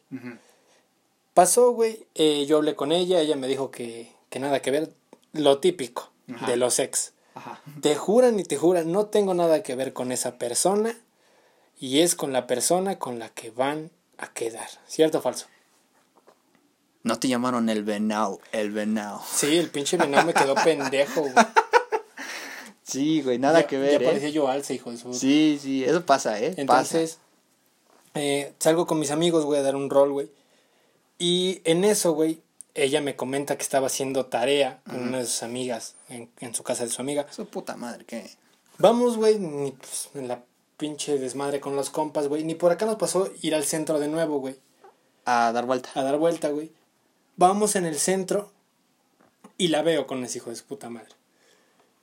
Pasó, 1.34 1.72
güey, 1.72 2.06
eh, 2.14 2.46
yo 2.46 2.58
hablé 2.58 2.74
con 2.76 2.92
ella, 2.92 3.20
ella 3.20 3.36
me 3.36 3.48
dijo 3.48 3.70
que, 3.70 4.12
que 4.30 4.38
nada 4.38 4.62
que 4.62 4.70
ver, 4.70 4.92
lo 5.32 5.58
típico 5.58 6.10
de 6.46 6.56
los 6.56 6.78
ex. 6.78 7.12
Ajá. 7.36 7.60
Te 7.82 7.94
juran 7.94 8.40
y 8.40 8.44
te 8.44 8.56
juran, 8.56 8.90
no 8.90 9.06
tengo 9.06 9.34
nada 9.34 9.62
que 9.62 9.74
ver 9.76 9.92
con 9.92 10.10
esa 10.10 10.38
persona 10.38 10.96
y 11.78 12.00
es 12.00 12.14
con 12.14 12.32
la 12.32 12.46
persona 12.46 12.98
con 12.98 13.18
la 13.18 13.28
que 13.28 13.50
van 13.50 13.90
a 14.18 14.32
quedar. 14.32 14.68
¿Cierto 14.88 15.18
o 15.18 15.20
falso? 15.22 15.46
No 17.02 17.18
te 17.20 17.28
llamaron 17.28 17.68
el 17.68 17.84
venao, 17.84 18.40
el 18.52 18.72
venao. 18.72 19.22
Sí, 19.32 19.56
el 19.58 19.70
pinche 19.70 19.96
venado 19.96 20.26
me 20.26 20.34
quedó 20.34 20.54
pendejo, 20.56 21.20
güey. 21.22 21.34
Sí, 22.82 23.20
güey, 23.20 23.38
nada 23.40 23.62
Ya- 23.62 23.66
que 23.66 23.78
ver, 23.78 24.00
Ya 24.00 24.06
parecía 24.08 24.28
¿eh? 24.28 24.32
yo 24.32 24.46
alza, 24.48 24.72
hijo 24.72 24.92
de 24.92 24.96
su... 24.96 25.12
Sí, 25.12 25.58
sí, 25.60 25.84
eso 25.84 26.06
pasa, 26.06 26.40
¿eh? 26.40 26.54
Entonces, 26.56 27.18
eh, 28.14 28.54
salgo 28.60 28.86
con 28.86 29.00
mis 29.00 29.10
amigos, 29.10 29.44
güey, 29.44 29.58
a 29.58 29.64
dar 29.64 29.74
un 29.74 29.90
rol, 29.90 30.12
güey. 30.12 30.30
Y 31.18 31.62
en 31.64 31.82
eso, 31.82 32.12
güey, 32.12 32.40
ella 32.76 33.00
me 33.00 33.16
comenta 33.16 33.56
que 33.56 33.62
estaba 33.62 33.86
haciendo 33.86 34.26
tarea 34.26 34.80
con 34.86 35.08
una 35.08 35.18
de 35.18 35.26
sus 35.26 35.42
amigas, 35.42 35.96
en, 36.08 36.30
en 36.40 36.54
su 36.54 36.62
casa 36.62 36.84
de 36.84 36.90
su 36.90 37.00
amiga. 37.00 37.26
Su 37.32 37.46
puta 37.46 37.76
madre, 37.76 38.04
¿qué? 38.04 38.30
Vamos, 38.78 39.16
güey, 39.16 39.38
ni 39.38 39.72
pues, 39.72 40.10
en 40.14 40.28
la 40.28 40.42
pinche 40.76 41.18
desmadre 41.18 41.60
con 41.60 41.74
los 41.76 41.90
compas, 41.90 42.28
güey. 42.28 42.44
Ni 42.44 42.54
por 42.54 42.72
acá 42.72 42.86
nos 42.86 42.96
pasó 42.96 43.30
ir 43.42 43.54
al 43.54 43.64
centro 43.64 43.98
de 43.98 44.08
nuevo, 44.08 44.38
güey. 44.38 44.56
A 45.24 45.50
dar 45.52 45.66
vuelta. 45.66 45.88
A 45.94 46.02
dar 46.02 46.18
vuelta, 46.18 46.50
güey. 46.50 46.70
Vamos 47.36 47.76
en 47.76 47.86
el 47.86 47.98
centro 47.98 48.52
y 49.58 49.68
la 49.68 49.82
veo 49.82 50.06
con 50.06 50.22
ese 50.24 50.38
hijo 50.38 50.50
de 50.50 50.56
su 50.56 50.64
puta 50.64 50.90
madre. 50.90 51.14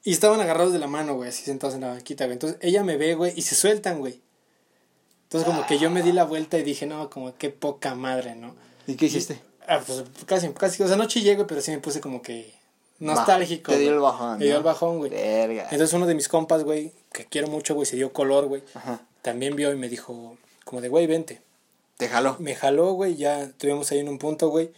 Y 0.04 0.12
estaban 0.12 0.42
agarrados 0.42 0.74
de 0.74 0.80
la 0.80 0.88
mano, 0.88 1.16
güey, 1.16 1.30
así 1.30 1.44
sentados 1.44 1.76
en 1.76 1.82
la 1.82 1.90
banquita, 1.90 2.26
güey. 2.26 2.34
Entonces 2.34 2.60
ella 2.62 2.84
me 2.84 2.98
ve, 2.98 3.16
güey, 3.16 3.34
y 3.36 3.42
se 3.44 3.56
sueltan, 3.56 4.00
güey. 4.00 4.22
Entonces 5.24 5.48
como 5.48 5.66
que 5.66 5.80
yo 5.80 5.90
me 5.90 6.04
di 6.04 6.12
la 6.12 6.26
vuelta 6.26 6.60
y 6.60 6.64
dije, 6.64 6.86
no, 6.86 7.10
como 7.10 7.36
qué 7.36 7.50
poca 7.50 7.96
madre, 7.96 8.36
¿no? 8.36 8.54
¿Y 8.86 8.96
qué 8.96 9.06
hiciste? 9.06 9.40
Ah, 9.68 9.82
pues 9.86 10.04
casi, 10.26 10.50
casi, 10.54 10.84
o 10.84 10.88
sea, 10.88 10.96
no 10.98 11.06
chillé, 11.06 11.36
güey, 11.36 11.48
pero 11.48 11.62
sí 11.62 11.72
me 11.72 11.80
puse 11.80 12.02
como 12.02 12.22
que 12.22 12.54
nostálgico. 13.00 13.72
Te 13.72 13.80
dio 13.80 13.88
güey. 13.88 13.96
el 13.98 14.02
bajón. 14.02 14.40
Me 14.40 14.46
dio 14.46 14.54
¿no? 14.54 14.58
el 14.60 14.64
bajón, 14.64 14.98
güey. 14.98 15.12
Verga. 15.12 15.64
Entonces 15.72 15.94
uno 15.94 16.06
de 16.06 16.16
mis 16.16 16.28
compas, 16.28 16.64
güey, 16.64 16.92
que 17.12 17.26
quiero 17.26 17.48
mucho, 17.48 17.76
güey, 17.76 17.86
se 17.86 17.96
dio 17.96 18.12
color, 18.14 18.46
güey. 18.46 18.64
Ajá. 18.74 19.02
También 19.22 19.56
vio 19.56 19.72
y 19.72 19.76
me 19.76 19.90
dijo, 19.90 20.38
como 20.66 20.82
de, 20.82 20.90
güey, 20.90 21.08
vente. 21.08 21.42
Te 21.98 22.10
jaló. 22.10 22.36
Me 22.40 22.56
jaló, 22.56 22.94
güey, 22.94 23.16
ya 23.16 23.42
estuvimos 23.44 23.92
ahí 23.92 24.00
en 24.00 24.10
un 24.10 24.18
punto, 24.18 24.50
güey. 24.50 24.72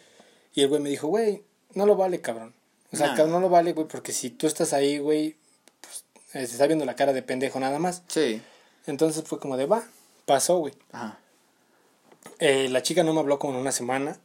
Y 0.54 0.62
el 0.62 0.68
güey 0.70 0.82
me 0.82 0.90
dijo, 0.90 1.08
güey, 1.08 1.44
no 1.74 1.86
lo 1.86 1.96
vale, 1.96 2.22
cabrón. 2.22 2.54
O 2.92 2.98
sea, 2.98 3.08
Nah. 3.08 3.16
cabrón, 3.16 3.34
no 3.34 3.40
lo 3.40 3.50
vale, 3.50 3.74
güey, 3.74 3.88
porque 3.88 4.12
si 4.12 4.30
tú 4.30 4.48
estás 4.48 4.74
ahí, 4.74 5.00
güey, 5.00 5.36
pues, 5.82 6.04
eh, 6.34 6.46
se 6.46 6.54
está 6.54 6.68
viendo 6.68 6.86
la 6.86 6.96
cara 6.96 7.14
de 7.14 7.22
pendejo 7.24 7.60
nada 7.60 7.80
más. 7.80 8.04
Sí. 8.08 8.42
Entonces 8.86 9.24
fue 9.26 9.40
como 9.40 9.58
de, 9.58 9.66
va, 9.66 9.84
pasó, 10.26 10.58
güey. 10.58 10.74
Ajá. 10.92 11.20
Eh, 12.40 12.68
la 12.70 12.82
chica 12.84 13.04
no 13.04 13.14
me 13.14 13.20
habló 13.20 13.40
como 13.40 13.54
en 13.54 13.60
una 13.62 13.72
semana. 13.72 14.18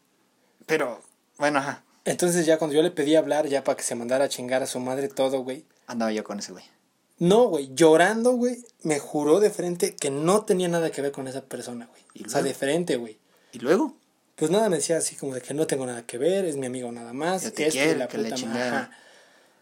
Pero, 0.70 1.02
bueno, 1.36 1.58
ajá. 1.58 1.82
Entonces 2.04 2.46
ya 2.46 2.58
cuando 2.58 2.74
yo 2.74 2.82
le 2.82 2.90
pedí 2.90 3.14
hablar, 3.16 3.46
ya 3.48 3.62
para 3.62 3.76
que 3.76 3.82
se 3.82 3.94
mandara 3.94 4.24
a 4.24 4.28
chingar 4.28 4.62
a 4.62 4.66
su 4.66 4.80
madre 4.80 5.08
todo, 5.08 5.42
güey. 5.42 5.64
Andaba 5.86 6.12
yo 6.12 6.24
con 6.24 6.38
ese 6.38 6.52
güey. 6.52 6.64
No, 7.18 7.48
güey, 7.48 7.70
llorando, 7.74 8.32
güey, 8.32 8.64
me 8.82 8.98
juró 8.98 9.40
de 9.40 9.50
frente 9.50 9.94
que 9.94 10.10
no 10.10 10.44
tenía 10.44 10.68
nada 10.68 10.90
que 10.90 11.02
ver 11.02 11.12
con 11.12 11.28
esa 11.28 11.42
persona, 11.42 11.86
güey. 11.86 12.02
¿Y 12.14 12.26
O 12.26 12.30
sea, 12.30 12.42
de 12.42 12.54
frente, 12.54 12.96
güey. 12.96 13.18
¿Y 13.52 13.58
luego? 13.58 13.94
Pues 14.36 14.50
nada, 14.50 14.70
me 14.70 14.76
decía 14.76 14.96
así 14.96 15.16
como 15.16 15.34
de 15.34 15.42
que 15.42 15.52
no 15.52 15.66
tengo 15.66 15.84
nada 15.84 16.06
que 16.06 16.16
ver, 16.16 16.46
es 16.46 16.56
mi 16.56 16.66
amigo 16.66 16.90
nada 16.90 17.12
más. 17.12 17.42
Yo 17.42 17.52
te 17.52 17.68
quiero, 17.68 17.98
la 17.98 18.08
que 18.08 18.16
puta. 18.16 18.36
Ajá. 18.36 18.90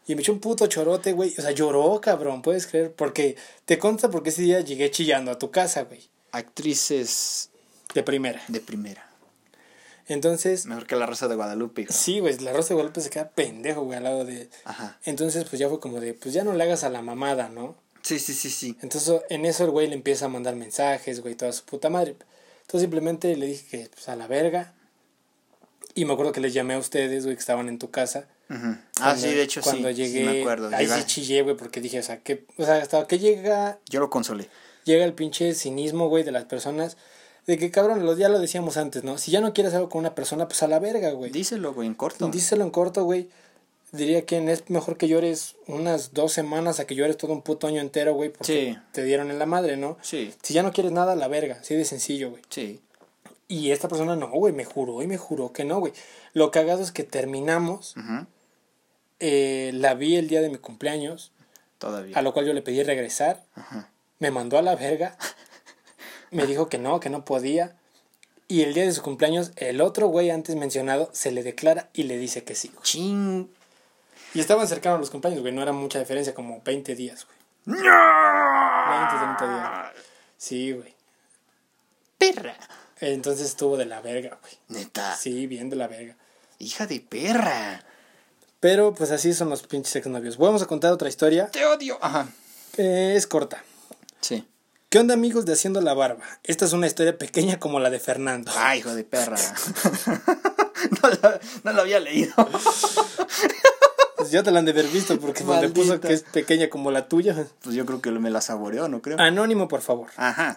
Y 0.07 0.15
me 0.15 0.21
echó 0.23 0.33
un 0.33 0.39
puto 0.39 0.67
chorote, 0.69 1.13
güey. 1.13 1.35
O 1.37 1.43
sea, 1.43 1.51
lloró, 1.51 2.01
cabrón, 2.01 2.43
puedes 2.43 2.67
creer. 2.67 2.93
Porque 2.93 3.37
te 3.65 3.79
consta 3.79 4.11
porque 4.11 4.29
ese 4.29 4.43
día 4.43 4.61
llegué 4.61 4.91
chillando 4.91 5.31
a 5.33 5.39
tu 5.39 5.51
casa, 5.51 5.83
güey. 5.83 6.09
Actrices 6.31 7.51
De 7.95 8.03
primera. 8.03 8.41
de 8.47 8.61
primera. 8.61 9.08
Entonces, 10.09 10.67
Mejor 10.67 10.87
que 10.87 10.97
la 10.97 11.07
Rosa 11.07 11.29
de 11.29 11.35
Guadalupe, 11.37 11.83
hijo. 11.83 11.93
sí, 11.93 12.19
güey, 12.21 12.37
la 12.39 12.53
Rosa 12.53 12.71
de 12.71 12.75
Guadalupe 12.75 13.01
se 13.03 13.11
queda 13.11 13.29
pendejo, 13.31 13.83
güey, 13.85 13.99
al 13.99 14.05
lado 14.05 14.25
de... 14.25 14.49
Ajá. 14.65 14.99
Entonces, 15.05 15.45
pues 15.45 15.59
ya 15.61 15.69
fue 15.69 15.79
como 15.81 16.01
de, 16.01 16.15
pues 16.15 16.35
ya 16.35 16.45
no 16.45 16.55
le 16.55 16.65
hagas 16.65 16.83
a 16.85 16.89
la 16.89 17.03
mamada, 17.03 17.49
¿no? 17.51 17.77
Sí, 18.03 18.19
sí, 18.19 18.33
sí, 18.33 18.49
sí. 18.51 18.77
Entonces, 18.83 19.21
en 19.29 19.45
eso 19.45 19.65
el 19.65 19.71
güey 19.71 19.87
le 19.87 19.95
empieza 19.95 20.25
a 20.25 20.29
mandar 20.29 20.57
mensajes, 20.57 21.21
güey, 21.21 21.35
toda 21.35 21.53
su 21.53 21.65
puta 21.65 21.91
madre. 21.91 22.17
Entonces, 22.63 22.83
simplemente 22.83 23.37
le 23.37 23.47
dije 23.47 23.67
que, 23.71 23.91
pues, 23.93 24.09
a 24.09 24.17
la 24.17 24.27
verga. 24.27 24.73
Y 25.95 26.05
me 26.05 26.13
acuerdo 26.13 26.33
que 26.33 26.41
les 26.41 26.55
llamé 26.55 26.75
a 26.75 26.79
ustedes, 26.79 27.25
güey, 27.25 27.37
que 27.37 27.41
estaban 27.41 27.69
en 27.69 27.79
tu 27.79 27.91
casa. 27.91 28.29
Ujú. 28.51 28.61
Ah, 28.67 28.79
Cuando- 28.99 29.23
sí, 29.23 29.35
de 29.35 29.43
hecho 29.43 29.61
cuando 29.61 29.89
sí. 29.89 29.95
llegué, 29.95 30.21
sí. 30.21 30.25
me 30.25 30.41
acuerdo. 30.41 30.69
ahí 30.75 30.87
Llega- 30.87 30.97
sí 31.01 31.05
chillé, 31.07 31.43
güey, 31.43 31.57
porque 31.57 31.81
dije, 31.81 31.99
o 31.99 32.03
sea, 32.03 32.19
que, 32.21 32.45
o 32.57 32.65
sea, 32.65 32.77
hasta 32.77 33.07
que 33.07 33.19
llega, 33.19 33.79
Yo 33.91 34.01
lo 34.01 34.09
consolé. 34.09 34.49
llega 34.85 35.05
el 35.05 35.13
pinche 35.13 35.53
cinismo, 35.55 36.09
güey, 36.09 36.25
de 36.25 36.31
las 36.33 36.45
personas, 36.45 36.97
de 37.49 37.59
que 37.59 37.73
cabrón, 37.73 38.05
lo, 38.07 38.17
ya 38.17 38.29
lo 38.29 38.39
decíamos 38.39 38.77
antes, 38.77 39.03
¿no? 39.03 39.19
Si 39.19 39.33
ya 39.33 39.41
no 39.41 39.53
quieres 39.53 39.75
algo 39.75 39.89
con 39.89 39.99
una 40.01 40.15
persona, 40.15 40.47
pues 40.47 40.63
a 40.63 40.69
la 40.69 40.79
verga, 40.79 41.11
güey. 41.11 41.33
Díselo, 41.33 41.75
güey, 41.75 41.89
en 41.89 41.95
corto. 41.95 42.29
Díselo 42.29 42.63
en 42.63 42.71
corto, 42.71 43.03
güey. 43.03 43.29
Diría 43.91 44.27
que 44.27 44.37
es 44.53 44.69
mejor 44.69 44.99
que 44.99 45.09
llores 45.09 45.57
unas 45.67 46.13
dos 46.13 46.31
semanas 46.33 46.79
a 46.79 46.87
que 46.87 46.95
llores 46.95 47.17
todo 47.17 47.33
un 47.33 47.41
puto 47.43 47.67
año 47.67 47.81
entero, 47.81 48.13
güey, 48.15 48.29
porque 48.31 48.75
Sí. 48.75 48.79
te 48.93 49.03
dieron 49.03 49.31
en 49.31 49.39
la 49.39 49.47
madre, 49.47 49.79
¿no? 49.79 49.97
Sí, 50.03 50.33
Si 50.43 50.53
ya 50.55 50.63
no 50.63 50.73
quieres 50.73 50.93
nada, 50.93 51.13
a 51.13 51.17
la 51.17 51.27
verga, 51.27 51.57
así 51.61 51.75
de 51.75 51.85
sencillo, 51.87 52.31
güey. 52.31 52.43
sí. 52.51 52.81
Y 53.51 53.71
esta 53.71 53.89
persona 53.89 54.15
no, 54.15 54.29
güey, 54.29 54.53
me 54.53 54.67
juró 54.67 55.01
y 55.03 55.07
me 55.07 55.17
juró 55.17 55.55
que 55.55 55.65
no, 55.65 55.81
güey. 55.81 55.95
Lo 56.35 56.51
cagado 56.51 56.83
es 56.83 56.93
que 56.93 57.03
terminamos, 57.03 57.95
eh, 59.21 59.71
la 59.73 59.95
vi 59.95 60.17
el 60.17 60.29
día 60.29 60.43
de 60.43 60.51
mi 60.51 60.59
cumpleaños, 60.59 61.33
Todavía. 61.79 62.19
a 62.19 62.21
lo 62.21 62.35
cual 62.35 62.45
yo 62.47 62.53
le 62.53 62.61
pedí 62.61 62.83
regresar, 62.83 63.43
Ajá. 63.55 63.91
me 64.19 64.31
mandó 64.31 64.59
a 64.59 64.63
la 64.63 64.77
verga, 64.77 65.17
me 66.31 66.47
dijo 66.47 66.69
que 66.69 66.79
no, 66.79 67.01
que 67.01 67.11
no 67.11 67.25
podía. 67.25 67.77
Y 68.47 68.63
el 68.63 68.73
día 68.75 68.85
de 68.85 68.93
su 68.93 69.03
cumpleaños, 69.03 69.53
el 69.57 69.81
otro 69.81 70.09
güey 70.09 70.31
antes 70.31 70.57
mencionado 70.57 71.11
se 71.13 71.31
le 71.31 71.43
declara 71.43 71.91
y 71.93 72.05
le 72.05 72.17
dice 72.17 72.45
que 72.45 72.55
sí. 72.55 72.69
güey. 72.69 72.83
Ching. 72.83 73.49
Y 74.35 74.41
estaban 74.41 74.67
cercanos 74.69 75.01
los 75.01 75.11
cumpleaños, 75.11 75.41
güey, 75.43 75.53
no 75.53 75.63
era 75.63 75.73
mucha 75.73 75.99
diferencia, 75.99 76.35
como 76.35 76.63
20 76.63 76.95
días, 76.95 77.27
güey. 77.27 77.79
¡No! 77.79 78.89
20, 78.91 79.17
30 79.17 79.55
días. 79.55 80.05
Sí, 80.37 80.73
güey. 80.73 80.95
perra. 82.17 82.57
Entonces 83.01 83.47
estuvo 83.47 83.77
de 83.77 83.87
la 83.87 84.01
verga, 84.01 84.39
güey. 84.41 84.53
Neta. 84.69 85.15
Sí, 85.17 85.47
bien 85.47 85.71
de 85.71 85.77
la 85.77 85.87
verga. 85.87 86.17
Hija 86.59 86.87
de 86.87 87.01
perra. 87.01 87.85
Pero 88.61 88.93
pues 88.93 89.11
así 89.13 89.33
son 89.35 89.51
los 89.51 89.63
pinches 89.63 89.95
exnovios. 89.97 90.37
Vamos 90.37 90.63
a 90.63 90.67
contar 90.67 90.93
otra 90.93 91.09
historia. 91.09 91.47
Te 91.51 91.65
odio. 91.65 91.97
Ajá. 92.01 92.29
Eh, 92.77 93.15
es 93.17 93.27
corta. 93.27 93.63
Sí. 94.21 94.47
¿Qué 94.91 94.99
onda 94.99 95.13
amigos 95.13 95.45
de 95.45 95.53
Haciendo 95.53 95.83
la 95.83 95.93
Barba? 95.93 96.25
Esta 96.45 96.65
es 96.65 96.73
una 96.73 96.87
historia 96.87 97.19
pequeña 97.19 97.61
como 97.61 97.79
la 97.79 97.91
de 97.91 98.01
Fernando. 98.01 98.51
Ay, 98.57 98.79
hijo 98.79 98.95
de 98.95 99.05
perra. 99.05 99.37
no, 101.03 101.11
la, 101.11 101.41
no 101.63 101.73
la 101.73 101.83
había 101.83 102.01
leído. 102.01 102.33
Pues 104.17 104.31
ya 104.31 104.43
te 104.43 104.51
la 104.51 104.61
han 104.61 104.65
de 104.65 104.71
haber 104.71 104.87
visto 104.89 105.21
porque 105.21 105.45
donde 105.45 105.69
puso 105.69 105.89
Maldita. 105.89 106.09
que 106.09 106.15
es 106.15 106.23
pequeña 106.23 106.71
como 106.71 106.91
la 106.91 107.07
tuya. 107.07 107.47
Pues 107.61 107.77
yo 107.77 107.85
creo 107.85 108.01
que 108.01 108.11
me 108.13 108.31
la 108.31 108.41
saboreó, 108.41 108.89
¿no 108.89 109.03
creo? 109.03 109.21
Anónimo, 109.21 109.69
por 109.69 109.83
favor. 109.83 110.09
Ajá. 110.17 110.57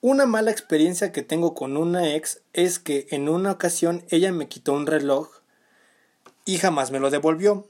Una 0.00 0.26
mala 0.26 0.50
experiencia 0.50 1.12
que 1.12 1.22
tengo 1.22 1.54
con 1.54 1.76
una 1.76 2.12
ex 2.16 2.40
es 2.54 2.80
que 2.80 3.06
en 3.10 3.28
una 3.28 3.52
ocasión 3.52 4.04
ella 4.10 4.32
me 4.32 4.48
quitó 4.48 4.72
un 4.72 4.88
reloj 4.88 5.28
y 6.44 6.58
jamás 6.58 6.90
me 6.90 6.98
lo 6.98 7.08
devolvió. 7.08 7.68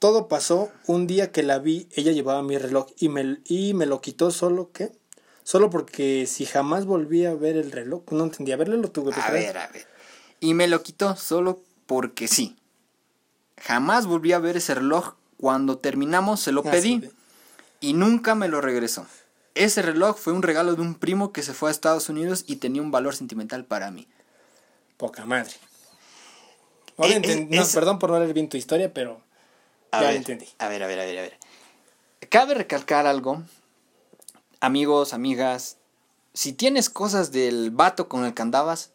Todo 0.00 0.26
pasó 0.26 0.72
un 0.86 1.06
día 1.06 1.30
que 1.30 1.44
la 1.44 1.60
vi, 1.60 1.88
ella 1.92 2.10
llevaba 2.10 2.42
mi 2.42 2.58
reloj 2.58 2.88
y 2.98 3.08
me, 3.08 3.38
y 3.44 3.74
me 3.74 3.86
lo 3.86 4.00
quitó 4.00 4.32
solo 4.32 4.72
que 4.72 4.92
solo 5.44 5.70
porque 5.70 6.26
si 6.26 6.44
jamás 6.46 6.84
volví 6.86 7.24
a 7.24 7.34
ver 7.34 7.56
el 7.56 7.70
reloj, 7.70 8.02
no 8.10 8.24
entendía, 8.24 8.56
verlo 8.56 8.76
lo 8.76 8.90
tuve 8.90 9.12
que 9.12 9.20
A 9.20 9.30
ver, 9.30 9.56
a 9.56 9.68
ver. 9.68 9.86
Y 10.40 10.54
me 10.54 10.66
lo 10.66 10.82
quitó 10.82 11.14
solo 11.14 11.62
porque 11.86 12.26
sí. 12.26 12.56
Jamás 13.60 14.06
volví 14.06 14.32
a 14.32 14.38
ver 14.40 14.56
ese 14.56 14.74
reloj. 14.74 15.14
Cuando 15.36 15.78
terminamos 15.78 16.40
se 16.40 16.52
lo 16.52 16.62
Ah, 16.66 16.70
pedí 16.70 17.00
sí. 17.00 17.10
y 17.80 17.92
nunca 17.92 18.34
me 18.34 18.48
lo 18.48 18.60
regresó. 18.60 19.06
Ese 19.54 19.82
reloj 19.82 20.16
fue 20.18 20.32
un 20.32 20.42
regalo 20.42 20.74
de 20.74 20.82
un 20.82 20.94
primo 20.96 21.32
que 21.32 21.42
se 21.42 21.54
fue 21.54 21.68
a 21.68 21.72
Estados 21.72 22.08
Unidos 22.08 22.44
y 22.48 22.56
tenía 22.56 22.82
un 22.82 22.90
valor 22.90 23.14
sentimental 23.14 23.64
para 23.64 23.90
mí. 23.90 24.08
Poca 24.96 25.24
madre. 25.26 25.52
Ahora 26.96 27.14
Eh, 27.16 27.20
eh, 27.24 27.46
no, 27.50 27.64
perdón 27.72 27.98
por 27.98 28.10
no 28.10 28.18
leer 28.18 28.32
bien 28.34 28.48
tu 28.48 28.56
historia, 28.56 28.92
pero 28.92 29.20
A 29.92 30.00
ya 30.00 30.08
ver, 30.08 30.16
entendí. 30.16 30.46
A 30.58 30.68
ver, 30.68 30.82
a 30.82 30.86
ver, 30.86 31.00
a 31.00 31.04
ver, 31.04 31.18
a 31.18 31.22
ver. 31.22 31.38
Cabe 32.30 32.54
recalcar 32.54 33.06
algo. 33.06 33.42
Amigos, 34.64 35.12
amigas, 35.12 35.76
si 36.32 36.52
tienes 36.54 36.88
cosas 36.88 37.32
del 37.32 37.70
vato 37.70 38.08
con 38.08 38.24
el 38.24 38.32
que 38.32 38.40
andabas, 38.42 38.92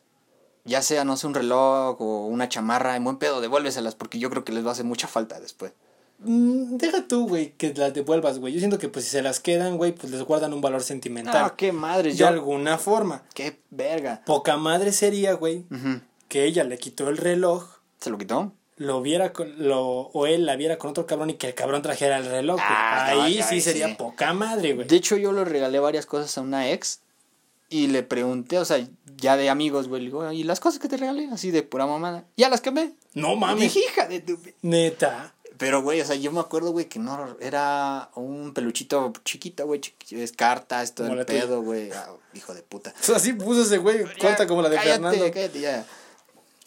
ya 0.65 0.81
sea, 0.81 1.05
no 1.05 1.15
sé, 1.15 1.27
un 1.27 1.35
reloj 1.35 2.01
o 2.01 2.25
una 2.25 2.49
chamarra, 2.49 2.95
en 2.95 3.03
buen 3.03 3.17
pedo, 3.17 3.39
devuélveselas 3.39 3.93
porque 3.95 4.17
yo 4.17 4.29
creo 4.29 4.43
que 4.43 4.51
les 4.51 4.65
va 4.65 4.69
a 4.69 4.71
hacer 4.73 4.85
mucha 4.85 5.07
falta 5.07 5.39
después. 5.39 5.73
Mm, 6.19 6.77
Deja 6.77 7.07
tú, 7.07 7.27
güey, 7.27 7.53
que 7.53 7.73
las 7.75 7.93
devuelvas, 7.93 8.39
güey. 8.39 8.51
Yo 8.51 8.59
siento 8.59 8.79
que 8.79 8.89
pues 8.89 9.05
si 9.05 9.11
se 9.11 9.21
las 9.21 9.39
quedan, 9.39 9.77
güey, 9.77 9.93
pues 9.93 10.11
les 10.11 10.23
guardan 10.23 10.53
un 10.53 10.61
valor 10.61 10.81
sentimental. 10.81 11.35
Ah, 11.45 11.53
qué 11.55 11.71
madre, 11.71 12.09
de 12.09 12.15
yo. 12.17 12.27
alguna 12.27 12.77
forma. 12.77 13.23
Qué 13.35 13.61
verga. 13.69 14.23
Poca 14.25 14.57
madre 14.57 14.91
sería, 14.91 15.33
güey, 15.33 15.65
que 16.27 16.45
ella 16.45 16.63
le 16.63 16.77
quitó 16.77 17.09
el 17.09 17.17
reloj, 17.17 17.79
¿Se 17.99 18.09
lo 18.09 18.17
quitó? 18.17 18.53
Lo 18.79 19.01
viera 19.01 19.33
con, 19.33 19.53
lo, 19.57 19.81
o 19.83 20.25
él 20.25 20.45
la 20.45 20.55
viera 20.55 20.77
con 20.77 20.89
otro 20.89 21.05
cabrón 21.05 21.29
y 21.29 21.33
que 21.35 21.47
el 21.47 21.53
cabrón 21.53 21.81
trajera 21.81 22.17
el 22.17 22.25
reloj. 22.25 22.59
Ah, 22.61 23.07
Ahí 23.09 23.35
sí 23.43 23.55
ahí 23.55 23.61
sería 23.61 23.89
sí. 23.89 23.95
poca 23.95 24.33
madre, 24.33 24.73
güey. 24.73 24.87
De 24.87 24.95
hecho, 24.95 25.17
yo 25.17 25.33
le 25.33 25.43
regalé 25.43 25.79
varias 25.79 26.05
cosas 26.05 26.35
a 26.37 26.41
una 26.41 26.71
ex 26.71 27.01
y 27.69 27.87
le 27.87 28.03
pregunté, 28.03 28.57
o 28.57 28.63
sea, 28.63 28.83
ya 29.17 29.35
de 29.35 29.49
amigos, 29.49 29.89
güey, 29.89 30.01
le 30.01 30.07
digo, 30.07 30.31
¿y 30.31 30.43
las 30.43 30.61
cosas 30.61 30.79
que 30.79 30.87
te 30.87 30.95
regalé? 30.95 31.27
Así 31.29 31.51
de 31.51 31.61
pura 31.61 31.85
mamada. 31.85 32.23
Ya 32.37 32.47
las 32.47 32.61
quemé. 32.61 32.93
No 33.13 33.35
mames. 33.35 33.73
dije, 33.73 33.79
hija 33.85 34.07
de 34.07 34.21
tu... 34.21 34.39
Neta. 34.61 35.35
Pero, 35.57 35.81
güey, 35.81 35.99
o 35.99 36.05
sea, 36.05 36.15
yo 36.15 36.31
me 36.31 36.39
acuerdo, 36.39 36.71
güey, 36.71 36.85
que 36.85 36.99
no 36.99 37.35
era 37.41 38.09
un 38.15 38.53
peluchito 38.53 39.11
chiquito, 39.25 39.65
güey, 39.65 39.81
es 40.11 40.31
cartas, 40.31 40.95
todo 40.95 41.07
el 41.11 41.25
pedo, 41.25 41.61
güey. 41.61 41.91
Ah, 41.91 42.11
hijo 42.33 42.53
de 42.53 42.61
puta. 42.63 42.93
Así 43.13 43.33
puso 43.33 43.63
ese 43.63 43.77
güey, 43.77 44.05
corta 44.21 44.47
como 44.47 44.61
la 44.61 44.69
de 44.69 44.77
cállate, 44.77 44.93
Fernando. 44.93 45.31
Cállate, 45.33 45.59
ya. 45.59 45.85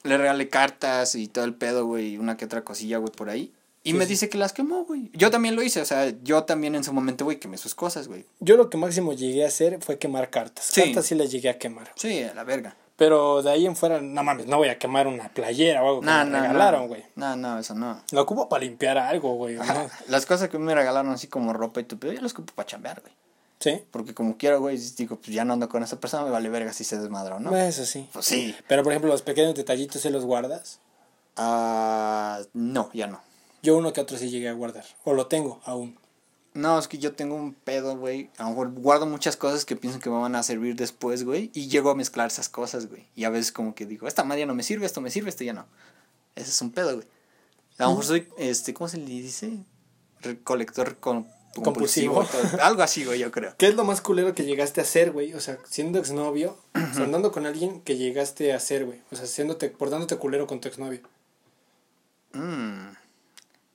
Le 0.03 0.18
regalé 0.18 0.48
cartas 0.48 1.14
y 1.14 1.28
todo 1.28 1.44
el 1.44 1.55
pedo, 1.55 1.86
güey, 1.86 2.14
y 2.14 2.18
una 2.18 2.36
que 2.36 2.44
otra 2.44 2.62
cosilla, 2.62 2.98
güey, 2.98 3.12
por 3.12 3.30
ahí. 3.30 3.53
Y 3.84 3.92
Sí, 3.92 3.96
me 3.96 4.07
dice 4.07 4.28
que 4.28 4.38
las 4.38 4.53
quemó, 4.53 4.84
güey. 4.84 5.11
Yo 5.12 5.30
también 5.30 5.57
lo 5.57 5.62
hice, 5.62 5.80
o 5.80 5.84
sea, 5.84 6.12
yo 6.22 6.44
también 6.44 6.74
en 6.74 6.84
su 6.84 6.92
momento, 6.92 7.24
güey, 7.24 7.40
quemé 7.40 7.59
sus 7.59 7.74
cosas, 7.74 8.07
güey. 8.07 8.24
Yo 8.38 8.57
lo 8.57 8.70
que 8.70 8.76
máximo 8.76 9.12
llegué 9.12 9.44
a 9.44 9.48
hacer 9.48 9.78
fue 9.80 9.98
quemar 9.98 10.30
cartas. 10.30 10.66
Sí. 10.66 10.82
Cartas 10.82 11.07
sí 11.07 11.14
las 11.16 11.30
llegué 11.32 11.50
a 11.50 11.59
quemar. 11.59 11.90
Sí, 11.96 12.22
a 12.22 12.32
la 12.34 12.44
verga. 12.44 12.76
Pero 12.96 13.42
de 13.42 13.50
ahí 13.50 13.66
en 13.66 13.74
fuera, 13.74 14.00
no 14.00 14.22
mames, 14.22 14.46
no 14.46 14.59
voy 14.59 14.68
a 14.68 14.78
quemar 14.78 15.09
una 15.09 15.28
playera 15.30 15.82
o 15.82 15.88
algo 15.88 16.00
que 16.03 16.07
me 16.07 16.40
regalaron, 16.40 16.86
güey. 16.86 17.03
No, 17.16 17.34
no, 17.34 17.59
eso 17.59 17.74
no. 17.74 18.00
La 18.12 18.20
ocupo 18.20 18.48
para 18.48 18.62
limpiar 18.62 18.98
algo, 18.98 19.34
güey. 19.34 19.57
Las 20.09 20.26
cosas 20.26 20.48
que 20.48 20.59
me 20.59 20.74
regalaron 20.74 21.11
así 21.11 21.26
como 21.26 21.53
ropa 21.53 21.80
y 21.80 21.84
tu 21.84 21.98
pedo, 21.98 22.12
yo 22.12 22.20
las 22.20 22.32
ocupo 22.32 22.53
para 22.55 22.66
chambear, 22.66 23.00
güey. 23.00 23.12
Sí, 23.62 23.80
Porque 23.92 24.12
como 24.12 24.36
quiero, 24.36 24.58
güey, 24.58 24.76
digo, 24.96 25.14
pues 25.16 25.28
ya 25.28 25.44
no 25.44 25.52
ando 25.52 25.68
con 25.68 25.84
esa 25.84 26.00
persona, 26.00 26.24
me 26.24 26.30
vale 26.30 26.48
verga 26.48 26.72
si 26.72 26.82
se 26.82 26.98
desmadró, 26.98 27.38
¿no? 27.38 27.56
eso 27.56 27.86
sí. 27.86 28.08
Pues 28.12 28.24
sí. 28.24 28.56
Pero 28.66 28.82
por 28.82 28.90
ejemplo, 28.90 29.08
los 29.08 29.22
pequeños 29.22 29.54
detallitos 29.54 30.02
se 30.02 30.10
los 30.10 30.24
guardas. 30.24 30.80
Ah, 31.36 32.40
no, 32.54 32.90
ya 32.92 33.06
no. 33.06 33.20
Yo 33.62 33.76
uno 33.76 33.92
que 33.92 34.00
otro 34.00 34.18
sí 34.18 34.30
llegué 34.30 34.48
a 34.48 34.52
guardar. 34.52 34.84
O 35.04 35.14
lo 35.14 35.28
tengo 35.28 35.60
aún. 35.64 35.96
No, 36.54 36.76
es 36.76 36.88
que 36.88 36.98
yo 36.98 37.12
tengo 37.14 37.36
un 37.36 37.54
pedo, 37.54 37.96
güey. 37.96 38.30
A 38.36 38.42
lo 38.42 38.48
mejor 38.48 38.72
guardo 38.72 39.06
muchas 39.06 39.36
cosas 39.36 39.64
que 39.64 39.76
pienso 39.76 40.00
que 40.00 40.10
me 40.10 40.18
van 40.18 40.34
a 40.34 40.42
servir 40.42 40.74
después, 40.74 41.22
güey. 41.24 41.52
Y 41.54 41.68
llego 41.68 41.90
a 41.90 41.94
mezclar 41.94 42.26
esas 42.26 42.48
cosas, 42.48 42.88
güey. 42.88 43.06
Y 43.14 43.22
a 43.22 43.30
veces 43.30 43.52
como 43.52 43.76
que 43.76 43.86
digo, 43.86 44.08
esta 44.08 44.24
madre 44.24 44.40
ya 44.40 44.46
no 44.46 44.56
me 44.56 44.64
sirve, 44.64 44.86
esto 44.86 45.00
me 45.00 45.10
sirve, 45.10 45.28
esto 45.28 45.44
ya 45.44 45.52
no. 45.52 45.66
Ese 46.34 46.50
es 46.50 46.60
un 46.60 46.72
pedo, 46.72 46.96
güey. 46.96 47.06
A 47.78 47.84
lo 47.84 47.90
mejor 47.90 48.04
soy, 48.06 48.28
este, 48.38 48.74
¿cómo 48.74 48.88
se 48.88 48.98
le 48.98 49.04
dice? 49.04 49.64
Recolector 50.20 50.98
con 50.98 51.28
Compulsivo. 51.55 52.24
todo- 52.24 52.62
Algo 52.62 52.82
así, 52.82 53.05
güey, 53.05 53.18
yo 53.18 53.30
creo. 53.30 53.55
¿Qué 53.59 53.66
es 53.68 53.74
lo 53.74 53.84
más 53.84 54.00
culero 54.00 54.34
que 54.34 54.44
llegaste 54.44 54.80
a 54.80 54.84
hacer, 54.84 55.12
güey? 55.12 55.34
O 55.34 55.40
sea, 55.40 55.59
siendo 55.68 55.98
exnovio, 55.98 56.57
o 56.74 56.94
sea, 56.94 57.05
andando 57.05 57.30
con 57.32 57.44
alguien 57.46 57.80
que 57.82 57.96
llegaste 57.96 58.53
a 58.53 58.57
hacer, 58.57 58.84
güey. 58.86 59.00
O 59.11 59.16
sea, 59.16 59.24
haciéndote, 59.24 59.68
portándote 59.70 60.16
culero 60.16 60.46
con 60.46 60.61
tu 60.61 60.68
exnovio. 60.68 61.00
Mm. 62.32 62.94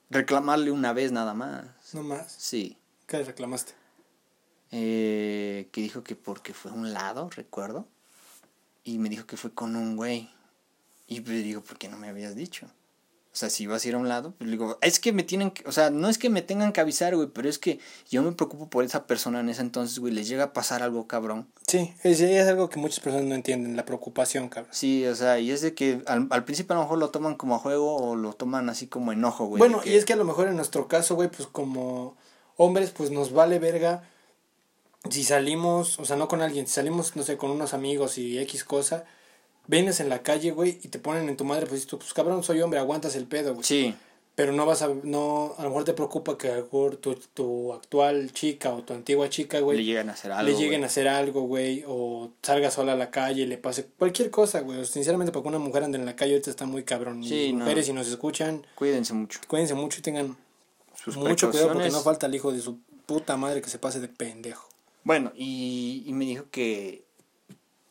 Reclamarle 0.09 0.71
una 0.71 0.93
vez 0.93 1.11
nada 1.11 1.33
más. 1.33 1.65
No 1.93 2.01
más. 2.03 2.31
Sí. 2.37 2.77
¿Qué 3.05 3.17
le 3.17 3.23
reclamaste? 3.25 3.73
Eh, 4.71 5.69
que 5.71 5.81
dijo 5.81 6.03
que 6.03 6.15
porque 6.15 6.53
fue 6.53 6.71
a 6.71 6.73
un 6.73 6.93
lado, 6.93 7.29
recuerdo. 7.29 7.87
Y 8.83 8.97
me 8.99 9.09
dijo 9.09 9.25
que 9.25 9.37
fue 9.37 9.53
con 9.53 9.75
un 9.75 9.95
güey. 9.95 10.29
Y 11.07 11.21
pues 11.21 11.43
digo, 11.43 11.61
¿por 11.61 11.77
qué 11.77 11.87
no 11.87 11.97
me 11.97 12.09
habías 12.09 12.35
dicho? 12.35 12.67
O 13.37 13.39
sea, 13.39 13.51
si 13.51 13.65
ibas 13.65 13.85
a 13.85 13.87
ir 13.87 13.93
a 13.93 13.99
un 13.99 14.09
lado, 14.09 14.33
pues 14.39 14.49
le 14.49 14.57
digo, 14.57 14.79
es 14.81 14.99
que 14.99 15.13
me 15.13 15.21
tienen 15.21 15.51
que, 15.51 15.63
o 15.69 15.71
sea, 15.71 15.91
no 15.91 16.09
es 16.09 16.17
que 16.17 16.27
me 16.31 16.41
tengan 16.41 16.73
que 16.73 16.81
avisar, 16.81 17.15
güey, 17.15 17.27
pero 17.27 17.47
es 17.47 17.59
que 17.59 17.79
yo 18.09 18.23
me 18.23 18.31
preocupo 18.31 18.67
por 18.67 18.83
esa 18.83 19.05
persona 19.05 19.41
en 19.41 19.49
ese 19.49 19.61
entonces, 19.61 19.99
güey, 19.99 20.11
les 20.11 20.27
llega 20.27 20.45
a 20.45 20.53
pasar 20.53 20.81
algo 20.81 21.05
cabrón. 21.05 21.47
Sí, 21.67 21.93
es, 22.01 22.19
es 22.19 22.47
algo 22.47 22.67
que 22.67 22.79
muchas 22.79 22.99
personas 22.99 23.27
no 23.27 23.35
entienden, 23.35 23.75
la 23.75 23.85
preocupación, 23.85 24.49
cabrón. 24.49 24.73
Sí, 24.73 25.05
o 25.05 25.13
sea, 25.13 25.37
y 25.39 25.51
es 25.51 25.61
de 25.61 25.75
que 25.75 26.01
al, 26.07 26.25
al 26.31 26.45
principio 26.45 26.73
a 26.73 26.77
lo 26.77 26.81
mejor 26.85 26.97
lo 26.97 27.11
toman 27.11 27.35
como 27.35 27.53
a 27.53 27.59
juego 27.59 27.95
o 27.97 28.15
lo 28.15 28.33
toman 28.33 28.71
así 28.71 28.87
como 28.87 29.11
enojo, 29.11 29.45
güey. 29.45 29.59
Bueno, 29.59 29.81
que- 29.81 29.91
y 29.91 29.95
es 29.97 30.05
que 30.05 30.13
a 30.13 30.17
lo 30.17 30.25
mejor 30.25 30.47
en 30.47 30.55
nuestro 30.55 30.87
caso, 30.87 31.13
güey, 31.13 31.29
pues 31.29 31.47
como 31.47 32.17
hombres, 32.55 32.89
pues 32.89 33.11
nos 33.11 33.33
vale 33.33 33.59
verga 33.59 34.01
si 35.11 35.23
salimos, 35.23 35.99
o 35.99 36.05
sea, 36.05 36.15
no 36.15 36.27
con 36.27 36.41
alguien, 36.41 36.65
si 36.65 36.73
salimos, 36.73 37.15
no 37.15 37.21
sé, 37.21 37.37
con 37.37 37.51
unos 37.51 37.75
amigos 37.75 38.17
y 38.17 38.39
X 38.39 38.63
cosa, 38.63 39.05
vienes 39.67 39.99
en 39.99 40.09
la 40.09 40.23
calle, 40.23 40.51
güey, 40.51 40.79
y 40.83 40.87
te 40.87 40.99
ponen 40.99 41.29
en 41.29 41.37
tu 41.37 41.45
madre, 41.45 41.65
pues 41.67 41.85
tú, 41.85 41.97
pues 41.99 42.13
cabrón, 42.13 42.43
soy 42.43 42.61
hombre, 42.61 42.79
aguantas 42.79 43.15
el 43.15 43.25
pedo, 43.25 43.53
güey. 43.53 43.63
Sí, 43.63 43.93
Pero 44.35 44.51
no 44.51 44.65
vas 44.65 44.81
a, 44.83 44.89
no, 45.03 45.55
a 45.57 45.63
lo 45.63 45.69
mejor 45.69 45.83
te 45.83 45.93
preocupa 45.93 46.37
que 46.37 46.49
a 46.49 46.57
lo 46.57 46.63
mejor 46.63 46.97
tu, 46.97 47.15
tu 47.33 47.73
actual 47.73 48.31
chica 48.33 48.71
o 48.71 48.83
tu 48.83 48.93
antigua 48.93 49.29
chica, 49.29 49.59
güey, 49.61 49.79
le 49.79 49.83
llegan 49.83 50.09
a 50.09 50.13
hacer 50.13 50.31
algo. 50.31 50.43
le 50.51 50.55
lleguen 50.55 50.69
güey. 50.79 50.83
a 50.83 50.85
hacer 50.85 51.07
algo, 51.07 51.41
güey, 51.41 51.83
o 51.87 52.29
salga 52.43 52.69
sola 52.69 52.93
a 52.93 52.95
la 52.95 53.09
calle 53.09 53.41
y 53.41 53.45
le 53.47 53.57
pase 53.57 53.87
cualquier 53.97 54.29
cosa, 54.29 54.59
güey. 54.61 54.85
Sinceramente, 54.85 55.31
porque 55.31 55.49
una 55.49 55.57
mujer 55.59 55.83
ande 55.83 55.97
en 55.97 56.05
la 56.05 56.15
calle 56.15 56.33
ahorita 56.33 56.51
está 56.51 56.65
muy 56.67 56.83
cabrón. 56.83 57.23
Sí, 57.23 57.51
no. 57.51 57.59
Mujeres, 57.65 57.87
si 57.87 57.93
nos 57.93 58.07
escuchan, 58.07 58.65
Cuídense 58.75 59.13
mucho. 59.13 59.39
cuídense 59.47 59.73
mucho 59.73 59.99
y 59.99 60.01
tengan 60.03 60.37
Sus 61.03 61.17
mucho 61.17 61.49
cuidado 61.49 61.73
porque 61.73 61.89
no 61.89 62.01
falta 62.01 62.27
el 62.27 62.35
hijo 62.35 62.51
de 62.51 62.59
su 62.61 62.77
puta 63.07 63.37
madre 63.37 63.61
que 63.61 63.69
se 63.69 63.79
pase 63.79 63.99
de 63.99 64.07
pendejo. 64.07 64.69
Bueno, 65.03 65.31
y, 65.35 66.03
y 66.05 66.13
me 66.13 66.25
dijo 66.25 66.45
que, 66.51 67.05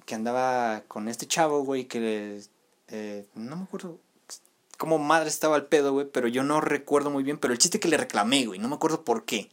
que 0.07 0.15
andaba 0.15 0.83
con 0.89 1.09
este 1.09 1.27
chavo, 1.27 1.63
güey, 1.65 1.85
que 1.85 2.41
eh, 2.89 3.27
no 3.35 3.57
me 3.57 3.65
acuerdo 3.65 3.99
cómo 4.79 4.99
madre 4.99 5.29
estaba 5.29 5.57
el 5.57 5.65
pedo, 5.67 5.93
güey, 5.93 6.07
pero 6.11 6.29
yo 6.29 6.43
no 6.43 6.61
recuerdo 6.61 7.11
muy 7.11 7.23
bien, 7.23 7.39
pero 7.39 7.53
el 7.53 7.59
chiste 7.59 7.81
que 7.81 7.89
le 7.89 7.97
reclamé, 7.97 8.47
güey, 8.47 8.59
no 8.59 8.69
me 8.69 8.77
acuerdo 8.77 9.05
por 9.05 9.25
qué. 9.25 9.51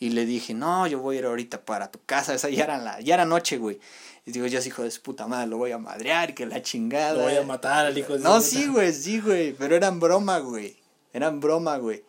Y 0.00 0.10
le 0.10 0.26
dije, 0.26 0.54
no, 0.54 0.86
yo 0.86 0.98
voy 0.98 1.16
a 1.16 1.18
ir 1.20 1.26
ahorita 1.26 1.64
para 1.64 1.90
tu 1.90 2.00
casa, 2.04 2.34
esa 2.34 2.48
ya 2.50 2.64
era, 2.64 2.78
la, 2.78 3.00
ya 3.00 3.14
era 3.14 3.24
noche, 3.24 3.58
güey. 3.58 3.78
Y 4.26 4.32
digo, 4.32 4.46
ya 4.46 4.58
es 4.58 4.66
hijo 4.66 4.82
de 4.82 4.90
su 4.90 5.02
puta 5.02 5.26
madre, 5.26 5.46
lo 5.46 5.56
voy 5.58 5.72
a 5.72 5.78
madrear, 5.78 6.30
y 6.30 6.34
que 6.34 6.46
la 6.46 6.62
chingada. 6.62 7.14
Lo 7.14 7.22
voy 7.22 7.36
a 7.36 7.42
matar 7.42 7.86
al 7.86 7.96
hijo 7.96 8.14
de 8.14 8.18
su 8.18 8.24
No, 8.24 8.36
puta. 8.36 8.40
sí, 8.42 8.66
güey, 8.66 8.92
sí, 8.92 9.20
güey, 9.20 9.52
pero 9.52 9.76
eran 9.76 10.00
broma, 10.00 10.38
güey. 10.38 10.76
Eran 11.12 11.40
broma, 11.40 11.76
güey. 11.78 12.02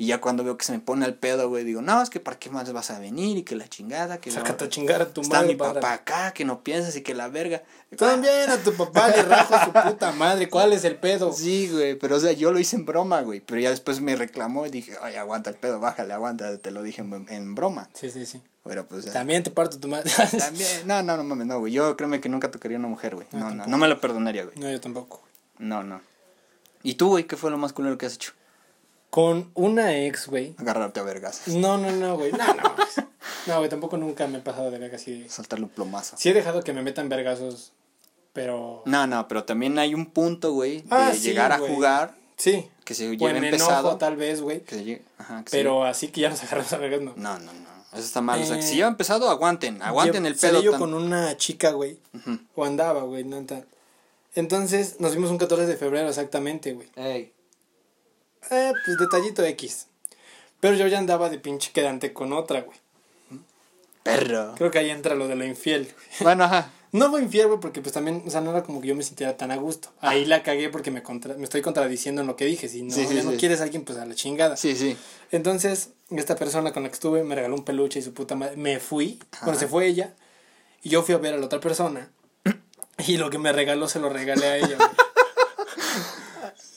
Y 0.00 0.06
ya 0.06 0.20
cuando 0.20 0.44
veo 0.44 0.56
que 0.56 0.64
se 0.64 0.70
me 0.70 0.78
pone 0.78 1.04
al 1.04 1.14
pedo, 1.14 1.48
güey, 1.48 1.64
digo, 1.64 1.82
no, 1.82 2.00
es 2.00 2.08
que 2.08 2.20
para 2.20 2.38
qué 2.38 2.50
más 2.50 2.72
vas 2.72 2.92
a 2.92 3.00
venir 3.00 3.36
y 3.36 3.42
que 3.42 3.56
la 3.56 3.66
chingada, 3.68 4.18
que 4.18 4.30
Sácate 4.30 4.66
a 4.66 4.68
chingar 4.68 5.02
a 5.02 5.08
tu 5.12 5.22
está 5.22 5.34
madre. 5.38 5.48
mi 5.48 5.56
para- 5.56 5.74
papá 5.74 5.92
acá, 5.94 6.32
que 6.32 6.44
no 6.44 6.62
piensas 6.62 6.94
y 6.94 7.02
que 7.02 7.16
la 7.16 7.26
verga. 7.26 7.64
También 7.96 8.48
a 8.48 8.58
tu 8.58 8.72
papá 8.74 9.08
le 9.08 9.22
rajo 9.24 9.54
su 9.64 9.72
puta 9.90 10.12
madre. 10.12 10.48
¿Cuál 10.48 10.72
es 10.72 10.84
el 10.84 10.94
pedo? 10.94 11.32
Sí, 11.32 11.68
güey, 11.72 11.96
pero 11.96 12.14
o 12.14 12.20
sea, 12.20 12.30
yo 12.30 12.52
lo 12.52 12.60
hice 12.60 12.76
en 12.76 12.86
broma, 12.86 13.22
güey, 13.22 13.40
pero 13.40 13.60
ya 13.60 13.70
después 13.70 14.00
me 14.00 14.14
reclamó 14.14 14.66
y 14.66 14.70
dije, 14.70 14.96
oye, 15.02 15.18
aguanta 15.18 15.50
el 15.50 15.56
pedo, 15.56 15.80
bájale, 15.80 16.12
aguanta, 16.14 16.56
te 16.58 16.70
lo 16.70 16.84
dije 16.84 17.02
en, 17.02 17.26
en 17.28 17.54
broma. 17.56 17.90
Sí, 17.94 18.08
sí, 18.12 18.24
sí. 18.24 18.40
Pero 18.62 18.86
pues. 18.86 19.06
También 19.12 19.42
te 19.42 19.50
parto 19.50 19.80
tu 19.80 19.88
madre. 19.88 20.08
También, 20.38 20.86
no, 20.86 21.02
no, 21.02 21.16
no 21.16 21.24
mames, 21.24 21.48
no, 21.48 21.58
güey, 21.58 21.72
yo 21.72 21.96
créeme 21.96 22.20
que 22.20 22.28
nunca 22.28 22.52
tocaría 22.52 22.76
a 22.76 22.80
una 22.80 22.88
mujer, 22.88 23.16
güey. 23.16 23.26
No, 23.32 23.50
No, 23.50 23.66
no 23.66 23.78
me 23.78 23.88
lo 23.88 24.00
perdonaría, 24.00 24.44
güey. 24.44 24.56
No, 24.58 24.70
yo 24.70 24.80
tampoco. 24.80 25.22
No, 25.58 25.82
no. 25.82 26.00
¿Y 26.84 26.94
tú, 26.94 27.08
güey, 27.08 27.24
qué 27.26 27.36
fue 27.36 27.50
lo 27.50 27.58
más 27.58 27.72
culero 27.72 27.98
que 27.98 28.06
has 28.06 28.14
hecho? 28.14 28.30
Con 29.10 29.50
una 29.54 29.96
ex, 29.96 30.26
güey. 30.28 30.54
Agarrarte 30.58 31.00
a 31.00 31.02
vergas, 31.02 31.42
No, 31.48 31.78
no, 31.78 31.90
no, 31.92 32.16
güey. 32.16 32.30
No, 32.32 32.46
no. 32.54 32.74
No, 33.46 33.58
güey, 33.58 33.70
tampoco 33.70 33.96
nunca 33.96 34.26
me 34.26 34.38
he 34.38 34.40
pasado 34.42 34.70
de 34.70 34.78
verga 34.78 34.96
así. 34.96 35.22
de- 35.22 35.28
soltarle 35.30 35.64
un 35.64 35.70
plomazo. 35.70 36.16
Sí 36.18 36.28
he 36.28 36.34
dejado 36.34 36.62
que 36.62 36.72
me 36.74 36.82
metan 36.82 37.08
vergazos, 37.08 37.72
pero... 38.34 38.82
No, 38.84 39.06
no, 39.06 39.26
pero 39.28 39.44
también 39.44 39.78
hay 39.78 39.94
un 39.94 40.06
punto, 40.06 40.52
güey, 40.52 40.82
de 40.82 40.88
Ah, 40.90 41.12
sí, 41.14 41.20
llegar 41.20 41.52
a 41.52 41.58
güey. 41.58 41.74
jugar, 41.74 42.14
Sí. 42.36 42.68
que 42.84 42.94
se 42.94 43.08
O 43.08 43.12
lleve 43.14 43.38
en 43.38 43.44
empezado. 43.44 43.80
enojo, 43.80 43.96
tal 43.96 44.16
vez, 44.16 44.42
güey. 44.42 44.60
Que 44.60 44.74
se 44.76 44.84
llegue, 44.84 45.02
ajá, 45.16 45.42
que 45.44 45.50
se 45.50 45.56
Pero 45.56 45.84
así 45.84 46.08
que 46.08 46.20
ya 46.20 46.28
nos 46.30 46.42
agarramos 46.42 46.72
a 46.74 46.76
vergas, 46.78 47.00
no. 47.00 47.14
No, 47.16 47.38
no, 47.38 47.52
no. 47.52 47.68
Eso 47.92 48.00
está 48.06 48.20
mal. 48.20 48.40
o 48.42 48.44
sea, 48.44 48.56
que 48.56 48.60
Eh, 48.62 48.66
si 48.66 48.74
lleva 48.76 48.88
empezado, 48.88 49.30
aguanten. 49.30 49.80
Aguanten 49.82 50.26
el 50.26 50.36
pedo. 50.36 50.60
yo 50.62 50.72
tan- 50.72 50.80
con 50.80 50.92
una 50.94 51.34
chica, 51.38 51.70
güey. 51.70 51.98
O 52.54 52.64
andaba, 52.66 53.02
güey, 53.04 53.24
no 53.24 53.42
tal. 53.46 53.64
Entonces, 54.34 55.00
nos 55.00 55.14
vimos 55.14 55.30
un 55.30 55.38
14 55.38 55.66
de 55.66 55.76
febrero 55.76 56.08
exactamente, 56.08 56.74
güey. 56.74 56.88
Ey. 56.96 57.32
Eh, 58.50 58.72
pues 58.84 58.96
detallito 58.98 59.44
X. 59.44 59.86
Pero 60.60 60.74
yo 60.74 60.86
ya 60.86 60.98
andaba 60.98 61.28
de 61.30 61.38
pinche 61.38 61.70
quedante 61.72 62.12
con 62.12 62.32
otra, 62.32 62.62
güey. 62.62 62.76
Perro. 64.02 64.54
Creo 64.56 64.70
que 64.70 64.78
ahí 64.78 64.90
entra 64.90 65.14
lo 65.14 65.28
de 65.28 65.36
lo 65.36 65.44
infiel. 65.44 65.82
güey. 65.84 66.06
Bueno, 66.20 66.44
ajá. 66.44 66.70
No 66.90 67.10
fue 67.10 67.20
infiel, 67.20 67.48
güey, 67.48 67.60
porque 67.60 67.82
pues 67.82 67.92
también, 67.92 68.22
o 68.26 68.30
sea, 68.30 68.40
no 68.40 68.50
era 68.50 68.62
como 68.62 68.80
que 68.80 68.88
yo 68.88 68.94
me 68.96 69.02
sintiera 69.02 69.36
tan 69.36 69.50
a 69.50 69.56
gusto. 69.56 69.90
Ahí 70.00 70.24
la 70.24 70.42
cagué 70.42 70.70
porque 70.70 70.90
me, 70.90 71.02
contra- 71.02 71.34
me 71.34 71.44
estoy 71.44 71.60
contradiciendo 71.60 72.22
en 72.22 72.26
lo 72.26 72.34
que 72.34 72.46
dije. 72.46 72.68
Si 72.68 72.82
no, 72.82 72.94
Sí, 72.94 73.06
sí, 73.06 73.14
ya 73.14 73.22
no 73.22 73.32
quieres 73.32 73.60
a 73.60 73.64
alguien, 73.64 73.84
pues 73.84 73.98
a 73.98 74.06
la 74.06 74.14
chingada. 74.14 74.56
Sí, 74.56 74.74
sí. 74.74 74.96
Entonces, 75.30 75.90
esta 76.10 76.36
persona 76.36 76.72
con 76.72 76.82
la 76.84 76.88
que 76.88 76.94
estuve 76.94 77.22
me 77.24 77.34
regaló 77.34 77.54
un 77.56 77.64
peluche 77.64 77.98
y 77.98 78.02
su 78.02 78.14
puta 78.14 78.34
madre. 78.36 78.56
Me 78.56 78.80
fui, 78.80 79.18
bueno, 79.42 79.58
se 79.58 79.68
fue 79.68 79.86
ella. 79.86 80.14
Y 80.82 80.88
yo 80.88 81.02
fui 81.02 81.14
a 81.14 81.18
ver 81.18 81.34
a 81.34 81.36
la 81.36 81.44
otra 81.46 81.60
persona. 81.60 82.10
Y 83.06 83.16
lo 83.18 83.30
que 83.30 83.38
me 83.38 83.52
regaló 83.52 83.88
se 83.88 84.00
lo 84.00 84.08
regalé 84.08 84.46
a 84.46 84.56
ella, 84.56 84.76
güey. 84.76 84.88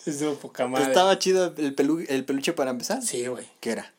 Estuvo 0.06 0.36
poca 0.36 0.68
madre. 0.68 0.88
¿Estaba 0.88 1.18
chido 1.20 1.54
el, 1.58 1.76
pelu- 1.76 2.06
el 2.10 2.26
peluche 2.26 2.54
para 2.54 2.72
empezar? 2.72 3.02
Sí, 3.02 3.26
güey. 3.28 3.46
¿Qué 3.60 3.72
era? 3.72 3.94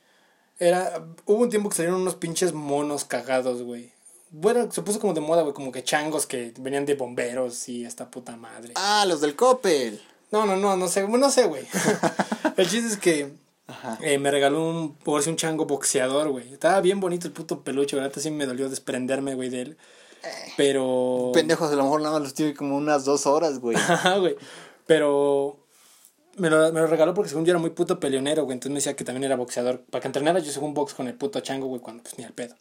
Era, 0.59 1.05
hubo 1.27 1.43
un 1.43 1.51
tiempo 1.51 1.69
que 1.69 1.77
salieron 1.77 2.01
unos 2.01 2.15
pinches 2.17 2.53
monos 2.53 3.05
cagados, 3.05 3.63
güey. 3.63 3.93
Bueno, 4.31 4.71
se 4.71 4.83
puso 4.83 5.01
como 5.01 5.13
de 5.13 5.21
moda, 5.21 5.43
güey, 5.43 5.55
como 5.55 5.73
que 5.73 5.83
changos 5.85 6.27
que 6.27 6.55
venían 6.59 6.87
de 6.87 6.95
bomberos 6.95 7.69
y 7.69 7.85
esta 7.85 8.11
puta 8.11 8.37
madre. 8.37 8.73
Ah, 8.77 9.05
los 9.07 9.21
del 9.21 9.35
Coppel. 9.37 10.01
No, 10.31 10.47
no, 10.47 10.57
no, 10.57 10.77
no 10.77 10.89
sé, 10.89 11.07
no 11.07 11.31
sé, 11.31 11.47
güey. 11.47 11.67
el 12.57 12.69
chiste 12.69 12.89
es 12.89 12.97
que 12.97 13.35
Ajá. 13.67 13.99
eh, 14.01 14.19
me 14.19 14.31
regaló 14.31 14.67
un, 14.67 14.95
por 14.95 15.23
si 15.23 15.31
un 15.31 15.37
chango 15.37 15.67
boxeador, 15.67 16.31
güey. 16.31 16.53
Estaba 16.53 16.81
bien 16.81 17.01
bonito 17.01 17.27
el 17.27 17.33
puto 17.33 17.63
peluche, 17.63 17.97
¿verdad? 17.97 18.13
Sí 18.17 18.31
me 18.31 18.47
dolió 18.47 18.69
desprenderme, 18.71 19.35
güey, 19.35 19.51
de 19.51 19.61
él. 19.63 19.77
Pero... 20.57 21.31
Pendejos, 21.35 21.73
a 21.73 21.77
lo 21.77 21.83
mejor 21.85 22.01
nada 22.01 22.15
más 22.15 22.23
los 22.23 22.35
tiene 22.35 22.55
como 22.55 22.77
unas 22.77 23.05
dos 23.05 23.27
horas, 23.27 23.59
güey. 23.59 23.77
Ajá, 23.77 24.19
güey. 24.19 24.37
Pero 24.87 25.59
me 26.37 26.51
lo, 26.51 26.73
me 26.73 26.81
lo 26.81 26.87
regaló 26.87 27.15
porque 27.15 27.29
según 27.29 27.45
yo 27.45 27.53
era 27.53 27.59
muy 27.59 27.71
puto 27.71 28.01
peleonero, 28.01 28.45
güey. 28.45 28.55
Entonces 28.55 28.73
me 28.73 28.77
decía 28.77 28.97
que 28.97 29.05
también 29.05 29.25
era 29.25 29.37
boxeador. 29.37 29.81
Para 29.81 30.01
que 30.01 30.09
entrenara 30.09 30.39
yo 30.39 30.53
según 30.53 30.75
box 30.75 30.95
con 30.95 31.09
el 31.09 31.15
puto 31.15 31.41
chango, 31.41 31.67
güey, 31.67 31.81
cuando 31.81 32.03
pues 32.03 32.19
ni 32.19 32.25
al 32.25 32.33
pedo. 32.33 32.55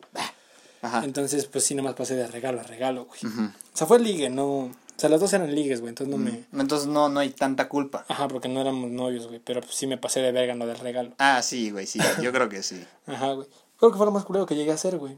Ajá. 0.82 1.03
Entonces, 1.03 1.45
pues 1.45 1.63
sí, 1.63 1.76
nomás 1.76 1.93
pasé 1.95 2.15
de 2.15 2.28
regalo 2.28 2.59
a 2.59 2.63
regalo, 2.63 3.05
güey. 3.05 3.19
O 3.34 3.78
sea, 3.78 3.88
fue 3.88 3.99
ligue, 3.99 4.30
no... 4.30 4.47
O 4.47 4.72
sea, 5.01 5.09
las 5.09 5.19
dos 5.19 5.34
eran 5.34 5.53
ligues, 5.53 5.80
güey. 5.80 5.89
Entonces 5.89 6.15
no 6.15 6.24
me... 6.24 6.43
Entonces 6.53 6.88
no, 6.88 7.09
no 7.09 7.19
hay 7.19 7.30
tanta 7.32 7.69
culpa. 7.69 8.05
Ajá, 8.07 8.28
porque 8.28 8.47
no 8.49 8.61
éramos 8.61 8.91
novios, 8.91 9.28
güey. 9.28 9.39
Pero 9.43 9.61
pues 9.61 9.76
sí 9.76 9.88
me 9.88 9.97
pasé 9.97 10.19
de 10.22 10.32
verga 10.32 10.53
en 10.53 10.59
lo 10.59 10.67
del 10.67 10.78
regalo. 10.78 11.13
Ah, 11.17 11.41
sí, 11.41 11.72
güey, 11.72 11.88
sí. 11.88 11.99
Yo 12.22 12.32
creo 12.32 12.49
que 12.49 12.61
sí. 12.61 12.84
Ajá, 13.07 13.34
güey. 13.34 13.47
Creo 13.80 13.91
que 13.91 13.97
fue 13.97 14.05
lo 14.05 14.11
más 14.11 14.26
culero 14.26 14.45
que 14.45 14.55
llegué 14.55 14.72
a 14.72 14.76
hacer, 14.76 14.97
güey. 14.97 15.17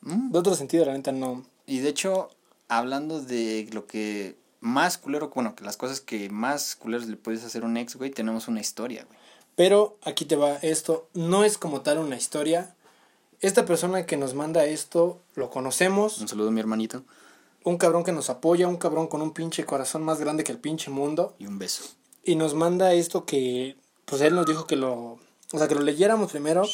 Mm. 0.00 0.30
De 0.30 0.38
otro 0.38 0.54
sentido, 0.54 0.86
la 0.86 0.94
neta, 0.94 1.12
no. 1.12 1.44
Y 1.66 1.80
de 1.80 1.90
hecho, 1.90 2.30
hablando 2.68 3.20
de 3.20 3.68
lo 3.72 3.86
que 3.86 4.36
más 4.60 4.98
culero, 4.98 5.30
bueno, 5.34 5.54
que 5.54 5.64
las 5.64 5.76
cosas 5.76 6.00
que 6.00 6.28
más 6.30 6.76
culeros 6.76 7.06
le 7.06 7.16
puedes 7.16 7.44
hacer 7.44 7.62
a 7.62 7.66
un 7.66 7.76
ex, 7.76 7.96
güey, 7.96 8.10
tenemos 8.10 8.48
una 8.48 8.60
historia, 8.60 9.04
güey. 9.04 9.18
Pero 9.56 9.96
aquí 10.02 10.26
te 10.26 10.36
va 10.36 10.56
esto. 10.56 11.08
No 11.14 11.42
es 11.42 11.58
como 11.58 11.80
tal 11.80 11.98
una 11.98 12.16
historia. 12.16 12.74
Esta 13.40 13.64
persona 13.64 14.06
que 14.06 14.16
nos 14.16 14.34
manda 14.34 14.66
esto, 14.66 15.20
lo 15.34 15.50
conocemos. 15.50 16.20
Un 16.20 16.28
saludo 16.28 16.48
a 16.48 16.52
mi 16.52 16.60
hermanito 16.60 17.04
Un 17.64 17.78
cabrón 17.78 18.04
que 18.04 18.12
nos 18.12 18.30
apoya, 18.30 18.68
un 18.68 18.76
cabrón 18.76 19.08
con 19.08 19.22
un 19.22 19.32
pinche 19.32 19.64
corazón 19.64 20.02
más 20.02 20.20
grande 20.20 20.44
que 20.44 20.52
el 20.52 20.58
pinche 20.58 20.90
mundo. 20.90 21.34
y 21.38 21.46
un 21.46 21.58
beso. 21.58 21.84
Y 22.22 22.36
nos 22.36 22.54
manda 22.54 22.92
esto 22.92 23.24
que, 23.24 23.76
pues 24.04 24.20
él 24.20 24.34
nos 24.34 24.46
dijo 24.46 24.66
que 24.66 24.76
lo, 24.76 25.18
o 25.52 25.58
sea, 25.58 25.68
que 25.68 25.74
lo 25.74 25.82
leyéramos 25.82 26.32
primero 26.32 26.64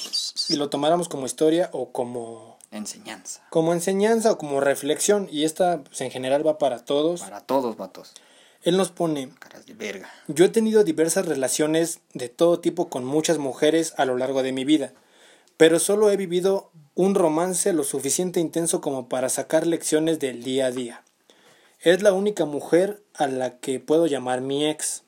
y 0.49 0.57
lo 0.57 0.71
tomáramos 0.71 1.09
como 1.09 1.27
historia 1.27 1.69
o 1.73 1.93
como, 1.93 2.52
Enseñanza. 2.73 3.43
como 3.51 3.73
enseñanza 3.73 4.33
o 4.33 4.39
como 4.39 4.61
reflexión. 4.61 5.29
Y 5.31 5.45
esta, 5.45 5.83
pues 5.85 6.01
en 6.01 6.11
general 6.11 6.45
va 6.47 6.59
para 6.59 6.85
todos. 6.85 7.21
Para 7.21 7.41
todos, 7.41 7.77
vatos. 7.77 8.15
Él 8.63 8.77
nos 8.77 8.91
pone, 8.91 9.29
Caras 9.39 9.67
de 9.67 9.75
verga. 9.75 10.09
yo 10.29 10.45
he 10.45 10.49
tenido 10.49 10.83
diversas 10.85 11.27
relaciones 11.27 12.01
de 12.15 12.29
todo 12.29 12.61
tipo 12.61 12.89
con 12.89 13.05
muchas 13.05 13.39
mujeres 13.39 13.93
a 13.99 14.05
lo 14.05 14.17
largo 14.17 14.43
de 14.43 14.53
mi 14.53 14.65
vida, 14.65 14.93
pero 15.57 15.79
solo 15.79 16.11
he 16.11 16.17
vivido 16.17 16.71
un 16.95 17.15
romance 17.15 17.73
lo 17.73 17.83
suficiente 17.85 18.41
intenso 18.41 18.81
como 18.81 19.09
para 19.09 19.29
sacar 19.29 19.67
lecciones 19.67 20.19
del 20.21 20.43
día 20.45 20.67
a 20.67 20.71
día. 20.71 21.03
Es 21.81 22.03
la 22.03 22.13
única 22.13 22.45
mujer 22.45 23.03
a 23.15 23.27
la 23.27 23.59
que 23.59 23.81
puedo 23.81 24.07
llamar 24.07 24.41
mi 24.41 24.67
ex. 24.69 25.03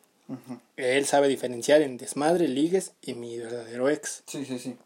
Él 0.76 1.06
sabe 1.06 1.28
diferenciar 1.28 1.80
en 1.82 1.96
desmadre, 1.96 2.48
ligues 2.48 2.92
y 3.02 3.14
mi 3.14 3.38
verdadero 3.38 3.88
ex. 3.88 4.24
Sí, 4.26 4.44
sí, 4.44 4.58
sí. 4.58 4.76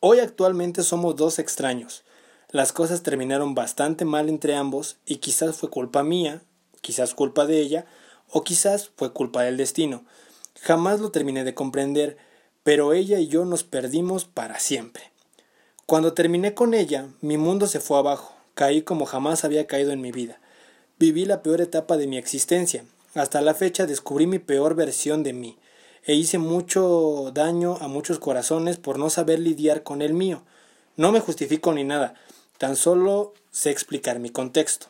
Hoy 0.00 0.20
actualmente 0.20 0.84
somos 0.84 1.16
dos 1.16 1.40
extraños. 1.40 2.04
Las 2.52 2.72
cosas 2.72 3.02
terminaron 3.02 3.56
bastante 3.56 4.04
mal 4.04 4.28
entre 4.28 4.54
ambos 4.54 4.96
y 5.04 5.16
quizás 5.16 5.56
fue 5.56 5.70
culpa 5.70 6.04
mía, 6.04 6.40
quizás 6.82 7.14
culpa 7.14 7.46
de 7.46 7.58
ella 7.58 7.84
o 8.30 8.44
quizás 8.44 8.92
fue 8.94 9.12
culpa 9.12 9.42
del 9.42 9.56
destino. 9.56 10.04
Jamás 10.60 11.00
lo 11.00 11.10
terminé 11.10 11.42
de 11.42 11.54
comprender, 11.54 12.16
pero 12.62 12.92
ella 12.92 13.18
y 13.18 13.26
yo 13.26 13.44
nos 13.44 13.64
perdimos 13.64 14.24
para 14.24 14.60
siempre. 14.60 15.10
Cuando 15.84 16.12
terminé 16.12 16.54
con 16.54 16.74
ella, 16.74 17.08
mi 17.20 17.36
mundo 17.36 17.66
se 17.66 17.80
fue 17.80 17.98
abajo, 17.98 18.36
caí 18.54 18.82
como 18.82 19.04
jamás 19.04 19.44
había 19.44 19.66
caído 19.66 19.90
en 19.90 20.00
mi 20.00 20.12
vida. 20.12 20.40
Viví 21.00 21.24
la 21.24 21.42
peor 21.42 21.60
etapa 21.60 21.96
de 21.96 22.06
mi 22.06 22.18
existencia. 22.18 22.84
Hasta 23.14 23.40
la 23.40 23.54
fecha 23.54 23.84
descubrí 23.84 24.28
mi 24.28 24.38
peor 24.38 24.76
versión 24.76 25.24
de 25.24 25.32
mí 25.32 25.58
e 26.08 26.14
hice 26.14 26.38
mucho 26.38 27.32
daño 27.34 27.76
a 27.82 27.86
muchos 27.86 28.18
corazones 28.18 28.78
por 28.78 28.98
no 28.98 29.10
saber 29.10 29.38
lidiar 29.38 29.82
con 29.82 30.00
el 30.00 30.14
mío. 30.14 30.42
No 30.96 31.12
me 31.12 31.20
justifico 31.20 31.74
ni 31.74 31.84
nada, 31.84 32.14
tan 32.56 32.76
solo 32.76 33.34
sé 33.50 33.70
explicar 33.70 34.18
mi 34.18 34.30
contexto. 34.30 34.86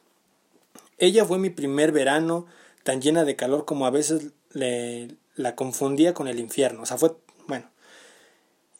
Ella 0.96 1.24
fue 1.24 1.40
mi 1.40 1.50
primer 1.50 1.90
verano, 1.90 2.46
tan 2.84 3.02
llena 3.02 3.24
de 3.24 3.34
calor 3.34 3.64
como 3.64 3.84
a 3.84 3.90
veces 3.90 4.28
le, 4.52 5.08
la 5.34 5.56
confundía 5.56 6.14
con 6.14 6.28
el 6.28 6.38
infierno. 6.38 6.84
O 6.84 6.86
sea, 6.86 6.98
fue, 6.98 7.16
bueno. 7.48 7.68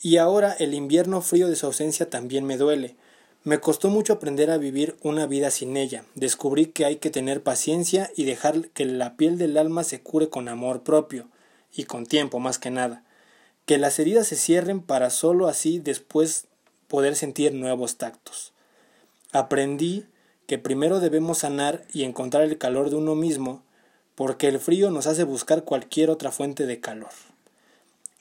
Y 0.00 0.18
ahora 0.18 0.52
el 0.52 0.74
invierno 0.74 1.22
frío 1.22 1.48
de 1.48 1.56
su 1.56 1.66
ausencia 1.66 2.08
también 2.08 2.44
me 2.44 2.56
duele. 2.56 2.94
Me 3.42 3.58
costó 3.58 3.90
mucho 3.90 4.12
aprender 4.12 4.52
a 4.52 4.58
vivir 4.58 4.96
una 5.02 5.26
vida 5.26 5.50
sin 5.50 5.76
ella. 5.76 6.04
Descubrí 6.14 6.66
que 6.66 6.84
hay 6.84 6.96
que 6.96 7.10
tener 7.10 7.42
paciencia 7.42 8.12
y 8.14 8.22
dejar 8.22 8.68
que 8.68 8.84
la 8.84 9.16
piel 9.16 9.38
del 9.38 9.56
alma 9.58 9.82
se 9.82 10.02
cure 10.02 10.28
con 10.28 10.48
amor 10.48 10.84
propio 10.84 11.26
y 11.74 11.84
con 11.84 12.06
tiempo 12.06 12.38
más 12.38 12.58
que 12.58 12.70
nada. 12.70 13.02
Que 13.66 13.78
las 13.78 13.98
heridas 13.98 14.28
se 14.28 14.36
cierren 14.36 14.80
para 14.80 15.10
solo 15.10 15.48
así 15.48 15.78
después 15.78 16.46
poder 16.88 17.16
sentir 17.16 17.52
nuevos 17.52 17.96
tactos. 17.96 18.52
Aprendí 19.32 20.06
que 20.46 20.58
primero 20.58 20.98
debemos 20.98 21.38
sanar 21.38 21.84
y 21.92 22.04
encontrar 22.04 22.44
el 22.44 22.56
calor 22.56 22.88
de 22.88 22.96
uno 22.96 23.14
mismo, 23.14 23.62
porque 24.14 24.48
el 24.48 24.58
frío 24.58 24.90
nos 24.90 25.06
hace 25.06 25.24
buscar 25.24 25.64
cualquier 25.64 26.08
otra 26.10 26.32
fuente 26.32 26.64
de 26.66 26.80
calor. 26.80 27.10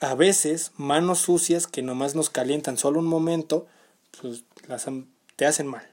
A 0.00 0.14
veces, 0.14 0.70
manos 0.76 1.20
sucias 1.20 1.66
que 1.66 1.82
nomás 1.82 2.14
nos 2.14 2.30
calientan 2.30 2.76
solo 2.76 3.00
un 3.00 3.06
momento, 3.06 3.66
pues 4.20 4.44
las, 4.68 4.86
te 5.36 5.46
hacen 5.46 5.66
mal, 5.66 5.88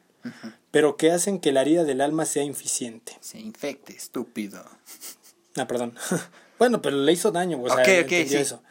pero 0.71 0.97
que 0.97 1.11
hacen 1.11 1.39
que 1.39 1.53
la 1.53 1.61
herida 1.61 1.85
del 1.85 2.01
alma 2.01 2.25
sea 2.25 2.43
inficiente. 2.43 3.17
Se 3.21 3.39
infecte, 3.39 3.93
estúpido. 3.93 4.63
Ah, 5.55 5.67
perdón. 5.67 5.95
bueno, 6.59 6.81
pero 6.81 6.97
le 6.97 7.11
hizo 7.11 7.31
daño, 7.31 7.61
o 7.61 7.69
sea, 7.69 7.85
sí. 7.85 8.35
eso. 8.35 8.61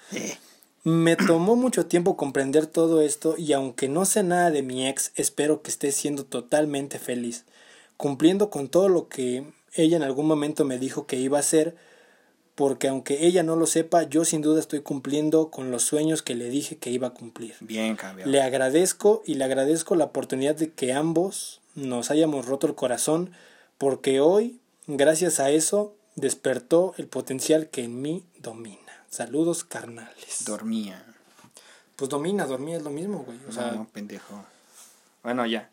Me 0.84 1.16
tomó 1.16 1.56
mucho 1.56 1.86
tiempo 1.86 2.16
comprender 2.16 2.66
todo 2.66 3.00
esto 3.00 3.36
y 3.38 3.54
aunque 3.54 3.88
no 3.88 4.04
sé 4.04 4.22
nada 4.22 4.50
de 4.50 4.62
mi 4.62 4.86
ex, 4.86 5.12
espero 5.16 5.62
que 5.62 5.70
esté 5.70 5.92
siendo 5.92 6.24
totalmente 6.24 6.98
feliz, 6.98 7.46
cumpliendo 7.96 8.50
con 8.50 8.68
todo 8.68 8.90
lo 8.90 9.08
que 9.08 9.44
ella 9.72 9.96
en 9.96 10.02
algún 10.02 10.26
momento 10.26 10.64
me 10.64 10.78
dijo 10.78 11.06
que 11.06 11.16
iba 11.16 11.38
a 11.38 11.40
hacer, 11.40 11.74
porque 12.54 12.88
aunque 12.88 13.26
ella 13.26 13.42
no 13.42 13.56
lo 13.56 13.66
sepa, 13.66 14.02
yo 14.04 14.26
sin 14.26 14.42
duda 14.42 14.60
estoy 14.60 14.80
cumpliendo 14.80 15.50
con 15.50 15.70
los 15.70 15.82
sueños 15.84 16.22
que 16.22 16.34
le 16.34 16.50
dije 16.50 16.76
que 16.76 16.90
iba 16.90 17.08
a 17.08 17.14
cumplir. 17.14 17.54
Bien, 17.60 17.96
cambiado. 17.96 18.30
Le 18.30 18.42
agradezco 18.42 19.22
y 19.24 19.34
le 19.34 19.44
agradezco 19.44 19.96
la 19.96 20.04
oportunidad 20.04 20.54
de 20.54 20.70
que 20.70 20.92
ambos 20.92 21.62
nos 21.74 22.10
hayamos 22.10 22.46
roto 22.46 22.66
el 22.66 22.74
corazón, 22.74 23.32
porque 23.78 24.20
hoy, 24.20 24.60
gracias 24.86 25.40
a 25.40 25.50
eso, 25.50 25.96
despertó 26.16 26.94
el 26.98 27.06
potencial 27.06 27.68
que 27.70 27.84
en 27.84 28.00
mí 28.02 28.24
domina. 28.38 28.78
Saludos 29.10 29.64
carnales. 29.64 30.44
Dormía. 30.44 31.04
Pues 31.96 32.08
domina, 32.10 32.46
dormía 32.46 32.76
es 32.76 32.82
lo 32.82 32.90
mismo, 32.90 33.20
güey. 33.24 33.38
O 33.48 33.52
sea, 33.52 33.72
no, 33.72 33.86
pendejo. 33.88 34.44
Bueno, 35.22 35.46
ya. 35.46 35.70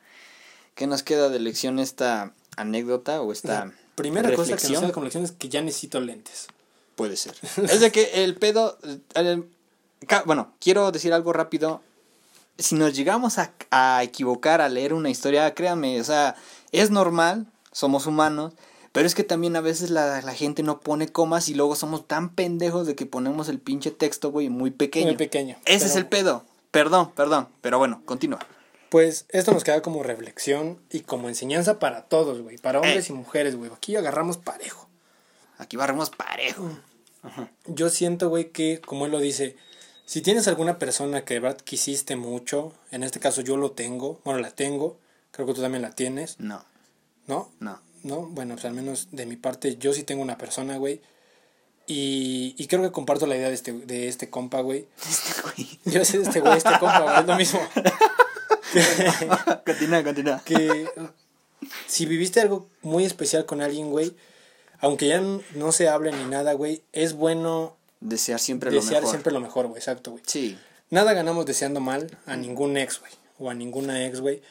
¿Qué 0.75 0.87
nos 0.87 1.03
queda 1.03 1.29
de 1.29 1.39
lección 1.39 1.79
esta 1.79 2.33
anécdota 2.57 3.21
o 3.21 3.31
esta 3.31 3.65
la 3.65 3.73
primera 3.95 4.33
cosa 4.35 4.55
que 4.57 4.67
nos 4.69 4.81
queda 4.81 4.91
como 4.91 5.05
lección 5.05 5.23
es 5.23 5.31
que 5.31 5.49
ya 5.49 5.61
necesito 5.61 5.99
lentes. 5.99 6.47
Puede 6.95 7.17
ser. 7.17 7.35
es 7.57 7.79
de 7.81 7.91
que 7.91 8.23
el 8.23 8.35
pedo. 8.35 8.77
el- 9.15 9.49
bueno, 10.25 10.53
quiero 10.59 10.91
decir 10.91 11.13
algo 11.13 11.33
rápido. 11.33 11.81
Si 12.57 12.75
nos 12.75 12.93
llegamos 12.93 13.37
a, 13.39 13.53
a 13.71 14.03
equivocar 14.03 14.61
a 14.61 14.69
leer 14.69 14.93
una 14.93 15.09
historia, 15.09 15.53
créanme, 15.55 15.99
o 15.99 16.03
sea, 16.03 16.35
es 16.71 16.91
normal, 16.91 17.47
somos 17.71 18.05
humanos, 18.05 18.53
pero 18.91 19.07
es 19.07 19.15
que 19.15 19.23
también 19.23 19.55
a 19.55 19.61
veces 19.61 19.89
la, 19.89 20.21
la 20.21 20.33
gente 20.33 20.63
no 20.63 20.79
pone 20.81 21.07
comas 21.07 21.47
y 21.49 21.53
luego 21.53 21.75
somos 21.75 22.07
tan 22.07 22.33
pendejos 22.35 22.87
de 22.87 22.95
que 22.95 23.05
ponemos 23.05 23.47
el 23.49 23.59
pinche 23.59 23.91
texto, 23.91 24.31
güey, 24.31 24.49
muy 24.49 24.71
pequeño. 24.71 25.07
Muy 25.07 25.17
pequeño. 25.17 25.57
Ese 25.65 25.85
es 25.85 25.95
el 25.95 26.07
pedo. 26.07 26.43
Perdón, 26.71 27.11
perdón, 27.15 27.47
pero 27.61 27.77
bueno, 27.77 28.01
continúa. 28.05 28.39
Pues 28.89 29.25
esto 29.29 29.51
nos 29.53 29.63
queda 29.63 29.81
como 29.81 30.03
reflexión 30.03 30.77
y 30.89 31.01
como 31.01 31.29
enseñanza 31.29 31.79
para 31.79 32.03
todos, 32.03 32.41
güey. 32.41 32.57
Para 32.57 32.79
hombres 32.79 33.09
Eh. 33.09 33.13
y 33.13 33.15
mujeres, 33.15 33.55
güey. 33.55 33.71
Aquí 33.73 33.95
agarramos 33.95 34.37
parejo. 34.37 34.87
Aquí 35.57 35.77
barremos 35.77 36.09
parejo. 36.09 36.69
Yo 37.67 37.89
siento, 37.89 38.29
güey, 38.29 38.49
que, 38.51 38.81
como 38.85 39.05
él 39.05 39.11
lo 39.11 39.19
dice, 39.19 39.55
si 40.05 40.21
tienes 40.21 40.47
alguna 40.47 40.79
persona 40.79 41.23
que 41.23 41.35
de 41.35 41.39
verdad 41.39 41.57
quisiste 41.61 42.15
mucho, 42.15 42.73
en 42.91 43.03
este 43.03 43.19
caso 43.19 43.41
yo 43.41 43.55
lo 43.57 43.71
tengo, 43.71 44.19
bueno, 44.25 44.39
la 44.41 44.51
tengo, 44.51 44.97
creo 45.31 45.45
que 45.47 45.53
tú 45.53 45.61
también 45.61 45.83
la 45.83 45.91
tienes, 45.91 46.39
No, 46.39 46.65
¿no? 47.27 47.49
no. 47.59 47.79
¿No? 48.03 48.27
Bueno, 48.27 48.55
pues 48.55 48.65
al 48.65 48.73
menos 48.73 49.09
de 49.11 49.25
mi 49.25 49.35
parte, 49.35 49.77
yo 49.77 49.93
sí 49.93 50.03
tengo 50.03 50.21
una 50.21 50.37
persona, 50.37 50.77
güey. 50.77 51.01
Y, 51.87 52.55
y 52.57 52.67
creo 52.67 52.81
que 52.81 52.91
comparto 52.91 53.27
la 53.27 53.35
idea 53.35 53.49
de 53.49 53.53
este, 53.53 53.73
de 53.73 54.07
este 54.07 54.29
compa, 54.29 54.61
güey. 54.61 54.87
Este 55.09 55.41
güey. 55.41 55.79
Yo 55.85 56.05
sé 56.05 56.19
de 56.19 56.23
este 56.23 56.39
güey, 56.39 56.57
este 56.57 56.71
compa, 56.79 57.01
güey, 57.01 57.19
es 57.19 57.27
lo 57.27 57.35
mismo. 57.35 57.59
continúa, 59.65 60.03
continúa. 60.03 60.41
que 60.45 60.89
si 61.87 62.05
viviste 62.05 62.41
algo 62.41 62.67
muy 62.81 63.05
especial 63.05 63.45
con 63.45 63.61
alguien, 63.61 63.89
güey, 63.89 64.15
aunque 64.79 65.07
ya 65.07 65.21
no 65.21 65.71
se 65.71 65.89
hable 65.89 66.11
ni 66.11 66.23
nada, 66.25 66.53
güey, 66.53 66.83
es 66.91 67.13
bueno 67.13 67.77
Desear 67.99 68.39
siempre 68.39 68.71
desear 68.71 68.93
lo 68.93 68.99
mejor. 69.01 69.09
siempre 69.09 69.33
lo 69.33 69.39
mejor, 69.39 69.67
güey, 69.67 69.77
exacto, 69.77 70.11
güey. 70.11 70.23
Sí. 70.25 70.57
Nada 70.89 71.13
ganamos 71.13 71.45
deseando 71.45 71.79
mal 71.79 72.17
a 72.25 72.35
ningún 72.35 72.77
ex, 72.77 72.99
güey, 72.99 73.11
o 73.37 73.49
a 73.49 73.53
ninguna 73.53 74.05
ex, 74.05 74.21
güey, 74.21 74.41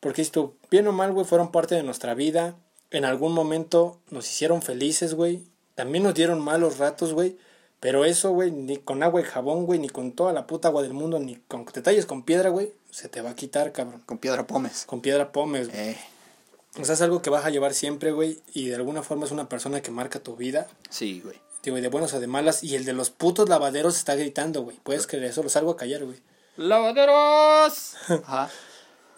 porque 0.00 0.22
esto, 0.22 0.54
bien 0.70 0.86
o 0.86 0.92
mal, 0.92 1.12
güey, 1.12 1.26
fueron 1.26 1.50
parte 1.50 1.74
de 1.74 1.82
nuestra 1.82 2.14
vida, 2.14 2.56
en 2.90 3.04
algún 3.04 3.32
momento 3.32 3.98
nos 4.10 4.28
hicieron 4.30 4.62
felices, 4.62 5.14
güey, 5.14 5.44
también 5.74 6.04
nos 6.04 6.14
dieron 6.14 6.40
malos 6.40 6.78
ratos, 6.78 7.12
güey, 7.12 7.36
pero 7.80 8.04
eso, 8.04 8.30
güey, 8.32 8.50
ni 8.50 8.76
con 8.78 9.02
agua 9.02 9.20
y 9.20 9.24
jabón, 9.24 9.64
güey, 9.66 9.78
ni 9.78 9.88
con 9.88 10.12
toda 10.12 10.32
la 10.32 10.46
puta 10.46 10.68
agua 10.68 10.82
del 10.82 10.94
mundo, 10.94 11.18
ni 11.20 11.36
con 11.36 11.64
que 11.64 11.72
te 11.72 11.82
talles 11.82 12.06
con 12.06 12.22
piedra, 12.24 12.50
güey, 12.50 12.72
se 12.90 13.08
te 13.08 13.20
va 13.20 13.30
a 13.30 13.34
quitar, 13.36 13.70
cabrón. 13.72 14.02
Con 14.06 14.18
piedra 14.18 14.46
pomes. 14.46 14.84
Con 14.86 15.00
piedra 15.00 15.30
pomes, 15.30 15.68
güey. 15.68 15.90
Eh, 15.90 15.98
O 16.80 16.84
sea, 16.84 16.94
es 16.94 17.00
algo 17.02 17.22
que 17.22 17.30
vas 17.30 17.44
a 17.44 17.50
llevar 17.50 17.74
siempre, 17.74 18.10
güey, 18.12 18.40
y 18.52 18.68
de 18.68 18.74
alguna 18.76 19.02
forma 19.02 19.26
es 19.26 19.30
una 19.32 19.48
persona 19.48 19.80
que 19.80 19.90
marca 19.90 20.18
tu 20.20 20.34
vida, 20.36 20.66
sí, 20.90 21.20
güey. 21.20 21.40
digo, 21.62 21.78
y 21.78 21.80
de 21.80 21.88
buenas 21.88 22.12
o 22.14 22.20
de 22.20 22.26
malas, 22.26 22.64
y 22.64 22.74
el 22.74 22.84
de 22.84 22.92
los 22.94 23.10
putos 23.10 23.48
lavaderos 23.48 23.96
está 23.96 24.14
gritando, 24.16 24.62
güey. 24.62 24.78
Puedes 24.82 25.06
creer 25.06 25.24
eso, 25.26 25.42
lo 25.42 25.48
salgo 25.48 25.70
a 25.72 25.76
callar, 25.76 26.04
güey. 26.04 26.18
¡Lavaderos! 26.56 27.94
Ajá. 28.08 28.50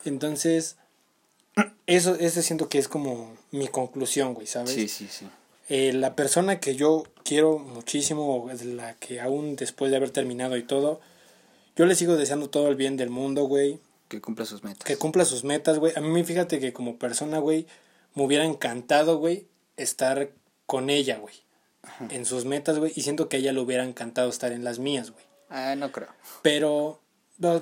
Entonces, 0.04 0.76
eso, 1.86 2.14
ese 2.14 2.42
siento 2.42 2.68
que 2.68 2.78
es 2.78 2.88
como 2.88 3.36
mi 3.51 3.68
conclusión, 3.68 4.34
güey, 4.34 4.46
¿sabes? 4.46 4.70
Sí, 4.70 4.88
sí, 4.88 5.09
sí. 5.09 5.26
Eh, 5.68 5.92
la 5.92 6.16
persona 6.16 6.59
que 6.59 6.74
yo 6.74 7.05
quiero 7.24 7.59
muchísimo, 7.59 8.51
la 8.64 8.94
que 8.94 9.20
aún 9.20 9.57
después 9.57 9.90
de 9.90 9.96
haber 9.96 10.11
terminado 10.11 10.57
y 10.57 10.64
todo, 10.64 11.01
yo 11.76 11.86
le 11.86 11.94
sigo 11.94 12.16
deseando 12.16 12.51
todo 12.51 12.68
el 12.68 12.74
bien 12.74 12.96
del 12.96 13.11
mundo, 13.11 13.44
güey. 13.44 13.78
Que 14.09 14.20
cumpla 14.20 14.44
sus 14.44 14.64
metas. 14.64 14.84
Que 14.84 14.96
cumpla 14.96 15.24
sus 15.24 15.44
metas, 15.44 15.78
güey. 15.78 15.92
A 15.96 16.01
mí 16.01 16.24
fíjate 16.24 16.59
que 16.59 16.72
como 16.72 16.96
persona, 16.96 17.38
güey, 17.38 17.66
me 18.14 18.24
hubiera 18.24 18.44
encantado, 18.44 19.18
güey, 19.18 19.46
estar 19.76 20.30
con 20.66 20.90
ella, 20.90 21.18
güey. 21.18 21.34
En 22.11 22.26
sus 22.26 22.44
metas, 22.44 22.78
güey. 22.78 22.92
Y 22.96 23.03
siento 23.03 23.28
que 23.28 23.36
a 23.36 23.40
ella 23.40 23.53
le 23.53 23.61
hubiera 23.61 23.84
encantado 23.84 24.28
estar 24.28 24.53
en 24.53 24.64
las 24.64 24.78
mías, 24.78 25.12
güey. 25.12 25.24
Ah, 25.48 25.74
no 25.76 25.90
creo. 25.92 26.09
Pero, 26.42 27.01
no, 27.38 27.61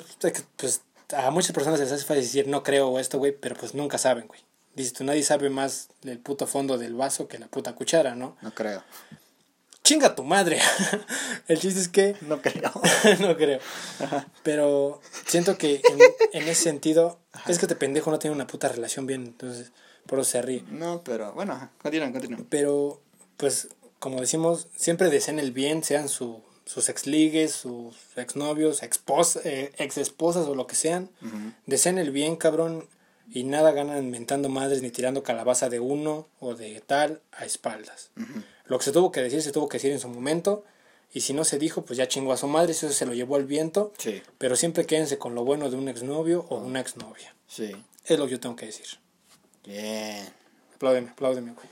pues 0.57 0.83
a 1.17 1.31
muchas 1.31 1.53
personas 1.53 1.81
les 1.81 1.93
hace 1.93 2.05
fácil 2.05 2.23
decir 2.23 2.49
no 2.49 2.63
creo 2.63 2.99
esto, 2.99 3.19
güey, 3.19 3.33
pero 3.33 3.55
pues 3.57 3.75
nunca 3.75 3.99
saben, 3.99 4.27
güey. 4.27 4.41
Dices 4.75 4.93
tú, 4.93 5.05
nadie 5.05 5.23
sabe 5.23 5.51
más 5.51 5.89
del 6.03 6.19
puto 6.19 6.47
fondo 6.47 6.79
del 6.79 6.95
vaso 6.95 7.27
que 7.27 7.39
la 7.39 7.49
puta 7.49 7.75
cuchara, 7.75 8.15
¿no? 8.15 8.37
No 8.43 8.55
creo. 8.55 8.83
Chinga 9.83 10.15
tu 10.15 10.23
madre. 10.23 10.61
El 11.49 11.59
chiste 11.59 11.81
es 11.81 11.89
que 11.89 12.15
No 12.21 12.43
creo. 12.43 12.71
no 13.21 13.37
creo. 13.37 13.59
Pero 14.43 15.01
siento 15.27 15.57
que 15.57 15.81
en, 15.83 15.99
en 16.33 16.49
ese 16.49 16.63
sentido, 16.63 17.19
es 17.47 17.59
que 17.59 17.65
este 17.65 17.75
pendejo 17.75 18.11
no 18.11 18.19
tiene 18.19 18.37
una 18.37 18.47
puta 18.47 18.69
relación 18.69 19.07
bien, 19.07 19.25
entonces 19.25 19.73
por 20.07 20.19
eso 20.19 20.31
se 20.31 20.43
ríe. 20.43 20.65
No, 20.71 21.03
pero 21.05 21.33
bueno, 21.33 21.55
ajá. 21.55 21.71
continúa, 21.83 22.13
continúa. 22.13 22.41
Pero, 22.49 23.01
pues, 23.37 23.69
como 23.99 24.21
decimos, 24.21 24.69
siempre 24.77 25.11
deseen 25.11 25.39
el 25.39 25.53
bien, 25.53 25.83
sean 25.83 26.09
su, 26.09 26.43
sus 26.69 26.89
exligues, 26.89 27.53
sus 27.53 27.97
exnovios, 28.17 28.83
expos, 28.83 29.37
eh, 29.45 29.73
ex 29.79 29.97
esposas 29.99 30.47
o 30.47 30.55
lo 30.55 30.67
que 30.67 30.75
sean. 30.77 31.09
Deseen 31.67 31.99
el 31.99 32.11
bien, 32.11 32.37
cabrón, 32.37 32.87
y 33.31 33.45
nada 33.45 33.73
ganan 33.73 34.11
mentando 34.11 34.49
madres 34.49 34.83
ni 34.83 34.91
tirando 34.91 35.23
calabaza 35.23 35.69
de 35.69 35.81
uno 35.81 36.29
o 36.41 36.55
de 36.55 36.81
tal 36.87 37.21
a 37.33 37.45
espaldas. 37.47 38.11
Lo 38.67 38.79
que 38.79 38.85
se 38.85 38.93
tuvo 38.93 39.11
que 39.13 39.21
decir, 39.23 39.43
se 39.43 39.51
tuvo 39.53 39.69
que 39.69 39.79
decir 39.79 39.93
en 39.93 40.01
su 40.01 40.09
momento. 40.09 40.65
Y 41.13 41.23
si 41.23 41.33
no 41.33 41.45
se 41.45 41.59
dijo, 41.59 41.87
pues 41.87 41.97
ya 41.97 42.07
chingó 42.07 42.35
a 42.35 42.37
su 42.37 42.47
madre, 42.49 42.73
eso 42.73 42.91
se 42.93 43.07
lo 43.07 43.15
llevó 43.15 43.37
al 43.37 43.47
viento. 43.47 43.95
Sí, 43.97 44.23
Pero 44.37 44.57
siempre 44.57 44.85
quédense 44.85 45.17
con 45.17 45.35
lo 45.35 45.43
bueno 45.45 45.71
de 45.71 45.77
un 45.77 45.89
exnovio 45.89 46.45
o 46.51 46.57
una 46.59 46.81
exnovia. 46.81 47.35
sí. 47.47 47.75
Es 48.05 48.19
lo 48.19 48.25
que 48.27 48.33
yo 48.33 48.41
tengo 48.41 48.57
que 48.57 48.65
decir. 48.67 48.87
Bien. 49.67 50.27
Apláudeme, 50.79 51.11
apláudeme, 51.11 51.53
güey. 51.53 51.67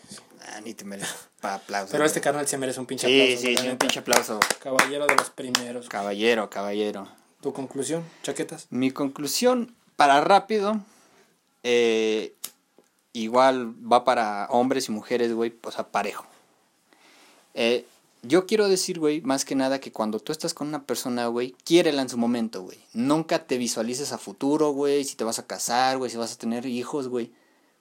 Ah, 0.48 0.60
ni 0.60 0.74
te 0.74 0.84
mereces 0.84 1.14
aplauso. 1.42 1.92
Pero 1.92 2.04
este 2.04 2.20
carnal 2.20 2.46
se 2.48 2.58
merece 2.58 2.80
un 2.80 2.86
pinche 2.86 3.06
Sí, 3.06 3.20
aplauso. 3.20 3.42
sí, 3.46 3.56
sí, 3.56 3.68
un 3.68 3.78
pinche 3.78 4.00
aplauso. 4.00 4.40
Caballero 4.60 5.06
de 5.06 5.14
los 5.14 5.30
primeros. 5.30 5.88
Caballero, 5.88 6.50
caballero. 6.50 7.06
¿Tu 7.40 7.52
conclusión? 7.52 8.02
¿Chaquetas? 8.24 8.66
Mi 8.70 8.90
conclusión, 8.90 9.76
para 9.94 10.20
rápido, 10.20 10.80
eh, 11.62 12.34
igual 13.12 13.74
va 13.90 14.04
para 14.04 14.46
hombres 14.50 14.88
y 14.88 14.92
mujeres, 14.92 15.32
güey, 15.32 15.54
o 15.62 15.70
sea, 15.70 15.86
parejo. 15.86 16.26
Eh, 17.54 17.86
yo 18.22 18.46
quiero 18.46 18.68
decir, 18.68 18.98
güey, 18.98 19.20
más 19.20 19.44
que 19.44 19.54
nada 19.54 19.78
que 19.78 19.92
cuando 19.92 20.18
tú 20.18 20.32
estás 20.32 20.52
con 20.52 20.66
una 20.66 20.82
persona, 20.82 21.28
güey, 21.28 21.54
quiérela 21.64 22.02
en 22.02 22.08
su 22.08 22.18
momento, 22.18 22.62
güey. 22.62 22.78
Nunca 22.92 23.46
te 23.46 23.56
visualices 23.56 24.12
a 24.12 24.18
futuro, 24.18 24.70
güey, 24.70 25.04
si 25.04 25.14
te 25.14 25.22
vas 25.22 25.38
a 25.38 25.46
casar, 25.46 25.98
güey, 25.98 26.10
si 26.10 26.16
vas 26.16 26.32
a 26.32 26.38
tener 26.38 26.66
hijos, 26.66 27.06
güey. 27.08 27.30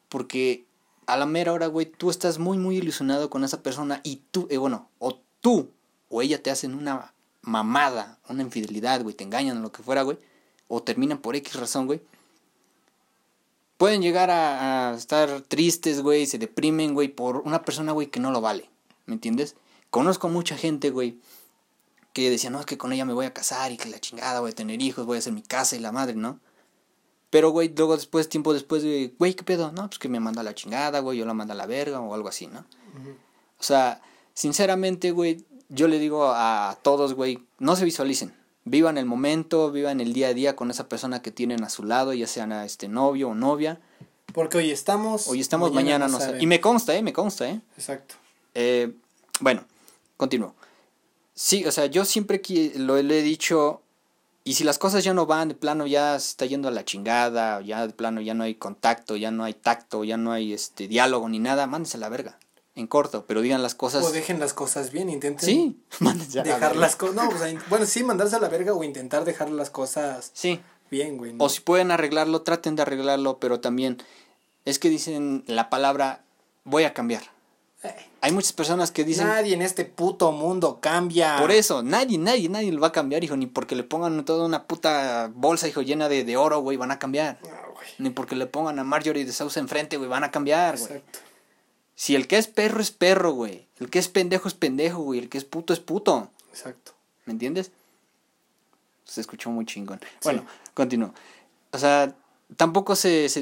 Porque 0.08 0.66
a 1.08 1.18
la 1.18 1.26
mera 1.26 1.54
hora, 1.54 1.68
güey, 1.68 1.86
tú 1.86 2.10
estás 2.10 2.40
muy, 2.40 2.58
muy 2.58 2.78
ilusionado 2.78 3.30
con 3.30 3.44
esa 3.44 3.62
persona 3.62 4.02
y 4.04 4.22
tú, 4.32 4.48
eh, 4.50 4.58
bueno, 4.58 4.90
o 5.00 5.20
tú 5.42 5.72
o 6.10 6.22
ella 6.22 6.42
te 6.42 6.52
hacen 6.52 6.76
una 6.76 7.14
mamada, 7.42 8.20
una 8.30 8.42
infidelidad, 8.42 9.02
güey, 9.02 9.16
te 9.16 9.24
engañan 9.24 9.58
o 9.58 9.62
lo 9.62 9.72
que 9.72 9.84
fuera, 9.84 10.02
güey, 10.02 10.18
o 10.68 10.84
terminan 10.84 11.20
por 11.20 11.36
X 11.36 11.56
razón, 11.56 11.88
güey. 11.88 12.02
Pueden 13.78 14.02
llegar 14.02 14.32
a, 14.32 14.96
estar 14.96 15.42
tristes, 15.42 16.02
güey, 16.02 16.26
se 16.26 16.38
deprimen, 16.38 16.94
güey, 16.94 17.10
por 17.10 17.38
una 17.38 17.64
persona, 17.64 17.92
güey, 17.92 18.08
que 18.08 18.20
no 18.20 18.32
lo 18.32 18.42
vale, 18.42 18.70
¿me 19.06 19.14
entiendes? 19.14 19.56
Conozco 19.90 20.30
mucha 20.30 20.58
gente, 20.58 20.90
güey, 20.90 21.20
que 22.14 22.30
decía, 22.30 22.50
no, 22.50 22.60
es 22.60 22.66
que 22.66 22.78
con 22.78 22.94
ella 22.94 23.06
me 23.06 23.14
voy 23.14 23.26
a 23.26 23.34
casar 23.34 23.72
y 23.72 23.78
que 23.78 23.90
la 23.90 24.00
chingada, 24.00 24.40
voy 24.40 24.52
a 24.52 24.56
tener 24.56 24.82
hijos, 24.82 25.06
voy 25.06 25.18
a 25.18 25.20
hacer 25.20 25.34
mi 25.34 25.42
casa 25.42 25.76
y 25.76 25.80
la 25.80 25.92
madre, 25.92 26.16
¿no? 26.16 26.40
Pero, 27.36 27.50
güey, 27.50 27.74
luego 27.76 27.98
después, 27.98 28.30
tiempo 28.30 28.54
después, 28.54 28.82
güey, 29.18 29.34
¿qué 29.34 29.44
pedo? 29.44 29.70
No, 29.74 29.90
pues 29.90 30.00
que 30.00 30.08
me 30.08 30.22
manda 30.22 30.42
la 30.42 30.56
chingada, 30.56 31.02
güey, 31.02 31.18
yo 31.18 31.26
la 31.26 31.34
mando 31.34 31.52
a 31.52 31.58
la 31.58 31.66
verga 31.66 32.00
o 32.00 32.14
algo 32.14 32.30
así, 32.30 32.48
¿no? 32.48 32.60
O 33.60 33.62
sea, 33.62 34.02
sinceramente, 34.34 35.12
güey, 35.12 35.44
yo 35.68 35.90
le 35.90 36.00
digo 36.00 36.30
a 36.30 36.80
todos, 36.82 37.14
güey, 37.14 37.44
no 37.60 37.76
se 37.76 37.84
visualicen. 37.84 38.34
Vivan 38.64 38.98
el 38.98 39.06
momento, 39.06 39.70
vivan 39.70 40.00
el 40.00 40.14
día 40.14 40.30
a 40.30 40.34
día 40.34 40.56
con 40.56 40.72
esa 40.72 40.88
persona 40.88 41.22
que 41.22 41.30
tienen 41.30 41.62
a 41.66 41.70
su 41.70 41.84
lado, 41.84 42.14
ya 42.14 42.26
sean 42.26 42.54
a 42.54 42.64
este 42.64 42.88
novio 42.88 43.28
o 43.28 43.36
novia. 43.36 43.82
Porque 44.34 44.60
hoy 44.60 44.72
estamos. 44.72 45.28
Hoy 45.28 45.42
estamos, 45.42 45.74
mañana, 45.74 46.08
no 46.08 46.22
sé. 46.22 46.38
Y 46.40 46.48
me 46.48 46.62
consta, 46.62 46.96
¿eh? 46.96 47.04
Me 47.04 47.12
consta, 47.12 47.50
¿eh? 47.50 47.60
Exacto. 47.76 48.16
Eh, 48.54 48.94
bueno, 49.42 49.66
continúo. 50.16 50.56
Sí, 51.34 51.66
o 51.66 51.72
sea, 51.74 51.88
yo 51.88 52.06
siempre 52.06 52.42
lo 52.76 52.96
le 53.02 53.20
he 53.20 53.24
dicho, 53.24 53.82
y 54.46 54.54
si 54.54 54.64
las 54.64 54.78
cosas 54.78 55.04
ya 55.04 55.14
no 55.14 55.26
van, 55.26 55.50
de 55.50 55.56
plano 55.56 55.86
ya 55.88 56.18
se 56.20 56.30
está 56.30 56.46
yendo 56.46 56.70
a 56.70 56.72
la 56.72 56.86
chingada, 56.86 57.60
ya 57.62 57.86
de 57.86 57.92
plano 57.94 58.22
ya 58.22 58.34
no 58.34 58.44
hay 58.46 58.56
contacto, 58.56 59.18
ya 59.18 59.32
no 59.32 59.44
hay 59.44 59.54
tacto, 59.54 60.04
ya 60.06 60.16
no 60.16 60.32
hay 60.32 60.54
este 60.54 60.88
diálogo 60.88 61.28
ni 61.28 61.40
nada, 61.40 61.68
mándense 61.68 61.98
a 61.98 62.00
la 62.00 62.08
verga. 62.10 62.40
en 62.76 62.88
corto, 62.88 63.26
pero 63.26 63.42
digan 63.42 63.62
las 63.64 63.74
cosas. 63.74 64.04
O 64.06 64.12
dejen 64.12 64.40
las 64.40 64.54
cosas 64.54 64.92
bien, 64.92 65.10
intenten 65.10 65.46
Sí, 65.46 65.80
mándense 66.00 66.40
a 66.40 66.44
la 66.46 66.54
dejar 66.54 66.70
verga. 66.72 66.80
las 66.82 66.96
cosas. 66.96 67.16
No, 67.16 67.28
o 67.30 67.38
sea, 67.38 67.50
in- 67.50 67.60
bueno, 67.70 67.86
sí, 67.86 68.04
mandarse 68.04 68.36
a 68.36 68.40
la 68.40 68.50
verga 68.50 68.74
o 68.74 68.84
intentar 68.84 69.24
dejar 69.26 69.50
las 69.50 69.70
cosas 69.70 70.32
Sí, 70.34 70.60
bien, 70.92 71.18
güey. 71.18 71.34
¿no? 71.34 71.44
o 71.44 71.50
si 71.50 71.62
pueden 71.62 71.92
arreglarlo, 71.92 72.42
traten 72.42 72.76
de 72.76 72.82
arreglarlo, 72.84 73.40
pero 73.40 73.60
también 73.62 73.98
es 74.66 74.78
que 74.80 74.90
dicen 74.90 75.44
la 75.48 75.70
palabra 75.70 76.24
voy 76.66 76.84
a 76.84 76.94
cambiar. 76.94 77.24
Hay 78.22 78.32
muchas 78.32 78.54
personas 78.54 78.92
que 78.92 79.04
dicen 79.04 79.28
Nadie 79.28 79.54
en 79.54 79.62
este 79.62 79.86
puto 79.86 80.32
mundo 80.32 80.80
cambia. 80.82 81.38
por 81.40 81.52
eso, 81.52 81.84
nadie, 81.84 82.18
nadie, 82.18 82.50
nadie 82.50 82.72
lo 82.72 82.82
va 82.82 82.88
a 82.88 82.92
cambiar, 82.92 83.24
hijo, 83.24 83.38
ni 83.38 83.46
porque 83.46 83.76
le 83.76 83.84
pongan 83.84 84.26
toda 84.26 84.46
una 84.46 84.64
puta 84.64 85.32
bolsa, 85.34 85.68
hijo, 85.68 85.82
llena 85.82 86.10
de, 86.10 86.24
de 86.24 86.38
oro, 86.38 86.60
güey, 86.60 86.78
van 86.78 86.92
a 86.92 87.00
cambiar. 87.00 87.38
Ni 88.00 88.10
porque 88.10 88.36
le 88.36 88.48
pongan 88.48 88.80
a 88.80 88.84
Marjorie 88.84 89.26
de 89.26 89.32
Sousa 89.32 89.60
enfrente, 89.60 89.98
güey, 89.98 90.10
van 90.10 90.24
a 90.24 90.32
cambiar, 90.32 90.78
güey. 90.78 90.94
Exacto. 90.94 91.20
Si 91.96 92.16
el 92.16 92.28
que 92.28 92.38
es 92.38 92.48
perro 92.48 92.82
es 92.82 92.92
perro, 92.92 93.32
güey. 93.32 93.68
El 93.80 93.90
que 93.90 94.00
es 94.00 94.10
pendejo 94.10 94.48
es 94.48 94.54
pendejo, 94.54 95.00
güey. 95.02 95.20
El 95.20 95.30
que 95.30 95.38
es 95.38 95.46
puto 95.46 95.72
es 95.72 95.80
puto. 95.80 96.30
Exacto. 96.50 96.94
¿Me 97.26 97.32
entiendes? 97.32 97.72
Se 99.06 99.22
escuchó 99.22 99.50
muy 99.50 99.66
chingón. 99.66 100.02
Bueno, 100.24 100.46
continúo. 100.74 101.14
O 101.72 101.78
sea, 101.78 102.14
tampoco 102.58 102.96
se, 102.96 103.30
se 103.30 103.42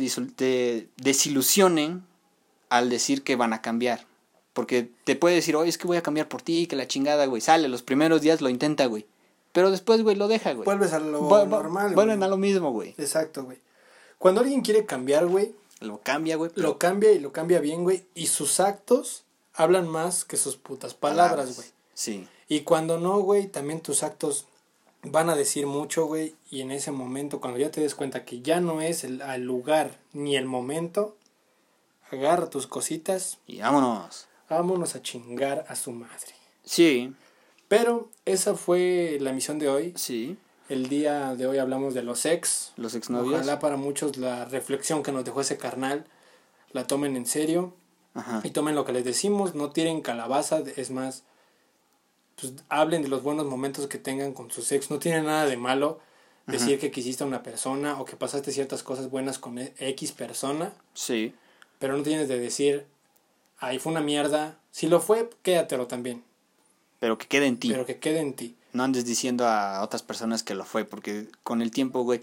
desilusionen 0.98 2.06
al 2.70 2.90
decir 2.90 3.24
que 3.24 3.36
van 3.36 3.54
a 3.54 3.62
cambiar. 3.62 4.06
Porque 4.54 4.90
te 5.04 5.16
puede 5.16 5.36
decir, 5.36 5.56
oye, 5.56 5.70
es 5.70 5.78
que 5.78 5.88
voy 5.88 5.98
a 5.98 6.04
cambiar 6.04 6.28
por 6.30 6.42
ti, 6.42 6.68
que 6.68 6.76
la 6.76 6.88
chingada, 6.88 7.26
güey. 7.26 7.42
Sale, 7.42 7.68
los 7.70 7.82
primeros 7.82 8.22
días 8.22 8.40
lo 8.42 8.50
intenta, 8.50 8.86
güey. 8.86 9.06
Pero 9.52 9.72
después, 9.72 10.02
güey, 10.04 10.16
lo 10.16 10.28
deja, 10.28 10.54
güey. 10.54 10.66
Vuelves 10.66 10.94
a 10.94 11.00
lo 11.00 11.22
Vu- 11.22 11.30
vu- 11.44 11.48
normal, 11.48 11.94
Vuelven 11.96 12.18
güey. 12.20 12.28
a 12.28 12.30
lo 12.30 12.38
mismo, 12.38 12.72
güey. 12.72 12.94
Exacto, 12.98 13.44
güey. 13.44 13.58
Cuando 14.20 14.42
alguien 14.42 14.62
quiere 14.62 14.86
cambiar, 14.86 15.26
güey, 15.28 15.54
Lo 15.80 16.00
cambia, 16.02 16.36
güey. 16.38 16.52
pero- 16.54 16.68
lo 16.68 16.78
cambia 16.80 17.12
y 17.12 17.20
lo 17.20 17.32
cambia 17.32 17.60
bien, 17.60 17.84
güey. 17.84 18.06
Y 18.16 18.28
sus 18.28 18.60
actos 18.60 19.24
hablan 19.54 19.88
más 19.88 20.24
que 20.26 20.38
sus 20.38 20.56
putas 20.56 20.94
palabras, 20.94 21.56
güey. 21.56 21.68
Sí. 21.94 22.28
Y 22.48 22.62
cuando 22.62 23.00
no, 23.00 23.20
güey, 23.20 23.48
también 23.48 23.82
tus 23.82 24.02
actos 24.04 24.46
van 25.04 25.30
a 25.30 25.36
decir 25.36 25.66
mucho, 25.68 26.06
güey. 26.06 26.36
Y 26.50 26.62
en 26.62 26.72
ese 26.72 26.92
momento, 26.92 27.42
cuando 27.42 27.60
ya 27.60 27.70
te 27.72 27.82
des 27.82 27.96
cuenta 27.96 28.24
que 28.26 28.42
ya 28.42 28.60
no 28.62 28.82
es 28.82 29.04
el 29.04 29.22
al 29.22 29.42
lugar 29.42 30.00
ni 30.14 30.36
el 30.38 30.46
momento, 30.46 31.16
agarra 32.12 32.50
tus 32.50 32.68
cositas, 32.68 33.40
Y 33.48 33.60
vámonos. 33.60 34.28
Vámonos 34.56 34.96
a 34.96 35.02
chingar 35.02 35.66
a 35.68 35.76
su 35.76 35.92
madre. 35.92 36.34
Sí, 36.64 37.14
Pero 37.68 38.10
esa 38.26 38.56
fue 38.56 39.18
la 39.22 39.32
misión 39.34 39.60
de 39.60 39.70
hoy. 39.70 39.94
sí. 39.96 40.38
El 40.70 40.88
día 40.88 41.36
de 41.36 41.46
hoy 41.46 41.58
hablamos 41.58 41.94
de 41.94 42.04
los 42.04 42.26
ex. 42.26 42.72
Los 42.78 42.96
exnovios. 42.96 43.34
Ojalá 43.42 43.60
para 43.60 43.76
muchos 43.76 44.16
la 44.16 44.46
reflexión 44.46 45.04
que 45.04 45.12
nos 45.12 45.26
dejó 45.26 45.42
ese 45.42 45.58
carnal 45.58 46.06
la 46.72 46.88
tomen 46.88 47.18
en 47.18 47.26
serio 47.26 47.74
Ajá. 48.14 48.40
y 48.46 48.50
tomen 48.52 48.74
lo 48.74 48.86
que 48.86 48.94
les 48.94 49.04
decimos, 49.04 49.56
no 49.56 49.72
tiren 49.72 50.02
calabaza, 50.02 50.64
es 50.78 50.90
más, 50.90 51.24
pues 52.40 52.54
hablen 52.70 53.02
de 53.02 53.10
los 53.10 53.24
buenos 53.24 53.46
momentos 53.46 53.88
que 53.88 53.98
tengan 53.98 54.34
con 54.34 54.50
sus 54.52 54.72
ex, 54.72 54.90
no 54.90 55.00
tiene 55.00 55.22
nada 55.22 55.46
de 55.46 55.58
malo 55.58 56.00
decir 56.48 56.80
que 56.80 56.92
quisiste 56.92 57.24
a 57.24 57.28
una 57.28 57.44
persona 57.44 58.00
o 58.00 58.06
que 58.06 58.16
pasaste 58.16 58.52
ciertas 58.52 58.84
cosas 58.84 59.10
buenas 59.10 59.38
con 59.40 59.60
e- 59.60 59.74
X 59.78 60.14
persona, 60.14 60.74
Sí. 60.94 61.36
pero 61.78 61.96
no 61.98 62.04
tienes 62.04 62.28
de 62.30 62.40
decir, 62.40 62.86
ahí 63.66 63.80
fue 63.80 63.92
una 63.92 64.02
mierda, 64.02 64.58
si 64.72 64.88
lo 64.88 65.00
fue, 65.00 65.30
quédatelo 65.42 65.88
también, 65.88 66.24
Pero 67.00 67.18
que 67.18 67.28
quede 67.28 67.48
en 67.48 67.58
ti. 67.58 67.70
pero 67.72 67.86
que 67.86 68.00
quede 68.00 68.20
en 68.20 68.34
ti. 68.34 68.56
No 68.74 68.84
andes 68.84 69.06
diciendo 69.06 69.48
a 69.48 69.82
otras 69.84 70.02
personas 70.02 70.42
que 70.44 70.56
lo 70.56 70.66
fue, 70.66 70.84
porque 70.86 71.28
con 71.44 71.62
el 71.62 71.70
tiempo, 71.72 72.04
güey, 72.04 72.22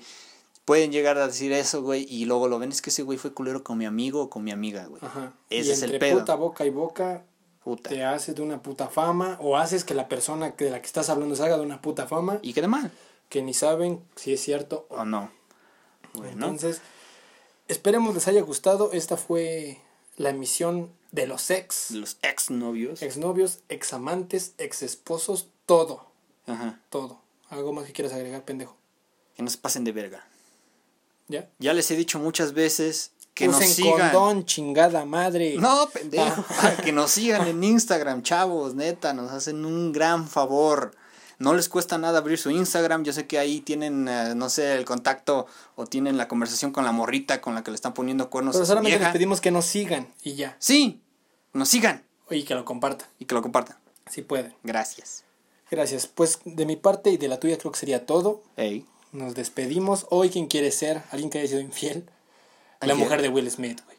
pueden 0.64 0.90
llegar 0.92 1.16
a 1.18 1.26
decir 1.26 1.52
eso, 1.52 1.82
güey, 1.82 2.06
y 2.08 2.24
luego 2.24 2.48
lo 2.48 2.58
ven, 2.58 2.70
es 2.70 2.82
que 2.82 2.90
ese 2.90 3.02
güey 3.02 3.18
fue 3.18 3.32
culero 3.32 3.62
con 3.62 3.78
mi 3.78 3.86
amigo 3.86 4.22
o 4.22 4.30
con 4.30 4.42
mi 4.44 4.50
amiga, 4.50 4.86
güey. 4.86 5.00
Ajá. 5.04 5.32
Ese 5.48 5.68
y 5.68 5.72
es 5.72 5.82
el 5.82 5.92
entre 5.94 6.08
pedo. 6.08 6.18
puta 6.20 6.34
boca 6.34 6.64
y 6.66 6.70
boca 6.70 7.24
Puta. 7.62 7.90
te 7.90 8.04
haces 8.04 8.34
de 8.34 8.42
una 8.42 8.62
puta 8.62 8.88
fama 8.88 9.36
o 9.40 9.56
haces 9.56 9.84
que 9.84 9.94
la 9.94 10.08
persona 10.08 10.50
de 10.56 10.70
la 10.70 10.80
que 10.80 10.86
estás 10.86 11.08
hablando 11.10 11.36
se 11.36 11.42
haga 11.44 11.56
de 11.58 11.62
una 11.62 11.80
puta 11.82 12.06
fama 12.06 12.38
Y 12.42 12.52
quede 12.54 12.68
mal, 12.68 12.90
que 13.28 13.42
ni 13.42 13.52
saben 13.54 14.00
si 14.16 14.32
es 14.32 14.40
cierto 14.40 14.86
o 14.88 14.96
o 14.96 15.04
no. 15.04 15.30
Bueno, 16.14 16.32
Entonces, 16.32 16.80
esperemos 17.68 18.14
les 18.14 18.26
haya 18.28 18.40
gustado. 18.42 18.90
Esta 18.92 19.16
fue 19.16 19.78
la 20.16 20.30
emisión 20.30 20.90
de 21.12 21.26
los 21.26 21.50
ex, 21.50 21.90
los 21.90 22.18
exnovios. 22.22 23.02
exnovios, 23.02 23.60
examantes, 23.68 24.54
exesposos, 24.58 25.48
todo, 25.66 26.06
Ajá. 26.46 26.80
todo. 26.90 27.20
¿Algo 27.48 27.72
más 27.72 27.84
que 27.86 27.92
quieras 27.92 28.12
agregar, 28.14 28.44
pendejo? 28.44 28.76
Que 29.34 29.42
no 29.42 29.50
se 29.50 29.58
pasen 29.58 29.84
de 29.84 29.92
verga. 29.92 30.24
¿Ya? 31.28 31.48
Ya 31.58 31.72
les 31.74 31.90
he 31.90 31.96
dicho 31.96 32.18
muchas 32.18 32.52
veces 32.54 33.12
que 33.34 33.46
nos 33.46 33.56
Usen 33.56 33.68
sigan. 33.70 34.12
condón, 34.12 34.44
chingada 34.44 35.04
madre. 35.04 35.56
No, 35.58 35.88
pendejo. 35.92 36.44
que 36.84 36.92
nos 36.92 37.10
sigan 37.12 37.46
en 37.46 37.62
Instagram, 37.64 38.22
chavos, 38.22 38.74
neta, 38.74 39.12
nos 39.14 39.30
hacen 39.32 39.64
un 39.64 39.92
gran 39.92 40.28
favor. 40.28 40.92
No 41.40 41.54
les 41.54 41.68
cuesta 41.68 41.96
nada 41.98 42.18
abrir 42.18 42.38
su 42.38 42.50
Instagram. 42.50 43.02
Yo 43.02 43.12
sé 43.14 43.26
que 43.26 43.38
ahí 43.38 43.60
tienen, 43.62 44.06
eh, 44.08 44.34
no 44.36 44.48
sé, 44.50 44.74
el 44.76 44.84
contacto 44.84 45.46
o 45.74 45.86
tienen 45.86 46.16
la 46.18 46.28
conversación 46.28 46.70
con 46.70 46.84
la 46.84 46.92
morrita 46.92 47.40
con 47.40 47.54
la 47.54 47.64
que 47.64 47.70
le 47.70 47.74
están 47.76 47.94
poniendo 47.94 48.28
cuernos 48.28 48.54
Pero 48.54 48.62
a 48.62 48.66
su 48.66 48.70
solamente 48.70 48.98
les 48.98 49.08
pedimos 49.08 49.40
que 49.40 49.50
nos 49.50 49.64
sigan 49.64 50.06
y 50.22 50.34
ya. 50.34 50.54
Sí, 50.58 51.00
nos 51.54 51.68
sigan 51.70 52.04
Y 52.30 52.44
que 52.44 52.54
lo 52.54 52.64
compartan, 52.66 53.08
y 53.18 53.24
que 53.24 53.34
lo 53.34 53.40
compartan. 53.42 53.78
si 54.08 54.20
pueden. 54.22 54.54
Gracias. 54.62 55.24
Gracias. 55.70 56.06
Pues 56.06 56.40
de 56.44 56.66
mi 56.66 56.76
parte 56.76 57.10
y 57.10 57.16
de 57.16 57.28
la 57.28 57.40
tuya 57.40 57.56
creo 57.56 57.72
que 57.72 57.78
sería 57.78 58.04
todo. 58.04 58.42
Hey. 58.56 58.84
Nos 59.12 59.34
despedimos. 59.34 60.06
Hoy, 60.10 60.28
¿quién 60.28 60.46
quiere 60.46 60.70
ser? 60.70 61.02
¿Alguien 61.10 61.30
que 61.30 61.38
haya 61.38 61.48
sido 61.48 61.60
infiel? 61.60 62.04
La 62.80 62.88
Infiel. 62.88 62.98
mujer 62.98 63.22
de 63.22 63.28
Will 63.30 63.50
Smith, 63.50 63.80
güey. 63.86 63.98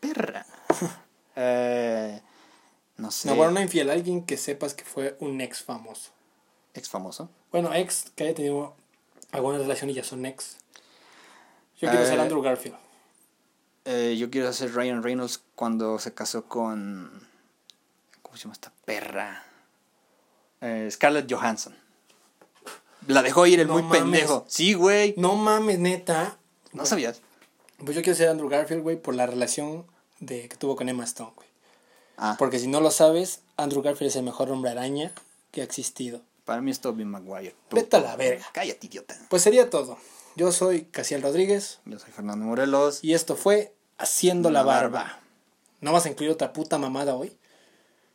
Perra. 0.00 0.44
eh, 1.36 2.20
no 2.98 3.10
sé. 3.10 3.28
No, 3.28 3.34
bueno, 3.34 3.52
no 3.52 3.60
infiel. 3.62 3.88
Alguien 3.88 4.24
que 4.26 4.36
sepas 4.36 4.74
que 4.74 4.84
fue 4.84 5.16
un 5.20 5.40
ex 5.40 5.62
famoso. 5.62 6.10
Ex 6.74 6.88
famoso. 6.88 7.30
Bueno, 7.52 7.72
ex 7.74 8.10
que 8.16 8.24
haya 8.24 8.34
tenido 8.34 8.74
alguna 9.32 9.58
relación 9.58 9.90
y 9.90 9.94
ya 9.94 10.04
son 10.04 10.26
ex. 10.26 10.56
Yo 11.80 11.88
quiero 11.88 12.04
Eh, 12.04 12.06
ser 12.08 12.20
Andrew 12.20 12.42
Garfield. 12.42 12.76
Eh, 13.84 14.16
yo 14.18 14.30
quiero 14.30 14.48
hacer 14.48 14.72
Ryan 14.74 15.02
Reynolds 15.02 15.42
cuando 15.54 15.98
se 15.98 16.14
casó 16.14 16.44
con. 16.46 17.28
¿Cómo 18.22 18.36
se 18.36 18.44
llama 18.44 18.54
esta 18.54 18.72
perra? 18.84 19.44
Eh, 20.60 20.88
Scarlett 20.90 21.30
Johansson. 21.30 21.76
La 23.06 23.22
dejó 23.22 23.46
ir 23.46 23.60
el 23.60 23.66
No 23.66 23.74
muy 23.74 23.82
mames. 23.82 24.00
pendejo. 24.00 24.44
Sí, 24.48 24.72
güey. 24.74 25.14
No 25.18 25.34
mames, 25.36 25.78
neta. 25.78 26.38
No 26.72 26.86
sabías. 26.86 27.20
Pues 27.84 27.94
yo 27.94 28.02
quiero 28.02 28.16
ser 28.16 28.28
Andrew 28.30 28.48
Garfield, 28.48 28.82
güey, 28.82 28.96
por 28.96 29.14
la 29.14 29.26
relación 29.26 29.84
de, 30.20 30.48
que 30.48 30.56
tuvo 30.56 30.74
con 30.74 30.88
Emma 30.88 31.04
Stone, 31.04 31.32
güey. 31.36 31.48
Ah, 32.16 32.36
Porque 32.38 32.58
si 32.58 32.66
no 32.68 32.80
lo 32.80 32.90
sabes, 32.90 33.40
Andrew 33.58 33.82
Garfield 33.82 34.08
es 34.10 34.16
el 34.16 34.22
mejor 34.22 34.50
hombre 34.50 34.70
araña 34.70 35.12
que 35.50 35.60
ha 35.60 35.64
existido. 35.64 36.22
Para 36.44 36.60
mí 36.60 36.70
es 36.70 36.80
Tobey 36.80 37.04
Maguire. 37.04 37.54
Vete 37.70 37.96
a 37.96 38.00
la 38.00 38.16
verga. 38.16 38.46
Cállate, 38.52 38.86
idiota. 38.86 39.16
Pues 39.30 39.42
sería 39.42 39.70
todo. 39.70 39.98
Yo 40.36 40.50
soy 40.50 40.86
Casiel 40.86 41.22
Rodríguez 41.22 41.78
Yo 41.84 41.96
soy 42.00 42.10
Fernando 42.10 42.44
Morelos. 42.44 42.98
y 43.04 43.14
esto 43.14 43.36
fue 43.36 43.72
Haciendo 43.98 44.50
la 44.50 44.60
La 44.60 44.64
Barba. 44.66 44.98
Barba. 45.02 45.20
¿No 45.80 45.92
vas 45.92 46.06
a 46.06 46.08
incluir 46.10 46.32
otra 46.32 46.52
puta 46.52 46.76
mamada 46.78 47.14
hoy? 47.14 47.36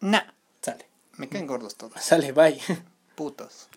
Nah, 0.01 0.23
Sale. 0.61 0.85
me 1.17 1.29
caen 1.29 1.47
gordos 1.47 1.75
todos. 1.75 2.01
Sale, 2.01 2.33
bye. 2.33 2.59
Putos. 3.15 3.69